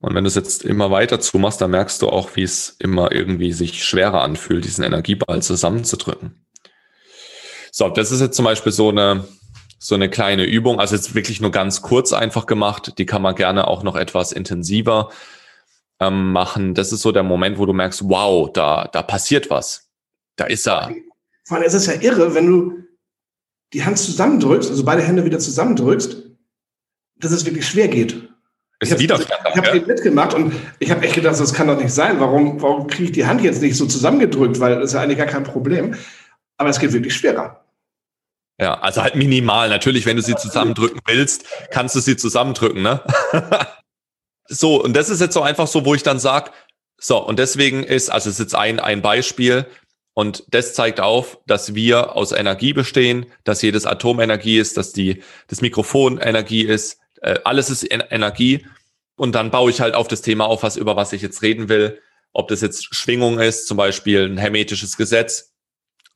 Und 0.00 0.14
wenn 0.14 0.24
du 0.24 0.28
es 0.28 0.34
jetzt 0.34 0.64
immer 0.64 0.90
weiter 0.90 1.20
zumachst, 1.20 1.60
dann 1.62 1.70
merkst 1.70 2.02
du 2.02 2.10
auch, 2.10 2.36
wie 2.36 2.42
es 2.42 2.76
immer 2.78 3.12
irgendwie 3.12 3.52
sich 3.52 3.82
schwerer 3.84 4.20
anfühlt, 4.20 4.64
diesen 4.64 4.84
Energieball 4.84 5.40
zusammenzudrücken. 5.40 6.44
So, 7.72 7.88
das 7.88 8.12
ist 8.12 8.20
jetzt 8.20 8.36
zum 8.36 8.44
Beispiel 8.44 8.70
so 8.70 8.90
eine, 8.90 9.26
so 9.78 9.94
eine 9.94 10.10
kleine 10.10 10.44
Übung. 10.44 10.78
Also 10.78 10.94
jetzt 10.94 11.14
wirklich 11.14 11.40
nur 11.40 11.50
ganz 11.50 11.80
kurz 11.80 12.12
einfach 12.12 12.44
gemacht. 12.44 12.98
Die 12.98 13.06
kann 13.06 13.22
man 13.22 13.34
gerne 13.34 13.66
auch 13.66 13.82
noch 13.82 13.96
etwas 13.96 14.32
intensiver 14.32 15.10
ähm, 16.00 16.32
machen. 16.32 16.74
Das 16.74 16.92
ist 16.92 17.00
so 17.00 17.10
der 17.10 17.22
Moment, 17.22 17.58
wo 17.58 17.64
du 17.64 17.72
merkst, 17.72 18.02
wow, 18.08 18.52
da, 18.52 18.88
da 18.92 19.02
passiert 19.02 19.48
was. 19.48 19.88
Da 20.36 20.44
ist 20.44 20.66
er. 20.66 20.94
Vor 21.44 21.56
allem 21.56 21.66
ist 21.66 21.74
es 21.74 21.86
ja 21.86 21.94
irre, 21.94 22.34
wenn 22.34 22.46
du 22.46 22.83
die 23.74 23.84
Hand 23.84 23.98
zusammendrückst, 23.98 24.70
also 24.70 24.84
beide 24.84 25.02
Hände 25.02 25.24
wieder 25.24 25.38
zusammendrückst, 25.38 26.16
dass 27.16 27.32
es 27.32 27.44
wirklich 27.44 27.66
schwer 27.66 27.88
geht. 27.88 28.28
Ist 28.80 29.00
ich 29.00 29.10
habe 29.10 29.24
hab 29.24 29.74
ja? 29.74 29.74
mitgemacht 29.74 30.34
und 30.34 30.52
ich 30.78 30.90
habe 30.90 31.04
echt 31.04 31.14
gedacht, 31.14 31.38
das 31.38 31.52
kann 31.52 31.68
doch 31.68 31.80
nicht 31.80 31.92
sein. 31.92 32.20
Warum, 32.20 32.60
warum 32.62 32.86
kriege 32.86 33.04
ich 33.04 33.12
die 33.12 33.26
Hand 33.26 33.42
jetzt 33.42 33.62
nicht 33.62 33.76
so 33.76 33.86
zusammengedrückt? 33.86 34.60
Weil 34.60 34.76
das 34.76 34.86
ist 34.86 34.92
ja 34.94 35.00
eigentlich 35.00 35.18
gar 35.18 35.26
kein 35.26 35.44
Problem. 35.44 35.94
Aber 36.56 36.70
es 36.70 36.78
geht 36.78 36.92
wirklich 36.92 37.14
schwerer. 37.14 37.64
Ja, 38.60 38.80
also 38.80 39.02
halt 39.02 39.16
minimal. 39.16 39.68
Natürlich, 39.68 40.06
wenn 40.06 40.16
du 40.16 40.22
sie 40.22 40.36
zusammendrücken 40.36 41.00
willst, 41.06 41.44
kannst 41.70 41.94
du 41.96 42.00
sie 42.00 42.16
zusammendrücken, 42.16 42.82
ne? 42.82 43.00
so, 44.48 44.82
und 44.82 44.94
das 44.94 45.08
ist 45.08 45.20
jetzt 45.20 45.34
so 45.34 45.42
einfach 45.42 45.66
so, 45.66 45.84
wo 45.84 45.94
ich 45.94 46.02
dann 46.02 46.18
sage, 46.18 46.50
so, 46.98 47.24
und 47.26 47.38
deswegen 47.38 47.82
ist, 47.82 48.10
also 48.10 48.28
es 48.28 48.36
ist 48.36 48.40
jetzt 48.40 48.54
ein, 48.54 48.78
ein 48.78 49.02
Beispiel, 49.02 49.66
und 50.14 50.44
das 50.48 50.74
zeigt 50.74 51.00
auf, 51.00 51.38
dass 51.46 51.74
wir 51.74 52.14
aus 52.14 52.30
Energie 52.30 52.72
bestehen, 52.72 53.26
dass 53.42 53.62
jedes 53.62 53.84
Atom 53.84 54.20
Energie 54.20 54.58
ist, 54.58 54.76
dass 54.76 54.92
die, 54.92 55.22
das 55.48 55.60
Mikrofon 55.60 56.18
Energie 56.18 56.62
ist, 56.62 57.00
äh, 57.20 57.40
alles 57.44 57.68
ist 57.68 57.84
Energie. 57.90 58.64
Und 59.16 59.34
dann 59.34 59.50
baue 59.50 59.70
ich 59.70 59.80
halt 59.80 59.94
auf 59.94 60.06
das 60.06 60.22
Thema 60.22 60.46
auf, 60.46 60.62
was, 60.62 60.76
über 60.76 60.94
was 60.94 61.12
ich 61.12 61.22
jetzt 61.22 61.42
reden 61.42 61.68
will. 61.68 62.00
Ob 62.32 62.48
das 62.48 62.60
jetzt 62.60 62.94
Schwingung 62.94 63.40
ist, 63.40 63.66
zum 63.66 63.76
Beispiel 63.76 64.26
ein 64.26 64.38
hermetisches 64.38 64.96
Gesetz, 64.96 65.52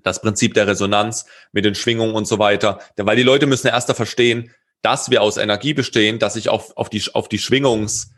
das 0.05 0.23
Prinzip 0.23 0.55
der 0.55 0.69
Resonanz 0.69 1.27
mit 1.53 1.65
den 1.65 1.75
Schwingungen 1.75 2.15
und 2.15 2.27
so 2.27 2.39
weiter. 2.39 2.81
Denn 2.97 3.07
weil 3.07 3.17
die 3.17 3.23
Leute 3.25 3.47
müssen 3.47 3.67
erst 3.67 3.93
verstehen, 3.93 4.53
dass 4.83 5.11
wir 5.11 5.23
aus 5.23 5.39
Energie 5.39 5.75
bestehen, 5.75 6.21
dass 6.21 6.37
ich 6.37 6.49
auf, 6.49 6.77
auf 6.77 6.89
die, 6.89 7.03
auf 7.15 7.29
die 7.29 7.39
Schwingungs, 7.39 8.13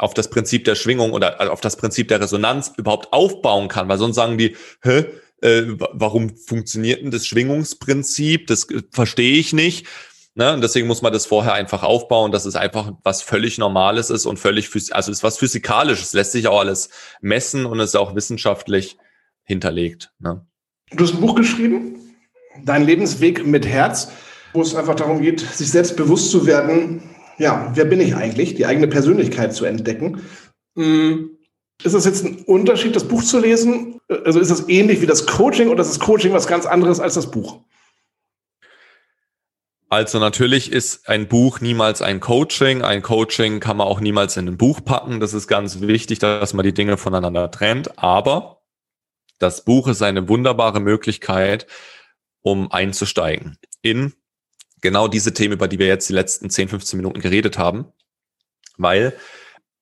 auf 0.00 0.14
das 0.14 0.30
Prinzip 0.30 0.64
der 0.64 0.74
Schwingung 0.74 1.12
oder 1.12 1.40
also 1.40 1.52
auf 1.52 1.60
das 1.60 1.76
Prinzip 1.76 2.08
der 2.08 2.20
Resonanz 2.20 2.72
überhaupt 2.76 3.12
aufbauen 3.12 3.68
kann, 3.68 3.88
weil 3.88 3.98
sonst 3.98 4.16
sagen 4.16 4.38
die, 4.38 4.56
hä, 4.82 5.06
äh, 5.42 5.62
warum 5.92 6.36
funktioniert 6.36 7.02
denn 7.02 7.10
das 7.10 7.26
Schwingungsprinzip? 7.26 8.46
Das 8.46 8.68
äh, 8.70 8.82
verstehe 8.90 9.38
ich 9.38 9.52
nicht. 9.52 9.86
Ne? 10.34 10.52
Und 10.52 10.60
deswegen 10.62 10.86
muss 10.86 11.02
man 11.02 11.12
das 11.12 11.26
vorher 11.26 11.54
einfach 11.54 11.82
aufbauen, 11.82 12.32
dass 12.32 12.44
es 12.44 12.56
einfach 12.56 12.92
was 13.02 13.22
völlig 13.22 13.58
Normales 13.58 14.10
ist 14.10 14.26
und 14.26 14.38
völlig, 14.38 14.70
also 14.92 15.10
ist 15.10 15.22
was 15.22 15.38
Physikalisches, 15.38 16.12
lässt 16.12 16.32
sich 16.32 16.46
auch 16.48 16.60
alles 16.60 16.90
messen 17.20 17.66
und 17.66 17.80
ist 17.80 17.96
auch 17.96 18.14
wissenschaftlich 18.14 18.96
hinterlegt. 19.44 20.12
Ne? 20.18 20.46
Du 20.92 21.04
hast 21.04 21.14
ein 21.14 21.20
Buch 21.20 21.34
geschrieben, 21.34 22.00
Dein 22.64 22.84
Lebensweg 22.84 23.46
mit 23.46 23.66
Herz, 23.66 24.10
wo 24.52 24.62
es 24.62 24.74
einfach 24.74 24.96
darum 24.96 25.22
geht, 25.22 25.40
sich 25.40 25.70
selbst 25.70 25.96
bewusst 25.96 26.30
zu 26.30 26.46
werden, 26.46 27.02
ja, 27.40 27.72
wer 27.74 27.86
bin 27.86 28.00
ich 28.00 28.14
eigentlich, 28.14 28.54
die 28.54 28.66
eigene 28.66 28.86
Persönlichkeit 28.86 29.54
zu 29.54 29.64
entdecken. 29.64 30.20
Hm, 30.76 31.38
ist 31.82 31.94
das 31.94 32.04
jetzt 32.04 32.24
ein 32.24 32.42
Unterschied, 32.44 32.94
das 32.94 33.08
Buch 33.08 33.24
zu 33.24 33.40
lesen? 33.40 33.98
Also 34.08 34.38
ist 34.38 34.50
das 34.50 34.68
ähnlich 34.68 35.00
wie 35.00 35.06
das 35.06 35.26
Coaching 35.26 35.68
oder 35.68 35.80
ist 35.80 35.90
das 35.90 36.00
Coaching 36.00 36.34
was 36.34 36.46
ganz 36.46 36.66
anderes 36.66 37.00
als 37.00 37.14
das 37.14 37.30
Buch? 37.30 37.62
Also 39.88 40.18
natürlich 40.20 40.70
ist 40.70 41.08
ein 41.08 41.26
Buch 41.26 41.60
niemals 41.60 42.02
ein 42.02 42.20
Coaching. 42.20 42.82
Ein 42.82 43.02
Coaching 43.02 43.58
kann 43.58 43.78
man 43.78 43.86
auch 43.86 44.00
niemals 44.00 44.36
in 44.36 44.46
ein 44.46 44.58
Buch 44.58 44.84
packen. 44.84 45.18
Das 45.18 45.32
ist 45.32 45.48
ganz 45.48 45.80
wichtig, 45.80 46.18
dass 46.18 46.52
man 46.52 46.64
die 46.64 46.74
Dinge 46.74 46.98
voneinander 46.98 47.50
trennt. 47.50 47.98
Aber 47.98 48.60
das 49.38 49.64
Buch 49.64 49.88
ist 49.88 50.02
eine 50.02 50.28
wunderbare 50.28 50.80
Möglichkeit, 50.80 51.66
um 52.42 52.70
einzusteigen 52.70 53.56
in 53.80 54.12
genau 54.80 55.08
diese 55.08 55.34
Themen, 55.34 55.54
über 55.54 55.68
die 55.68 55.78
wir 55.78 55.86
jetzt 55.86 56.08
die 56.08 56.14
letzten 56.14 56.50
10, 56.50 56.68
15 56.68 56.96
Minuten 56.96 57.20
geredet 57.20 57.58
haben, 57.58 57.86
weil 58.76 59.14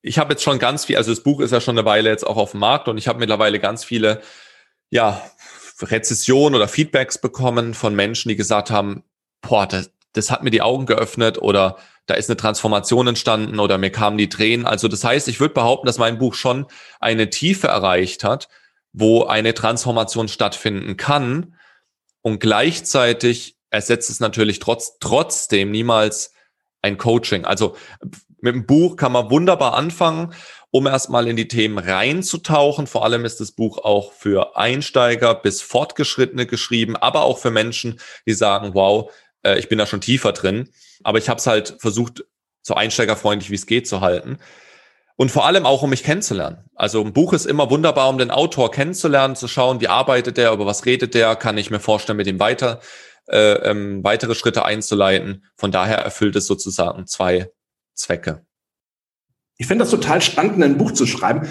ich 0.02 0.18
habe 0.18 0.32
jetzt 0.32 0.42
schon 0.42 0.58
ganz 0.58 0.84
viel, 0.84 0.96
also 0.96 1.10
das 1.10 1.22
Buch 1.22 1.40
ist 1.40 1.52
ja 1.52 1.60
schon 1.60 1.76
eine 1.76 1.86
Weile 1.86 2.10
jetzt 2.10 2.26
auch 2.26 2.36
auf 2.36 2.52
dem 2.52 2.60
Markt 2.60 2.88
und 2.88 2.98
ich 2.98 3.08
habe 3.08 3.18
mittlerweile 3.18 3.58
ganz 3.58 3.84
viele, 3.84 4.20
ja, 4.90 5.22
Rezessionen 5.80 6.56
oder 6.56 6.66
Feedbacks 6.66 7.18
bekommen 7.18 7.74
von 7.74 7.94
Menschen, 7.94 8.28
die 8.28 8.36
gesagt 8.36 8.70
haben, 8.70 9.04
boah, 9.42 9.66
das, 9.66 9.92
das 10.12 10.30
hat 10.30 10.42
mir 10.42 10.50
die 10.50 10.62
Augen 10.62 10.86
geöffnet 10.86 11.40
oder 11.40 11.76
da 12.06 12.14
ist 12.14 12.28
eine 12.28 12.36
Transformation 12.36 13.06
entstanden 13.06 13.60
oder 13.60 13.78
mir 13.78 13.90
kamen 13.90 14.18
die 14.18 14.30
Tränen. 14.30 14.66
Also 14.66 14.88
das 14.88 15.04
heißt, 15.04 15.28
ich 15.28 15.40
würde 15.40 15.54
behaupten, 15.54 15.86
dass 15.86 15.98
mein 15.98 16.18
Buch 16.18 16.34
schon 16.34 16.66
eine 17.00 17.30
Tiefe 17.30 17.68
erreicht 17.68 18.24
hat, 18.24 18.48
wo 18.92 19.24
eine 19.24 19.54
Transformation 19.54 20.26
stattfinden 20.28 20.96
kann 20.96 21.54
und 22.22 22.40
gleichzeitig 22.40 23.57
ersetzt 23.70 24.10
es 24.10 24.20
natürlich 24.20 24.58
trotz, 24.58 24.98
trotzdem 25.00 25.70
niemals 25.70 26.32
ein 26.82 26.98
Coaching. 26.98 27.44
Also 27.44 27.76
mit 28.40 28.54
dem 28.54 28.66
Buch 28.66 28.96
kann 28.96 29.12
man 29.12 29.30
wunderbar 29.30 29.74
anfangen, 29.74 30.32
um 30.70 30.86
erstmal 30.86 31.26
in 31.28 31.36
die 31.36 31.48
Themen 31.48 31.78
reinzutauchen. 31.78 32.86
Vor 32.86 33.04
allem 33.04 33.24
ist 33.24 33.40
das 33.40 33.52
Buch 33.52 33.78
auch 33.78 34.12
für 34.12 34.56
Einsteiger 34.56 35.34
bis 35.34 35.62
Fortgeschrittene 35.62 36.46
geschrieben, 36.46 36.96
aber 36.96 37.22
auch 37.22 37.38
für 37.38 37.50
Menschen, 37.50 38.00
die 38.26 38.34
sagen, 38.34 38.74
wow, 38.74 39.10
äh, 39.42 39.58
ich 39.58 39.68
bin 39.68 39.78
da 39.78 39.86
schon 39.86 40.00
tiefer 40.00 40.32
drin. 40.32 40.70
Aber 41.02 41.18
ich 41.18 41.28
habe 41.28 41.38
es 41.38 41.46
halt 41.46 41.76
versucht, 41.78 42.24
so 42.62 42.74
einsteigerfreundlich 42.74 43.50
wie 43.50 43.56
es 43.56 43.66
geht 43.66 43.88
zu 43.88 44.00
halten. 44.00 44.38
Und 45.16 45.32
vor 45.32 45.46
allem 45.46 45.66
auch, 45.66 45.82
um 45.82 45.90
mich 45.90 46.04
kennenzulernen. 46.04 46.58
Also 46.76 47.02
ein 47.02 47.12
Buch 47.12 47.32
ist 47.32 47.44
immer 47.44 47.70
wunderbar, 47.70 48.08
um 48.08 48.18
den 48.18 48.30
Autor 48.30 48.70
kennenzulernen, 48.70 49.34
zu 49.34 49.48
schauen, 49.48 49.80
wie 49.80 49.88
arbeitet 49.88 50.36
der, 50.36 50.52
über 50.52 50.64
was 50.64 50.86
redet 50.86 51.14
der, 51.14 51.34
kann 51.34 51.58
ich 51.58 51.72
mir 51.72 51.80
vorstellen, 51.80 52.18
mit 52.18 52.28
ihm 52.28 52.38
weiter 52.38 52.80
äh, 53.28 53.70
ähm, 53.70 54.02
weitere 54.04 54.34
Schritte 54.34 54.64
einzuleiten. 54.64 55.44
Von 55.56 55.70
daher 55.70 55.98
erfüllt 55.98 56.36
es 56.36 56.46
sozusagen 56.46 57.06
zwei 57.06 57.50
Zwecke. 57.94 58.44
Ich 59.56 59.66
finde 59.66 59.84
das 59.84 59.90
total 59.90 60.22
spannend, 60.22 60.62
ein 60.62 60.78
Buch 60.78 60.92
zu 60.92 61.06
schreiben. 61.06 61.48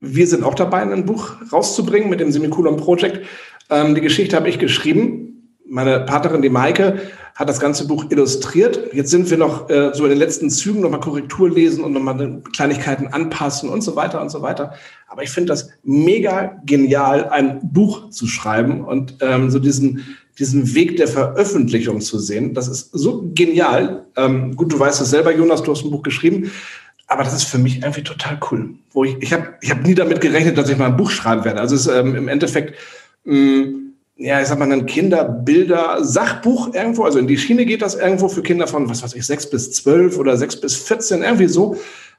Wir 0.00 0.26
sind 0.26 0.42
auch 0.42 0.54
dabei, 0.54 0.82
ein 0.82 1.06
Buch 1.06 1.36
rauszubringen 1.52 2.10
mit 2.10 2.20
dem 2.20 2.32
Semikolon 2.32 2.76
Project. 2.76 3.26
Ähm, 3.70 3.94
die 3.94 4.00
Geschichte 4.00 4.36
habe 4.36 4.48
ich 4.48 4.58
geschrieben. 4.58 5.31
Meine 5.72 6.00
Partnerin, 6.00 6.42
die 6.42 6.50
Maike, 6.50 7.00
hat 7.34 7.48
das 7.48 7.58
ganze 7.58 7.86
Buch 7.86 8.04
illustriert. 8.10 8.92
Jetzt 8.92 9.10
sind 9.10 9.30
wir 9.30 9.38
noch 9.38 9.70
äh, 9.70 9.92
so 9.94 10.04
in 10.04 10.10
den 10.10 10.18
letzten 10.18 10.50
Zügen 10.50 10.82
nochmal 10.82 11.00
Korrektur 11.00 11.48
lesen 11.48 11.82
und 11.82 11.94
nochmal 11.94 12.42
Kleinigkeiten 12.54 13.06
anpassen 13.06 13.70
und 13.70 13.80
so 13.80 13.96
weiter 13.96 14.20
und 14.20 14.28
so 14.28 14.42
weiter. 14.42 14.74
Aber 15.08 15.22
ich 15.22 15.30
finde 15.30 15.48
das 15.48 15.70
mega 15.82 16.60
genial, 16.66 17.30
ein 17.30 17.60
Buch 17.62 18.10
zu 18.10 18.26
schreiben 18.26 18.84
und 18.84 19.14
ähm, 19.22 19.50
so 19.50 19.58
diesen, 19.58 20.04
diesen 20.38 20.74
Weg 20.74 20.98
der 20.98 21.08
Veröffentlichung 21.08 22.02
zu 22.02 22.18
sehen. 22.18 22.52
Das 22.52 22.68
ist 22.68 22.90
so 22.92 23.30
genial. 23.34 24.04
Ähm, 24.14 24.54
gut, 24.56 24.74
du 24.74 24.78
weißt 24.78 25.00
es 25.00 25.08
selber, 25.08 25.34
Jonas, 25.34 25.62
du 25.62 25.72
hast 25.72 25.86
ein 25.86 25.90
Buch 25.90 26.02
geschrieben. 26.02 26.50
Aber 27.06 27.24
das 27.24 27.32
ist 27.32 27.44
für 27.44 27.56
mich 27.56 27.76
irgendwie 27.76 28.04
total 28.04 28.38
cool. 28.50 28.74
Wo 28.90 29.04
ich 29.04 29.16
ich 29.20 29.32
habe 29.32 29.54
ich 29.62 29.70
hab 29.70 29.82
nie 29.86 29.94
damit 29.94 30.20
gerechnet, 30.20 30.58
dass 30.58 30.68
ich 30.68 30.76
mal 30.76 30.88
ein 30.88 30.98
Buch 30.98 31.10
schreiben 31.10 31.46
werde. 31.46 31.60
Also 31.60 31.76
es 31.76 31.86
ist 31.86 31.94
ähm, 31.94 32.14
im 32.14 32.28
Endeffekt 32.28 32.74
mh, 33.24 33.34
mm, 33.34 33.91
ja, 34.22 34.40
ich 34.40 34.46
sag 34.46 34.58
mal, 34.58 34.70
ein 34.70 34.86
Kinderbilder, 34.86 36.04
Sachbuch 36.04 36.72
irgendwo, 36.74 37.02
also 37.02 37.18
in 37.18 37.26
die 37.26 37.36
Schiene 37.36 37.66
geht 37.66 37.82
das 37.82 37.96
irgendwo 37.96 38.28
für 38.28 38.42
Kinder 38.42 38.68
von, 38.68 38.88
was 38.88 39.02
weiß 39.02 39.14
ich, 39.14 39.26
sechs 39.26 39.50
bis 39.50 39.72
zwölf 39.72 40.16
oder 40.16 40.36
sechs 40.36 40.60
bis 40.60 40.76
vierzehn, 40.76 41.22
irgendwie 41.22 41.48
so. 41.48 41.76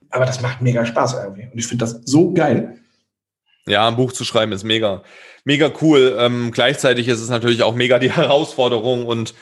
Aber 0.10 0.26
das 0.26 0.42
macht 0.42 0.62
mega 0.62 0.86
Spaß 0.86 1.16
irgendwie. 1.24 1.48
Und 1.52 1.58
ich 1.58 1.66
finde 1.66 1.86
das 1.86 2.02
so 2.04 2.34
geil. 2.34 2.78
Ja, 3.68 3.88
ein 3.88 3.96
Buch 3.96 4.12
zu 4.12 4.26
schreiben 4.26 4.52
ist 4.52 4.66
mega, 4.66 5.04
mega 5.46 5.72
cool. 5.82 6.18
Ähm, 6.20 6.52
gleichzeitig 6.52 7.08
ist 7.08 7.22
es 7.22 7.30
natürlich 7.30 7.64
auch 7.64 7.74
mega 7.74 8.00
die 8.00 8.12
Herausforderung 8.16 9.06
und 9.06 9.34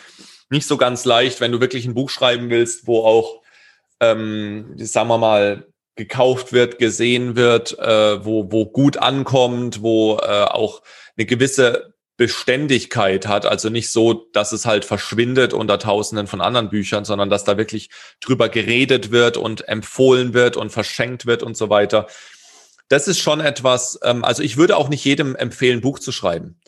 nicht 0.51 0.67
so 0.67 0.77
ganz 0.77 1.03
leicht, 1.03 1.41
wenn 1.41 1.51
du 1.51 1.59
wirklich 1.59 1.85
ein 1.85 1.95
Buch 1.95 2.11
schreiben 2.11 2.51
willst, 2.51 2.85
wo 2.85 2.99
auch, 2.99 3.41
ähm, 3.99 4.73
sagen 4.77 5.09
wir 5.09 5.17
mal, 5.17 5.65
gekauft 5.95 6.53
wird, 6.53 6.77
gesehen 6.77 7.35
wird, 7.35 7.77
äh, 7.79 8.23
wo, 8.23 8.51
wo 8.51 8.65
gut 8.65 8.97
ankommt, 8.97 9.81
wo 9.81 10.17
äh, 10.17 10.43
auch 10.43 10.83
eine 11.17 11.25
gewisse 11.25 11.91
Beständigkeit 12.17 13.27
hat. 13.27 13.45
Also 13.45 13.69
nicht 13.69 13.89
so, 13.89 14.13
dass 14.33 14.51
es 14.51 14.65
halt 14.65 14.85
verschwindet 14.85 15.53
unter 15.53 15.79
Tausenden 15.79 16.27
von 16.27 16.41
anderen 16.41 16.69
Büchern, 16.69 17.05
sondern 17.05 17.29
dass 17.29 17.43
da 17.43 17.57
wirklich 17.57 17.89
drüber 18.19 18.49
geredet 18.49 19.11
wird 19.11 19.37
und 19.37 19.67
empfohlen 19.67 20.33
wird 20.33 20.57
und 20.57 20.71
verschenkt 20.71 21.25
wird 21.25 21.43
und 21.43 21.57
so 21.57 21.69
weiter. 21.69 22.07
Das 22.89 23.07
ist 23.07 23.19
schon 23.19 23.39
etwas, 23.39 23.99
ähm, 24.03 24.23
also 24.23 24.43
ich 24.43 24.57
würde 24.57 24.77
auch 24.77 24.89
nicht 24.89 25.05
jedem 25.05 25.35
empfehlen, 25.35 25.81
Buch 25.81 25.99
zu 25.99 26.11
schreiben. 26.11 26.59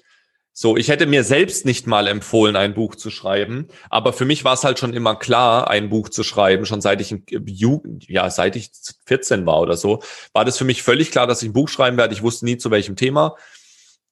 So, 0.56 0.78
ich 0.78 0.88
hätte 0.90 1.08
mir 1.08 1.24
selbst 1.24 1.66
nicht 1.66 1.88
mal 1.88 2.08
empfohlen, 2.08 2.56
ein 2.56 2.76
Buch 2.76 2.94
zu 2.94 3.10
schreiben, 3.10 3.68
aber 3.90 4.14
für 4.14 4.24
mich 4.24 4.44
war 4.44 4.54
es 4.54 4.64
halt 4.64 4.78
schon 4.78 4.94
immer 4.94 5.16
klar, 5.16 5.68
ein 5.68 5.90
Buch 5.90 6.10
zu 6.10 6.24
schreiben, 6.24 6.68
schon 6.68 6.80
seit 6.80 7.02
ich 7.02 7.12
in 7.12 7.24
Jugend, 7.48 8.08
ja, 8.08 8.30
seit 8.30 8.56
ich 8.56 8.70
14 9.08 9.48
war 9.48 9.62
oder 9.62 9.76
so, 9.76 10.04
war 10.32 10.46
das 10.46 10.60
für 10.60 10.64
mich 10.64 10.84
völlig 10.84 11.10
klar, 11.10 11.26
dass 11.26 11.42
ich 11.42 11.50
ein 11.50 11.54
Buch 11.54 11.70
schreiben 11.70 11.98
werde. 11.98 12.14
Ich 12.14 12.22
wusste 12.22 12.46
nie 12.46 12.58
zu 12.58 12.70
welchem 12.70 12.96
Thema. 12.96 13.36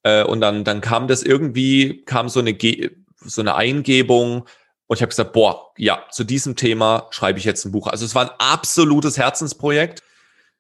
Äh, 0.04 0.24
und 0.24 0.42
dann, 0.42 0.64
dann 0.64 0.82
kam 0.82 1.08
das 1.08 1.24
irgendwie, 1.24 2.04
kam 2.06 2.30
so 2.30 2.40
eine, 2.40 2.54
Ge 2.54 2.92
so 3.24 3.42
eine 3.42 3.56
Eingebung 3.56 4.46
und 4.88 4.98
ich 4.98 5.02
habe 5.02 5.10
gesagt, 5.10 5.32
boah, 5.32 5.72
ja, 5.78 6.04
zu 6.12 6.24
diesem 6.24 6.56
Thema 6.56 7.08
schreibe 7.12 7.40
ich 7.40 7.46
jetzt 7.46 7.64
ein 7.66 7.72
Buch. 7.72 7.88
Also 7.88 8.04
es 8.04 8.14
war 8.14 8.24
ein 8.24 8.36
absolutes 8.40 9.18
Herzensprojekt. 9.18 10.02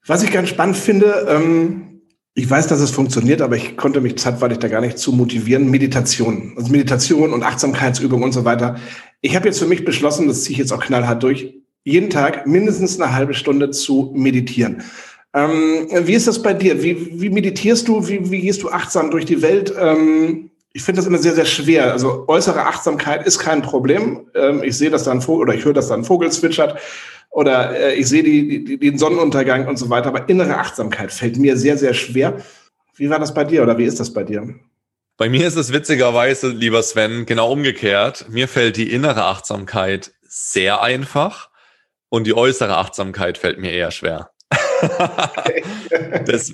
Was 0.06 0.24
ich 0.24 0.32
ganz 0.32 0.50
spannend 0.50 0.78
finde, 0.78 1.26
ähm, 1.28 2.02
ich 2.34 2.50
weiß, 2.50 2.68
dass 2.68 2.80
es 2.80 2.92
funktioniert, 2.92 3.42
aber 3.42 3.58
ich 3.58 3.76
konnte 3.76 4.00
mich 4.00 4.18
zeitweilig 4.18 4.60
da 4.60 4.70
gar 4.70 4.80
nicht 4.80 4.98
zu 4.98 5.12
motivieren. 5.12 5.70
Meditation, 5.70 6.54
also 6.56 6.72
Meditation 6.72 7.34
und 7.34 7.44
Achtsamkeitsübung 7.44 8.24
und 8.24 8.32
so 8.32 8.46
weiter. 8.46 8.78
Ich 9.20 9.36
habe 9.36 9.48
jetzt 9.48 9.60
für 9.60 9.68
mich 9.68 9.84
beschlossen, 9.84 10.30
das 10.30 10.44
ziehe 10.44 10.54
ich 10.54 10.60
jetzt 10.60 10.72
auch 10.72 10.82
knallhart 10.82 11.22
durch, 11.22 11.54
jeden 11.84 12.10
Tag 12.10 12.48
mindestens 12.48 13.02
eine 13.02 13.14
halbe 13.14 13.34
Stunde 13.34 13.72
zu 13.72 14.14
meditieren. 14.16 14.84
Ähm, 15.34 15.88
wie 15.90 16.14
ist 16.14 16.28
das 16.28 16.42
bei 16.42 16.54
dir? 16.54 16.82
Wie, 16.84 17.22
wie 17.22 17.30
meditierst 17.30 17.88
du? 17.88 18.08
Wie, 18.08 18.30
wie, 18.30 18.42
gehst 18.42 18.64
du 18.64 18.70
achtsam 18.70 19.12
durch 19.12 19.26
die 19.26 19.42
Welt? 19.42 19.74
Ähm, 19.80 20.50
ich 20.74 20.84
finde 20.84 21.00
das 21.00 21.08
immer 21.08 21.18
sehr, 21.18 21.36
sehr 21.36 21.46
schwer. 21.46 21.92
Also 21.92 22.26
äußere 22.28 22.66
Achtsamkeit 22.66 23.26
ist 23.26 23.40
kein 23.40 23.62
Problem. 23.62 24.28
Ähm, 24.36 24.64
ich 24.64 24.78
sehe, 24.78 24.90
dass 24.90 25.06
da 25.06 25.12
ein 25.12 25.22
Vogel 25.22 25.44
oder 25.44 25.54
ich 25.54 25.64
höre, 25.64 25.74
dass 25.74 25.88
da 25.88 25.96
ein 25.96 26.04
Vogel 26.04 26.32
zwitschert 26.32 26.78
oder 27.30 27.76
äh, 27.76 27.96
ich 27.96 28.08
sehe 28.08 28.24
die, 28.24 28.64
die, 28.64 28.78
den 28.78 28.98
Sonnenuntergang 28.98 29.68
und 29.68 29.78
so 29.78 29.90
weiter. 29.90 30.10
Aber 30.10 30.28
innere 30.28 30.58
Achtsamkeit 30.58 31.12
fällt 31.12 31.38
mir 31.38 31.58
sehr, 31.58 31.78
sehr 31.78 31.94
schwer. 31.94 32.42
Wie 32.96 33.10
war 33.10 33.20
das 33.20 33.34
bei 33.34 33.46
dir 33.46 33.64
oder 33.64 33.78
wie 33.78 33.86
ist 33.86 34.00
das 34.00 34.14
bei 34.14 34.24
dir? 34.24 34.54
Bei 35.18 35.30
mir 35.30 35.48
ist 35.48 35.56
es 35.56 35.72
witzigerweise, 35.72 36.50
lieber 36.50 36.84
Sven, 36.84 37.26
genau 37.26 37.52
umgekehrt. 37.52 38.26
Mir 38.30 38.48
fällt 38.48 38.76
die 38.76 38.92
innere 38.92 39.24
Achtsamkeit 39.26 40.12
sehr 40.22 40.82
einfach 40.82 41.50
und 42.10 42.28
die 42.28 42.34
äußere 42.34 42.76
Achtsamkeit 42.76 43.38
fällt 43.38 43.60
mir 43.60 43.72
eher 43.72 43.92
schwer. 43.92 44.32
das, 46.26 46.54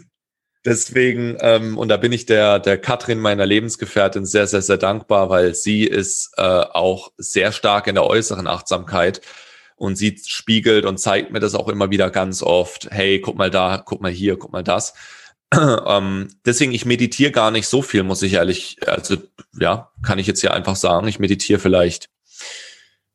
deswegen, 0.65 1.37
ähm, 1.41 1.77
und 1.77 1.89
da 1.89 1.97
bin 1.97 2.11
ich 2.11 2.25
der, 2.25 2.59
der 2.59 2.77
Katrin, 2.77 3.19
meiner 3.19 3.45
Lebensgefährtin, 3.45 4.25
sehr, 4.25 4.47
sehr, 4.47 4.61
sehr 4.61 4.77
dankbar, 4.77 5.29
weil 5.29 5.55
sie 5.55 5.83
ist 5.83 6.33
äh, 6.37 6.41
auch 6.41 7.11
sehr 7.17 7.51
stark 7.51 7.87
in 7.87 7.95
der 7.95 8.05
äußeren 8.05 8.47
Achtsamkeit 8.47 9.21
und 9.75 9.95
sie 9.95 10.19
spiegelt 10.25 10.85
und 10.85 10.99
zeigt 10.99 11.31
mir 11.31 11.39
das 11.39 11.55
auch 11.55 11.69
immer 11.69 11.89
wieder 11.91 12.09
ganz 12.09 12.43
oft. 12.43 12.89
Hey, 12.91 13.21
guck 13.21 13.37
mal 13.37 13.51
da, 13.51 13.81
guck 13.85 14.01
mal 14.01 14.11
hier, 14.11 14.37
guck 14.37 14.51
mal 14.51 14.63
das. 14.63 14.93
ähm, 15.53 16.27
deswegen, 16.45 16.73
ich 16.73 16.85
meditiere 16.85 17.31
gar 17.31 17.51
nicht 17.51 17.67
so 17.67 17.81
viel, 17.81 18.03
muss 18.03 18.21
ich 18.21 18.33
ehrlich, 18.33 18.77
also 18.85 19.15
ja, 19.59 19.91
kann 20.03 20.19
ich 20.19 20.27
jetzt 20.27 20.41
hier 20.41 20.53
einfach 20.53 20.75
sagen. 20.75 21.07
Ich 21.07 21.19
meditiere 21.19 21.59
vielleicht, 21.59 22.09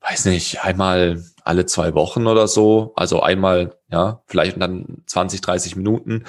weiß 0.03 0.27
nicht, 0.27 0.65
einmal 0.65 1.23
alle 1.45 1.67
zwei 1.67 1.95
Wochen 1.95 2.27
oder 2.27 2.49
so. 2.49 2.93
Also 2.97 3.23
einmal, 3.23 3.77
ja, 3.91 4.23
vielleicht 4.27 4.61
dann 4.61 5.03
20, 5.07 5.41
30 5.41 5.77
Minuten. 5.77 6.25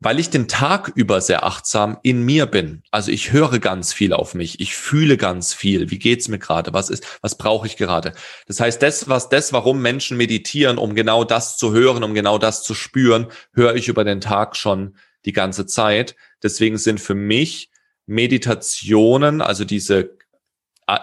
Weil 0.00 0.20
ich 0.20 0.30
den 0.30 0.46
Tag 0.46 0.92
über 0.94 1.20
sehr 1.20 1.44
achtsam 1.44 1.98
in 2.04 2.22
mir 2.22 2.46
bin. 2.46 2.84
Also 2.92 3.10
ich 3.10 3.32
höre 3.32 3.58
ganz 3.58 3.92
viel 3.92 4.12
auf 4.12 4.34
mich. 4.34 4.60
Ich 4.60 4.76
fühle 4.76 5.16
ganz 5.16 5.54
viel. 5.54 5.90
Wie 5.90 5.98
geht's 5.98 6.28
mir 6.28 6.38
gerade? 6.38 6.72
Was 6.72 6.88
ist, 6.88 7.04
was 7.20 7.36
brauche 7.36 7.66
ich 7.66 7.76
gerade? 7.76 8.12
Das 8.46 8.60
heißt, 8.60 8.80
das, 8.80 9.08
was, 9.08 9.28
das, 9.28 9.52
warum 9.52 9.82
Menschen 9.82 10.16
meditieren, 10.16 10.78
um 10.78 10.94
genau 10.94 11.24
das 11.24 11.56
zu 11.56 11.72
hören, 11.72 12.04
um 12.04 12.14
genau 12.14 12.38
das 12.38 12.62
zu 12.62 12.74
spüren, 12.74 13.26
höre 13.52 13.74
ich 13.74 13.88
über 13.88 14.04
den 14.04 14.20
Tag 14.20 14.54
schon 14.56 14.96
die 15.24 15.32
ganze 15.32 15.66
Zeit. 15.66 16.14
Deswegen 16.44 16.78
sind 16.78 17.00
für 17.00 17.16
mich 17.16 17.70
Meditationen, 18.06 19.42
also 19.42 19.64
diese 19.64 20.17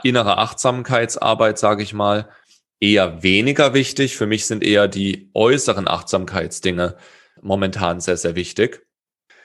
innere 0.04 0.38
Achtsamkeitsarbeit, 0.38 1.58
sage 1.58 1.84
ich 1.84 1.94
mal, 1.94 2.30
eher 2.80 3.24
weniger 3.24 3.74
wichtig. 3.74 4.16
Für 4.18 4.26
mich 4.26 4.46
sind 4.46 4.64
eher 4.64 4.88
die 4.88 5.30
äußeren 5.34 5.88
Achtsamkeitsdinge 5.88 6.98
momentan 7.42 8.00
sehr, 8.00 8.18
sehr 8.18 8.36
wichtig. 8.36 8.86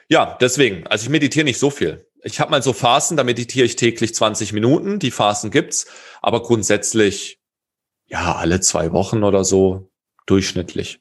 Ja, 0.09 0.37
deswegen, 0.41 0.87
also 0.87 1.03
ich 1.03 1.09
meditiere 1.09 1.45
nicht 1.45 1.59
so 1.59 1.69
viel. 1.69 2.07
Ich 2.23 2.39
habe 2.39 2.51
mal 2.51 2.61
so 2.61 2.73
Phasen, 2.73 3.17
da 3.17 3.23
meditiere 3.23 3.65
ich 3.65 3.75
täglich 3.75 4.13
20 4.13 4.53
Minuten. 4.53 4.99
Die 4.99 5.11
Phasen 5.11 5.51
gibt's, 5.51 5.87
aber 6.21 6.43
grundsätzlich 6.43 7.39
ja 8.07 8.35
alle 8.35 8.59
zwei 8.59 8.91
Wochen 8.91 9.23
oder 9.23 9.43
so 9.43 9.91
durchschnittlich. 10.25 11.00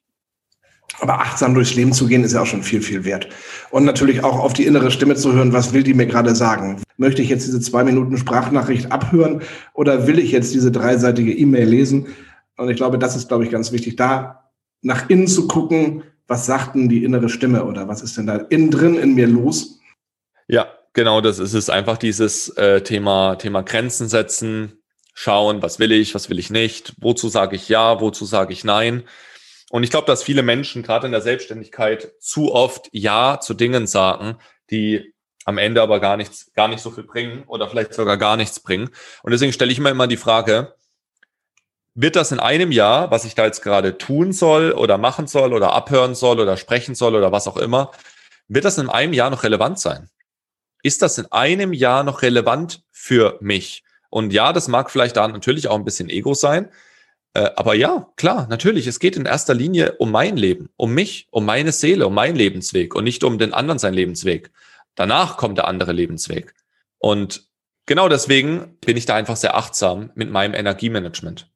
Aber 0.99 1.21
achtsam 1.21 1.55
durchs 1.55 1.75
Leben 1.75 1.93
zu 1.93 2.07
gehen, 2.07 2.25
ist 2.25 2.35
ja 2.35 2.43
auch 2.43 2.47
schon 2.47 2.63
viel, 2.63 2.83
viel 2.83 3.05
wert. 3.05 3.29
Und 3.71 3.85
natürlich 3.85 4.25
auch 4.25 4.39
auf 4.39 4.53
die 4.53 4.67
innere 4.67 4.91
Stimme 4.91 5.15
zu 5.15 5.33
hören, 5.33 5.53
was 5.53 5.73
will 5.73 5.83
die 5.83 5.95
mir 5.95 6.07
gerade 6.07 6.35
sagen? 6.35 6.83
Möchte 6.97 7.23
ich 7.23 7.29
jetzt 7.29 7.47
diese 7.47 7.61
zwei 7.61 7.85
Minuten 7.85 8.19
Sprachnachricht 8.19 8.93
abhören 8.93 9.43
oder 9.73 10.07
will 10.07 10.19
ich 10.19 10.33
jetzt 10.33 10.53
diese 10.53 10.71
dreiseitige 10.71 11.33
E-Mail 11.33 11.69
lesen? 11.69 12.09
Und 12.57 12.69
ich 12.69 12.77
glaube, 12.77 12.99
das 12.99 13.17
ist, 13.17 13.29
glaube 13.29 13.45
ich, 13.45 13.51
ganz 13.51 13.73
wichtig, 13.73 13.97
da 13.97 14.51
nach 14.83 15.09
innen 15.09 15.27
zu 15.27 15.47
gucken, 15.47 16.03
was 16.27 16.47
sagt 16.47 16.75
denn 16.75 16.89
die 16.89 17.05
innere 17.05 17.29
Stimme 17.29 17.65
oder 17.65 17.89
was 17.89 18.03
ist 18.03 18.17
denn 18.17 18.27
da 18.27 18.37
innen 18.37 18.71
drin 18.71 18.97
in 18.97 19.15
mir 19.15 19.27
los? 19.27 19.81
Ja, 20.47 20.67
genau, 20.93 21.21
das 21.21 21.39
ist 21.39 21.55
es. 21.55 21.71
Einfach 21.71 21.99
dieses 21.99 22.51
äh, 22.51 22.83
Thema, 22.83 23.37
Thema 23.37 23.63
Grenzen 23.63 24.09
setzen, 24.09 24.81
schauen, 25.15 25.63
was 25.63 25.79
will 25.79 25.93
ich, 25.93 26.15
was 26.15 26.31
will 26.31 26.39
ich 26.39 26.51
nicht, 26.51 26.95
wozu 27.01 27.29
sage 27.29 27.57
ich 27.57 27.69
ja, 27.69 28.01
wozu 28.01 28.25
sage 28.25 28.53
ich 28.53 28.65
nein. 28.65 29.03
Und 29.71 29.85
ich 29.85 29.91
glaube, 29.91 30.07
dass 30.09 30.25
viele 30.25 30.43
Menschen 30.43 30.83
gerade 30.83 31.07
in 31.07 31.13
der 31.13 31.21
Selbstständigkeit 31.21 32.13
zu 32.19 32.53
oft 32.53 32.89
Ja 32.91 33.39
zu 33.41 33.55
Dingen 33.55 33.87
sagen, 33.87 34.37
die 34.69 35.15
am 35.45 35.59
Ende 35.59 35.81
aber 35.81 36.01
gar 36.01 36.17
nichts, 36.17 36.53
gar 36.55 36.67
nicht 36.67 36.81
so 36.81 36.91
viel 36.91 37.05
bringen 37.05 37.45
oder 37.47 37.69
vielleicht 37.69 37.95
sogar 37.95 38.17
gar 38.17 38.37
nichts 38.37 38.59
bringen. 38.59 38.91
Und 39.23 39.31
deswegen 39.31 39.53
stelle 39.53 39.71
ich 39.71 39.79
mir 39.79 39.91
immer 39.91 40.09
die 40.09 40.17
Frage, 40.17 40.75
wird 41.95 42.17
das 42.17 42.33
in 42.33 42.41
einem 42.41 42.73
Jahr, 42.73 43.13
was 43.13 43.25
ich 43.25 43.37
da 43.37 43.45
jetzt 43.45 43.63
gerade 43.63 43.97
tun 43.97 44.33
soll 44.33 44.73
oder 44.73 44.99
machen 44.99 45.29
soll 45.29 45.55
oder 45.55 45.73
abhören 45.73 46.17
soll 46.17 46.41
oder 46.41 46.57
sprechen 46.57 46.97
soll 46.97 47.15
oder 47.15 47.31
was 47.31 47.47
auch 47.47 47.57
immer, 47.57 47.93
wird 48.49 48.65
das 48.65 48.77
in 48.77 48.89
einem 48.89 49.13
Jahr 49.13 49.31
noch 49.31 49.45
relevant 49.45 49.79
sein? 49.79 50.11
Ist 50.83 51.01
das 51.03 51.17
in 51.17 51.31
einem 51.31 51.73
Jahr 51.73 52.03
noch 52.03 52.23
relevant 52.23 52.83
für 52.91 53.39
mich? 53.41 53.85
Und 54.09 54.33
ja, 54.33 54.53
das 54.53 54.67
mag 54.67 54.91
vielleicht 54.91 55.17
da 55.17 55.29
natürlich 55.29 55.69
auch 55.69 55.77
ein 55.77 55.85
bisschen 55.85 56.11
Ego 56.11 56.35
sein, 56.35 56.71
äh, 57.35 57.51
aber 57.57 57.75
ja, 57.75 58.09
klar, 58.17 58.49
natürlich, 58.49 58.87
es 58.87 58.99
geht 58.99 59.17
in 59.17 59.27
erster 59.27 59.55
Linie 59.55 59.93
um 59.99 60.11
mein 60.11 60.37
Leben, 60.37 60.69
um 60.77 60.93
mich, 60.93 61.29
um 61.31 61.45
meine 61.45 61.73
Seele, 61.73 62.07
um 62.07 62.15
meinen 62.15 62.37
Lebensweg 62.37 62.95
und 62.95 63.05
nicht 63.05 63.23
um 63.23 63.39
den 63.39 63.55
anderen 63.55 63.79
seinen 63.79 63.95
Lebensweg. 63.95 64.51
Danach 64.97 65.37
kommt 65.37 65.57
der 65.57 65.69
andere 65.69 65.93
Lebensweg. 65.93 66.55
Und 66.99 67.49
genau 67.87 68.09
deswegen 68.09 68.77
bin 68.85 68.97
ich 68.97 69.07
da 69.07 69.15
einfach 69.15 69.37
sehr 69.37 69.57
achtsam 69.57 70.11
mit 70.15 70.31
meinem 70.31 70.55
Energiemanagement. 70.55 71.49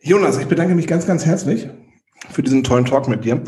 Jonas, 0.00 0.38
ich 0.38 0.46
bedanke 0.46 0.74
mich 0.74 0.86
ganz, 0.86 1.06
ganz 1.06 1.26
herzlich 1.26 1.68
für 2.30 2.42
diesen 2.42 2.64
tollen 2.64 2.86
Talk 2.86 3.08
mit 3.08 3.24
dir. 3.24 3.42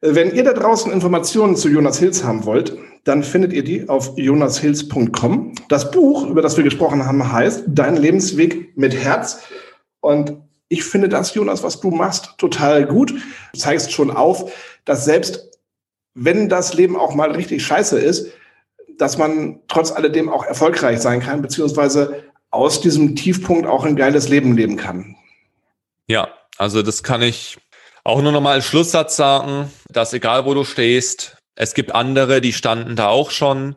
Wenn 0.00 0.34
ihr 0.34 0.42
da 0.42 0.52
draußen 0.52 0.90
Informationen 0.90 1.54
zu 1.54 1.68
Jonas 1.68 1.98
Hills 1.98 2.24
haben 2.24 2.44
wollt, 2.44 2.76
dann 3.04 3.22
findet 3.22 3.52
ihr 3.52 3.62
die 3.62 3.88
auf 3.88 4.16
jonashills.com. 4.16 5.52
Das 5.68 5.90
Buch, 5.92 6.28
über 6.28 6.42
das 6.42 6.56
wir 6.56 6.64
gesprochen 6.64 7.04
haben, 7.04 7.30
heißt 7.30 7.64
Dein 7.68 7.96
Lebensweg 7.96 8.76
mit 8.76 8.96
Herz. 8.96 9.42
Und 10.00 10.38
ich 10.72 10.84
finde 10.84 11.10
das, 11.10 11.34
Jonas, 11.34 11.62
was 11.62 11.80
du 11.80 11.90
machst, 11.90 12.34
total 12.38 12.86
gut. 12.86 13.12
Du 13.52 13.58
zeigst 13.58 13.92
schon 13.92 14.10
auf, 14.10 14.50
dass 14.86 15.04
selbst 15.04 15.50
wenn 16.14 16.48
das 16.48 16.72
Leben 16.72 16.96
auch 16.96 17.14
mal 17.14 17.32
richtig 17.32 17.64
scheiße 17.64 17.98
ist, 17.98 18.32
dass 18.96 19.18
man 19.18 19.60
trotz 19.68 19.92
alledem 19.92 20.30
auch 20.30 20.44
erfolgreich 20.44 21.00
sein 21.00 21.20
kann, 21.20 21.42
beziehungsweise 21.42 22.24
aus 22.50 22.80
diesem 22.80 23.16
Tiefpunkt 23.16 23.66
auch 23.66 23.84
ein 23.84 23.96
geiles 23.96 24.28
Leben 24.28 24.56
leben 24.56 24.76
kann. 24.76 25.14
Ja, 26.06 26.28
also 26.56 26.82
das 26.82 27.02
kann 27.02 27.20
ich 27.20 27.58
auch 28.04 28.22
nur 28.22 28.32
nochmal 28.32 28.54
als 28.54 28.66
Schlusssatz 28.66 29.16
sagen, 29.16 29.70
dass 29.90 30.14
egal 30.14 30.46
wo 30.46 30.54
du 30.54 30.64
stehst, 30.64 31.36
es 31.54 31.74
gibt 31.74 31.94
andere, 31.94 32.40
die 32.40 32.52
standen 32.54 32.96
da 32.96 33.08
auch 33.08 33.30
schon 33.30 33.76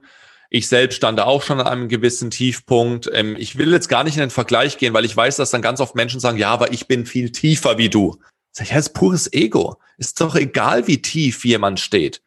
ich 0.56 0.70
selbst 0.70 0.95
stand 0.95 1.20
auch 1.20 1.43
schon 1.43 1.60
an 1.60 1.68
einem 1.68 1.89
gewissen 1.89 2.32
Tiefpunkt. 2.32 3.10
Ähm, 3.12 3.36
ich 3.38 3.58
will 3.58 3.74
jetzt 3.74 3.89
gar 3.89 4.06
nicht 4.06 4.14
in 4.14 4.22
den 4.22 4.30
Vergleich 4.30 4.78
gehen, 4.78 4.93
weil 4.93 5.03
ich 5.03 5.16
weiß, 5.16 5.36
dass 5.36 5.51
dann 5.51 5.62
ganz 5.62 5.82
oft 5.82 5.95
Menschen 5.95 6.22
sagen, 6.22 6.38
ja, 6.38 6.49
aber 6.49 6.72
ich 6.72 6.88
bin 6.88 7.06
viel 7.06 7.34
tiefer 7.34 7.78
wie 7.78 7.89
du. 7.89 8.18
Sag 8.53 8.64
ich, 8.64 8.70
ja, 8.70 8.78
das 8.78 8.88
ist 8.88 8.93
pures 8.93 9.34
Ego. 9.34 9.76
Ist 9.97 10.22
doch 10.22 10.34
egal, 10.36 10.88
wie 10.88 11.01
tief 11.01 11.43
jemand 11.43 11.82
steht. 11.82 12.22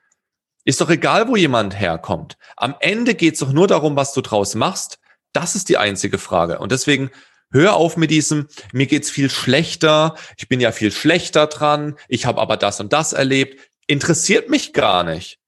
Ist 0.67 0.83
doch 0.83 0.91
egal, 0.91 1.29
wo 1.29 1.37
jemand 1.37 1.81
herkommt. 1.81 2.37
Am 2.59 2.75
Ende 2.81 3.15
geht 3.15 3.33
es 3.33 3.41
doch 3.41 3.53
nur 3.53 3.67
darum, 3.67 3.97
was 3.97 4.13
du 4.13 4.21
draus 4.21 4.55
machst. 4.55 4.99
Das 5.33 5.55
ist 5.55 5.71
die 5.71 5.79
einzige 5.79 6.19
Frage. 6.19 6.59
Und 6.59 6.71
deswegen 6.71 7.11
hör 7.51 7.77
auf 7.77 7.97
mit 7.97 8.11
diesem, 8.11 8.49
mir 8.75 8.85
geht's 8.85 9.09
viel 9.09 9.31
schlechter, 9.31 10.17
ich 10.37 10.49
bin 10.49 10.61
ja 10.61 10.73
viel 10.73 10.93
schlechter 10.93 11.47
dran, 11.47 11.97
ich 12.09 12.27
habe 12.27 12.43
aber 12.43 12.59
das 12.59 12.79
und 12.79 12.93
das 12.93 13.15
erlebt. 13.15 13.59
Interessiert 13.87 14.51
mich 14.51 14.75
gar 14.75 15.03
nicht. 15.03 15.39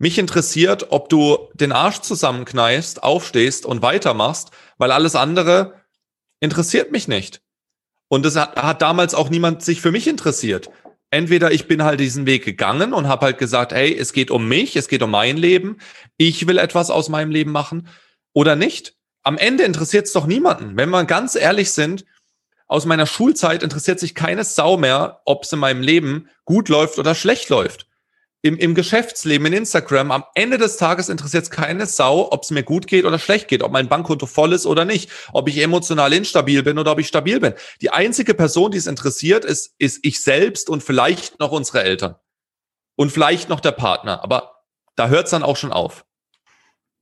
Mich 0.00 0.16
interessiert, 0.16 0.86
ob 0.90 1.08
du 1.08 1.48
den 1.54 1.72
Arsch 1.72 2.00
zusammenkneifst, 2.00 3.02
aufstehst 3.02 3.66
und 3.66 3.82
weitermachst, 3.82 4.52
weil 4.78 4.92
alles 4.92 5.16
andere 5.16 5.74
interessiert 6.38 6.92
mich 6.92 7.08
nicht. 7.08 7.42
Und 8.06 8.24
es 8.24 8.36
hat, 8.36 8.56
hat 8.56 8.80
damals 8.80 9.14
auch 9.14 9.28
niemand 9.28 9.62
sich 9.62 9.80
für 9.80 9.90
mich 9.90 10.06
interessiert. 10.06 10.70
Entweder 11.10 11.50
ich 11.50 11.66
bin 11.66 11.82
halt 11.82 11.98
diesen 11.98 12.26
Weg 12.26 12.44
gegangen 12.44 12.92
und 12.92 13.08
habe 13.08 13.26
halt 13.26 13.38
gesagt, 13.38 13.72
hey, 13.72 13.92
es 13.92 14.12
geht 14.12 14.30
um 14.30 14.46
mich, 14.46 14.76
es 14.76 14.86
geht 14.86 15.02
um 15.02 15.10
mein 15.10 15.36
Leben, 15.36 15.78
ich 16.16 16.46
will 16.46 16.58
etwas 16.58 16.90
aus 16.90 17.08
meinem 17.08 17.32
Leben 17.32 17.50
machen 17.50 17.88
oder 18.32 18.54
nicht. 18.54 18.94
Am 19.24 19.36
Ende 19.36 19.64
interessiert 19.64 20.06
es 20.06 20.12
doch 20.12 20.26
niemanden. 20.26 20.76
Wenn 20.76 20.90
wir 20.90 21.04
ganz 21.06 21.34
ehrlich 21.34 21.72
sind, 21.72 22.04
aus 22.68 22.84
meiner 22.84 23.06
Schulzeit 23.06 23.64
interessiert 23.64 23.98
sich 23.98 24.14
keine 24.14 24.44
Sau 24.44 24.76
mehr, 24.76 25.22
ob 25.24 25.42
es 25.42 25.52
in 25.52 25.58
meinem 25.58 25.82
Leben 25.82 26.28
gut 26.44 26.68
läuft 26.68 26.98
oder 26.98 27.16
schlecht 27.16 27.48
läuft 27.48 27.87
im, 28.42 28.56
im 28.56 28.74
Geschäftsleben, 28.74 29.46
in 29.48 29.52
Instagram, 29.52 30.12
am 30.12 30.24
Ende 30.34 30.58
des 30.58 30.76
Tages 30.76 31.08
interessiert 31.08 31.44
es 31.44 31.50
keine 31.50 31.86
Sau, 31.86 32.30
ob 32.30 32.44
es 32.44 32.50
mir 32.50 32.62
gut 32.62 32.86
geht 32.86 33.04
oder 33.04 33.18
schlecht 33.18 33.48
geht, 33.48 33.62
ob 33.62 33.72
mein 33.72 33.88
Bankkonto 33.88 34.26
voll 34.26 34.52
ist 34.52 34.66
oder 34.66 34.84
nicht, 34.84 35.10
ob 35.32 35.48
ich 35.48 35.58
emotional 35.58 36.12
instabil 36.12 36.62
bin 36.62 36.78
oder 36.78 36.92
ob 36.92 37.00
ich 37.00 37.08
stabil 37.08 37.40
bin. 37.40 37.54
Die 37.80 37.90
einzige 37.90 38.34
Person, 38.34 38.70
die 38.70 38.78
es 38.78 38.86
interessiert, 38.86 39.44
ist, 39.44 39.74
ist 39.78 40.00
ich 40.02 40.20
selbst 40.20 40.70
und 40.70 40.82
vielleicht 40.82 41.40
noch 41.40 41.50
unsere 41.50 41.82
Eltern. 41.82 42.14
Und 42.94 43.10
vielleicht 43.10 43.48
noch 43.48 43.60
der 43.60 43.72
Partner. 43.72 44.22
Aber 44.22 44.64
da 44.96 45.08
hört 45.08 45.26
es 45.26 45.30
dann 45.30 45.44
auch 45.44 45.56
schon 45.56 45.72
auf. 45.72 46.04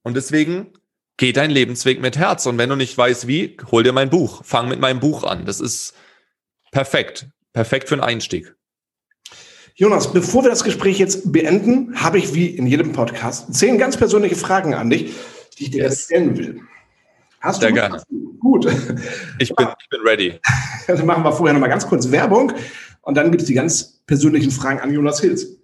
Und 0.02 0.14
deswegen 0.14 0.72
geh 1.16 1.32
dein 1.32 1.50
Lebensweg 1.50 2.00
mit 2.00 2.16
Herz. 2.16 2.46
Und 2.46 2.58
wenn 2.58 2.68
du 2.68 2.76
nicht 2.76 2.96
weißt, 2.96 3.26
wie, 3.26 3.56
hol 3.70 3.82
dir 3.82 3.92
mein 3.92 4.10
Buch. 4.10 4.44
Fang 4.44 4.68
mit 4.68 4.80
meinem 4.80 5.00
Buch 5.00 5.24
an. 5.24 5.46
Das 5.46 5.60
ist 5.60 5.94
perfekt. 6.70 7.28
Perfekt 7.52 7.88
für 7.88 7.94
einen 7.94 8.04
Einstieg. 8.04 8.54
Jonas, 9.78 10.10
bevor 10.10 10.42
wir 10.42 10.48
das 10.48 10.64
Gespräch 10.64 10.98
jetzt 10.98 11.30
beenden, 11.32 12.02
habe 12.02 12.16
ich 12.16 12.32
wie 12.32 12.46
in 12.46 12.66
jedem 12.66 12.92
Podcast 12.92 13.52
zehn 13.52 13.76
ganz 13.76 13.98
persönliche 13.98 14.34
Fragen 14.34 14.72
an 14.72 14.88
dich, 14.88 15.14
die 15.58 15.64
ich 15.64 15.70
dir 15.70 15.84
yes. 15.84 16.04
stellen 16.04 16.38
will. 16.38 16.62
Hast 17.40 17.60
Sehr 17.60 17.68
du 17.68 17.74
gerne. 17.74 18.02
Gut. 18.40 18.64
Ich 19.38 19.54
bin, 19.54 19.68
ich 19.78 19.88
bin 19.90 20.00
ready. 20.02 20.40
Dann 20.86 21.04
machen 21.04 21.22
wir 21.22 21.30
vorher 21.30 21.52
noch 21.52 21.60
mal 21.60 21.68
ganz 21.68 21.86
kurz 21.86 22.10
Werbung 22.10 22.54
und 23.02 23.16
dann 23.16 23.30
gibt 23.30 23.42
es 23.42 23.48
die 23.48 23.54
ganz 23.54 24.00
persönlichen 24.06 24.50
Fragen 24.50 24.80
an 24.80 24.92
Jonas 24.94 25.20
Hills. 25.20 25.58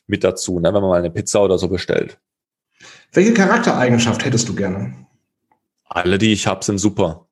mit 0.06 0.24
dazu, 0.24 0.60
ne, 0.60 0.68
wenn 0.68 0.80
man 0.80 0.90
mal 0.90 0.98
eine 0.98 1.10
Pizza 1.10 1.42
oder 1.42 1.58
so 1.58 1.68
bestellt. 1.68 2.18
Welche 3.12 3.32
Charaktereigenschaft 3.32 4.24
hättest 4.24 4.48
du 4.48 4.54
gerne? 4.54 5.06
Alle, 5.84 6.18
die 6.18 6.32
ich 6.32 6.46
habe, 6.46 6.64
sind 6.64 6.78
super. 6.78 7.23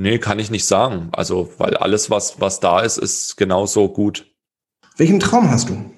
Nee, 0.00 0.18
kann 0.18 0.38
ich 0.38 0.50
nicht 0.50 0.64
sagen. 0.64 1.10
Also, 1.12 1.52
weil 1.58 1.76
alles, 1.76 2.08
was, 2.08 2.40
was 2.40 2.58
da 2.58 2.80
ist, 2.80 2.96
ist 2.96 3.36
genauso 3.36 3.90
gut. 3.90 4.24
Welchen 4.96 5.20
Traum 5.20 5.50
hast 5.50 5.68
du? 5.68 5.90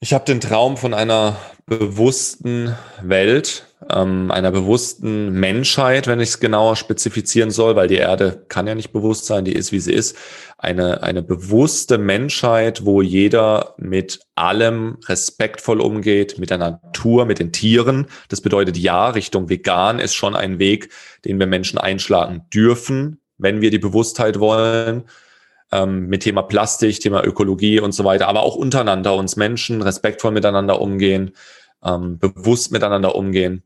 Ich 0.00 0.12
habe 0.12 0.26
den 0.26 0.38
Traum 0.38 0.76
von 0.76 0.92
einer 0.92 1.38
bewussten 1.64 2.76
Welt, 3.00 3.64
ähm, 3.88 4.30
einer 4.30 4.50
bewussten 4.50 5.30
Menschheit, 5.32 6.08
wenn 6.08 6.20
ich 6.20 6.28
es 6.28 6.40
genauer 6.40 6.76
spezifizieren 6.76 7.50
soll, 7.50 7.74
weil 7.74 7.88
die 7.88 7.96
Erde 7.96 8.44
kann 8.50 8.66
ja 8.66 8.74
nicht 8.74 8.92
bewusst 8.92 9.24
sein, 9.24 9.46
die 9.46 9.54
ist, 9.54 9.72
wie 9.72 9.80
sie 9.80 9.94
ist. 9.94 10.14
Eine, 10.58 11.02
eine 11.02 11.22
bewusste 11.22 11.96
Menschheit, 11.96 12.84
wo 12.84 13.00
jeder 13.00 13.74
mit 13.78 14.20
allem 14.34 14.98
respektvoll 15.06 15.80
umgeht, 15.80 16.38
mit 16.38 16.50
der 16.50 16.58
Natur, 16.58 17.24
mit 17.24 17.38
den 17.38 17.50
Tieren. 17.50 18.08
Das 18.28 18.42
bedeutet 18.42 18.76
ja, 18.76 19.08
Richtung 19.08 19.48
vegan 19.48 20.00
ist 20.00 20.12
schon 20.14 20.36
ein 20.36 20.58
Weg, 20.58 20.90
den 21.24 21.38
wir 21.38 21.46
Menschen 21.46 21.78
einschlagen 21.78 22.42
dürfen, 22.52 23.21
wenn 23.42 23.60
wir 23.60 23.70
die 23.70 23.78
Bewusstheit 23.78 24.38
wollen 24.38 25.04
ähm, 25.72 26.06
mit 26.06 26.22
Thema 26.22 26.42
Plastik, 26.42 27.00
Thema 27.00 27.24
Ökologie 27.24 27.80
und 27.80 27.92
so 27.92 28.04
weiter, 28.04 28.28
aber 28.28 28.42
auch 28.42 28.56
untereinander 28.56 29.14
uns 29.14 29.36
Menschen 29.36 29.82
respektvoll 29.82 30.32
miteinander 30.32 30.80
umgehen, 30.80 31.32
ähm, 31.84 32.18
bewusst 32.18 32.72
miteinander 32.72 33.14
umgehen. 33.14 33.62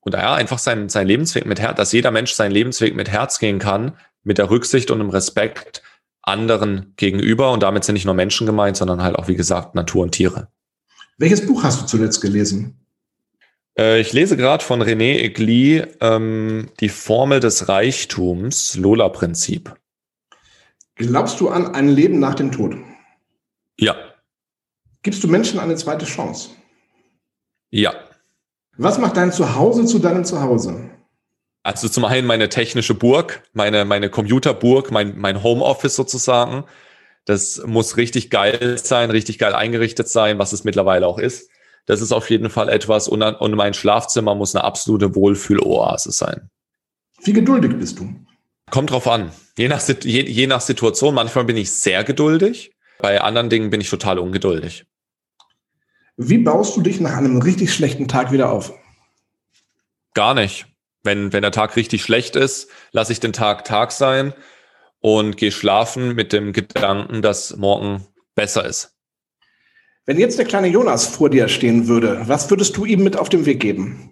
Und 0.00 0.14
ja, 0.14 0.34
einfach 0.34 0.58
sein, 0.58 0.88
sein 0.88 1.06
Lebensweg 1.06 1.46
mit 1.46 1.60
Herz, 1.60 1.76
dass 1.76 1.92
jeder 1.92 2.10
Mensch 2.10 2.32
seinen 2.32 2.50
Lebensweg 2.50 2.96
mit 2.96 3.08
Herz 3.08 3.38
gehen 3.38 3.60
kann, 3.60 3.92
mit 4.24 4.38
der 4.38 4.50
Rücksicht 4.50 4.90
und 4.90 4.98
dem 4.98 5.10
Respekt 5.10 5.82
anderen 6.22 6.92
gegenüber. 6.96 7.52
Und 7.52 7.62
damit 7.62 7.84
sind 7.84 7.94
nicht 7.94 8.04
nur 8.04 8.14
Menschen 8.14 8.46
gemeint, 8.46 8.76
sondern 8.76 9.02
halt 9.02 9.16
auch, 9.16 9.28
wie 9.28 9.36
gesagt, 9.36 9.74
Natur 9.74 10.02
und 10.02 10.12
Tiere. 10.12 10.48
Welches 11.18 11.46
Buch 11.46 11.62
hast 11.62 11.82
du 11.82 11.86
zuletzt 11.86 12.20
gelesen? 12.20 12.81
Äh, 13.78 14.00
ich 14.00 14.12
lese 14.12 14.36
gerade 14.36 14.64
von 14.64 14.82
René 14.82 15.18
Egli 15.18 15.84
ähm, 16.00 16.68
Die 16.80 16.88
Formel 16.88 17.40
des 17.40 17.68
Reichtums, 17.68 18.76
Lola-Prinzip. 18.76 19.74
Glaubst 20.96 21.40
du 21.40 21.48
an 21.48 21.74
ein 21.74 21.88
Leben 21.88 22.18
nach 22.18 22.34
dem 22.34 22.52
Tod? 22.52 22.76
Ja. 23.78 23.96
Gibst 25.02 25.24
du 25.24 25.28
Menschen 25.28 25.58
eine 25.58 25.74
zweite 25.76 26.06
Chance? 26.06 26.50
Ja. 27.70 27.94
Was 28.76 28.98
macht 28.98 29.16
dein 29.16 29.32
Zuhause 29.32 29.84
zu 29.86 29.98
deinem 29.98 30.24
Zuhause? 30.24 30.90
Also 31.64 31.88
zum 31.88 32.04
einen 32.04 32.26
meine 32.26 32.48
technische 32.48 32.94
Burg, 32.94 33.44
meine, 33.52 33.84
meine 33.84 34.10
Computerburg, 34.10 34.90
mein, 34.90 35.16
mein 35.18 35.42
Homeoffice 35.42 35.94
sozusagen. 35.94 36.64
Das 37.24 37.62
muss 37.64 37.96
richtig 37.96 38.30
geil 38.30 38.78
sein, 38.78 39.10
richtig 39.10 39.38
geil 39.38 39.54
eingerichtet 39.54 40.08
sein, 40.08 40.38
was 40.38 40.52
es 40.52 40.64
mittlerweile 40.64 41.06
auch 41.06 41.18
ist. 41.18 41.50
Das 41.86 42.00
ist 42.00 42.12
auf 42.12 42.30
jeden 42.30 42.50
Fall 42.50 42.68
etwas. 42.68 43.08
Und, 43.08 43.22
und 43.22 43.54
mein 43.54 43.74
Schlafzimmer 43.74 44.34
muss 44.34 44.54
eine 44.54 44.64
absolute 44.64 45.14
Wohlfühloase 45.14 46.12
sein. 46.12 46.50
Wie 47.22 47.32
geduldig 47.32 47.76
bist 47.76 47.98
du? 47.98 48.14
Kommt 48.70 48.90
drauf 48.90 49.06
an. 49.08 49.32
Je 49.58 49.68
nach, 49.68 49.82
je, 49.86 50.22
je 50.22 50.46
nach 50.46 50.60
Situation. 50.60 51.14
Manchmal 51.14 51.44
bin 51.44 51.56
ich 51.56 51.70
sehr 51.72 52.04
geduldig. 52.04 52.72
Bei 52.98 53.20
anderen 53.20 53.50
Dingen 53.50 53.70
bin 53.70 53.80
ich 53.80 53.90
total 53.90 54.18
ungeduldig. 54.18 54.86
Wie 56.16 56.38
baust 56.38 56.76
du 56.76 56.82
dich 56.82 57.00
nach 57.00 57.16
einem 57.16 57.40
richtig 57.40 57.74
schlechten 57.74 58.06
Tag 58.06 58.32
wieder 58.32 58.50
auf? 58.50 58.72
Gar 60.14 60.34
nicht. 60.34 60.66
Wenn, 61.02 61.32
wenn 61.32 61.42
der 61.42 61.50
Tag 61.50 61.74
richtig 61.76 62.02
schlecht 62.02 62.36
ist, 62.36 62.70
lasse 62.92 63.12
ich 63.12 63.18
den 63.18 63.32
Tag 63.32 63.64
Tag 63.64 63.90
sein 63.90 64.34
und 65.00 65.36
gehe 65.36 65.50
schlafen 65.50 66.14
mit 66.14 66.32
dem 66.32 66.52
Gedanken, 66.52 67.22
dass 67.22 67.56
morgen 67.56 68.06
besser 68.34 68.64
ist. 68.64 68.94
Wenn 70.04 70.18
jetzt 70.18 70.36
der 70.36 70.46
kleine 70.46 70.66
Jonas 70.66 71.06
vor 71.06 71.30
dir 71.30 71.48
stehen 71.48 71.86
würde, 71.86 72.22
was 72.24 72.50
würdest 72.50 72.76
du 72.76 72.84
ihm 72.84 73.04
mit 73.04 73.16
auf 73.16 73.28
den 73.28 73.46
Weg 73.46 73.60
geben? 73.60 74.10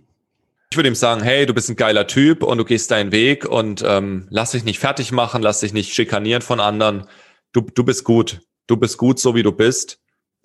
Ich 0.70 0.76
würde 0.76 0.88
ihm 0.88 0.94
sagen, 0.94 1.20
hey, 1.20 1.46
du 1.46 1.52
bist 1.52 1.68
ein 1.68 1.74
geiler 1.74 2.06
Typ 2.06 2.44
und 2.44 2.58
du 2.58 2.64
gehst 2.64 2.92
deinen 2.92 3.10
Weg 3.10 3.44
und 3.44 3.82
ähm, 3.84 4.28
lass 4.30 4.52
dich 4.52 4.62
nicht 4.62 4.78
fertig 4.78 5.10
machen, 5.10 5.42
lass 5.42 5.58
dich 5.58 5.72
nicht 5.72 5.92
schikanieren 5.92 6.42
von 6.42 6.60
anderen. 6.60 7.08
Du, 7.52 7.62
du 7.62 7.82
bist 7.82 8.04
gut. 8.04 8.40
Du 8.68 8.76
bist 8.76 8.98
gut, 8.98 9.18
so 9.18 9.34
wie 9.34 9.42
du 9.42 9.50
bist. 9.50 9.98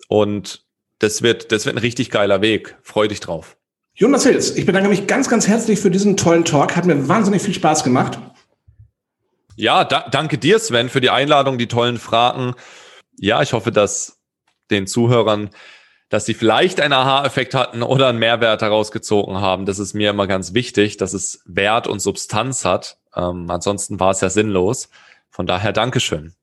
Und 0.08 0.66
das 0.98 1.22
wird, 1.22 1.52
das 1.52 1.64
wird 1.64 1.76
ein 1.76 1.80
richtig 1.80 2.10
geiler 2.10 2.40
Weg. 2.40 2.76
Freu 2.82 3.06
dich 3.06 3.20
drauf. 3.20 3.56
Jonas 3.94 4.24
Hills, 4.24 4.56
ich 4.56 4.66
bedanke 4.66 4.88
mich 4.88 5.06
ganz, 5.06 5.28
ganz 5.28 5.46
herzlich 5.46 5.78
für 5.78 5.92
diesen 5.92 6.16
tollen 6.16 6.44
Talk. 6.44 6.74
Hat 6.74 6.86
mir 6.86 7.06
wahnsinnig 7.08 7.40
viel 7.40 7.54
Spaß 7.54 7.84
gemacht. 7.84 8.18
Ja, 9.54 9.84
da, 9.84 10.08
danke 10.10 10.38
dir, 10.38 10.58
Sven, 10.58 10.88
für 10.88 11.00
die 11.00 11.10
Einladung, 11.10 11.56
die 11.56 11.68
tollen 11.68 11.98
Fragen. 11.98 12.54
Ja, 13.16 13.42
ich 13.42 13.52
hoffe, 13.52 13.70
dass 13.70 14.15
den 14.70 14.86
Zuhörern 14.86 15.50
dass 16.08 16.24
sie 16.24 16.34
vielleicht 16.34 16.80
einen 16.80 16.92
Aha-Effekt 16.92 17.54
hatten 17.54 17.82
oder 17.82 18.08
einen 18.08 18.18
Mehrwert 18.18 18.62
herausgezogen 18.62 19.40
haben. 19.40 19.66
Das 19.66 19.78
ist 19.78 19.94
mir 19.94 20.10
immer 20.10 20.26
ganz 20.26 20.54
wichtig, 20.54 20.96
dass 20.96 21.12
es 21.12 21.40
Wert 21.46 21.86
und 21.86 22.00
Substanz 22.00 22.64
hat. 22.64 22.98
Ähm, 23.14 23.50
ansonsten 23.50 23.98
war 23.98 24.10
es 24.12 24.20
ja 24.20 24.30
sinnlos. 24.30 24.88
Von 25.30 25.46
daher 25.46 25.72
Dankeschön. 25.72 26.34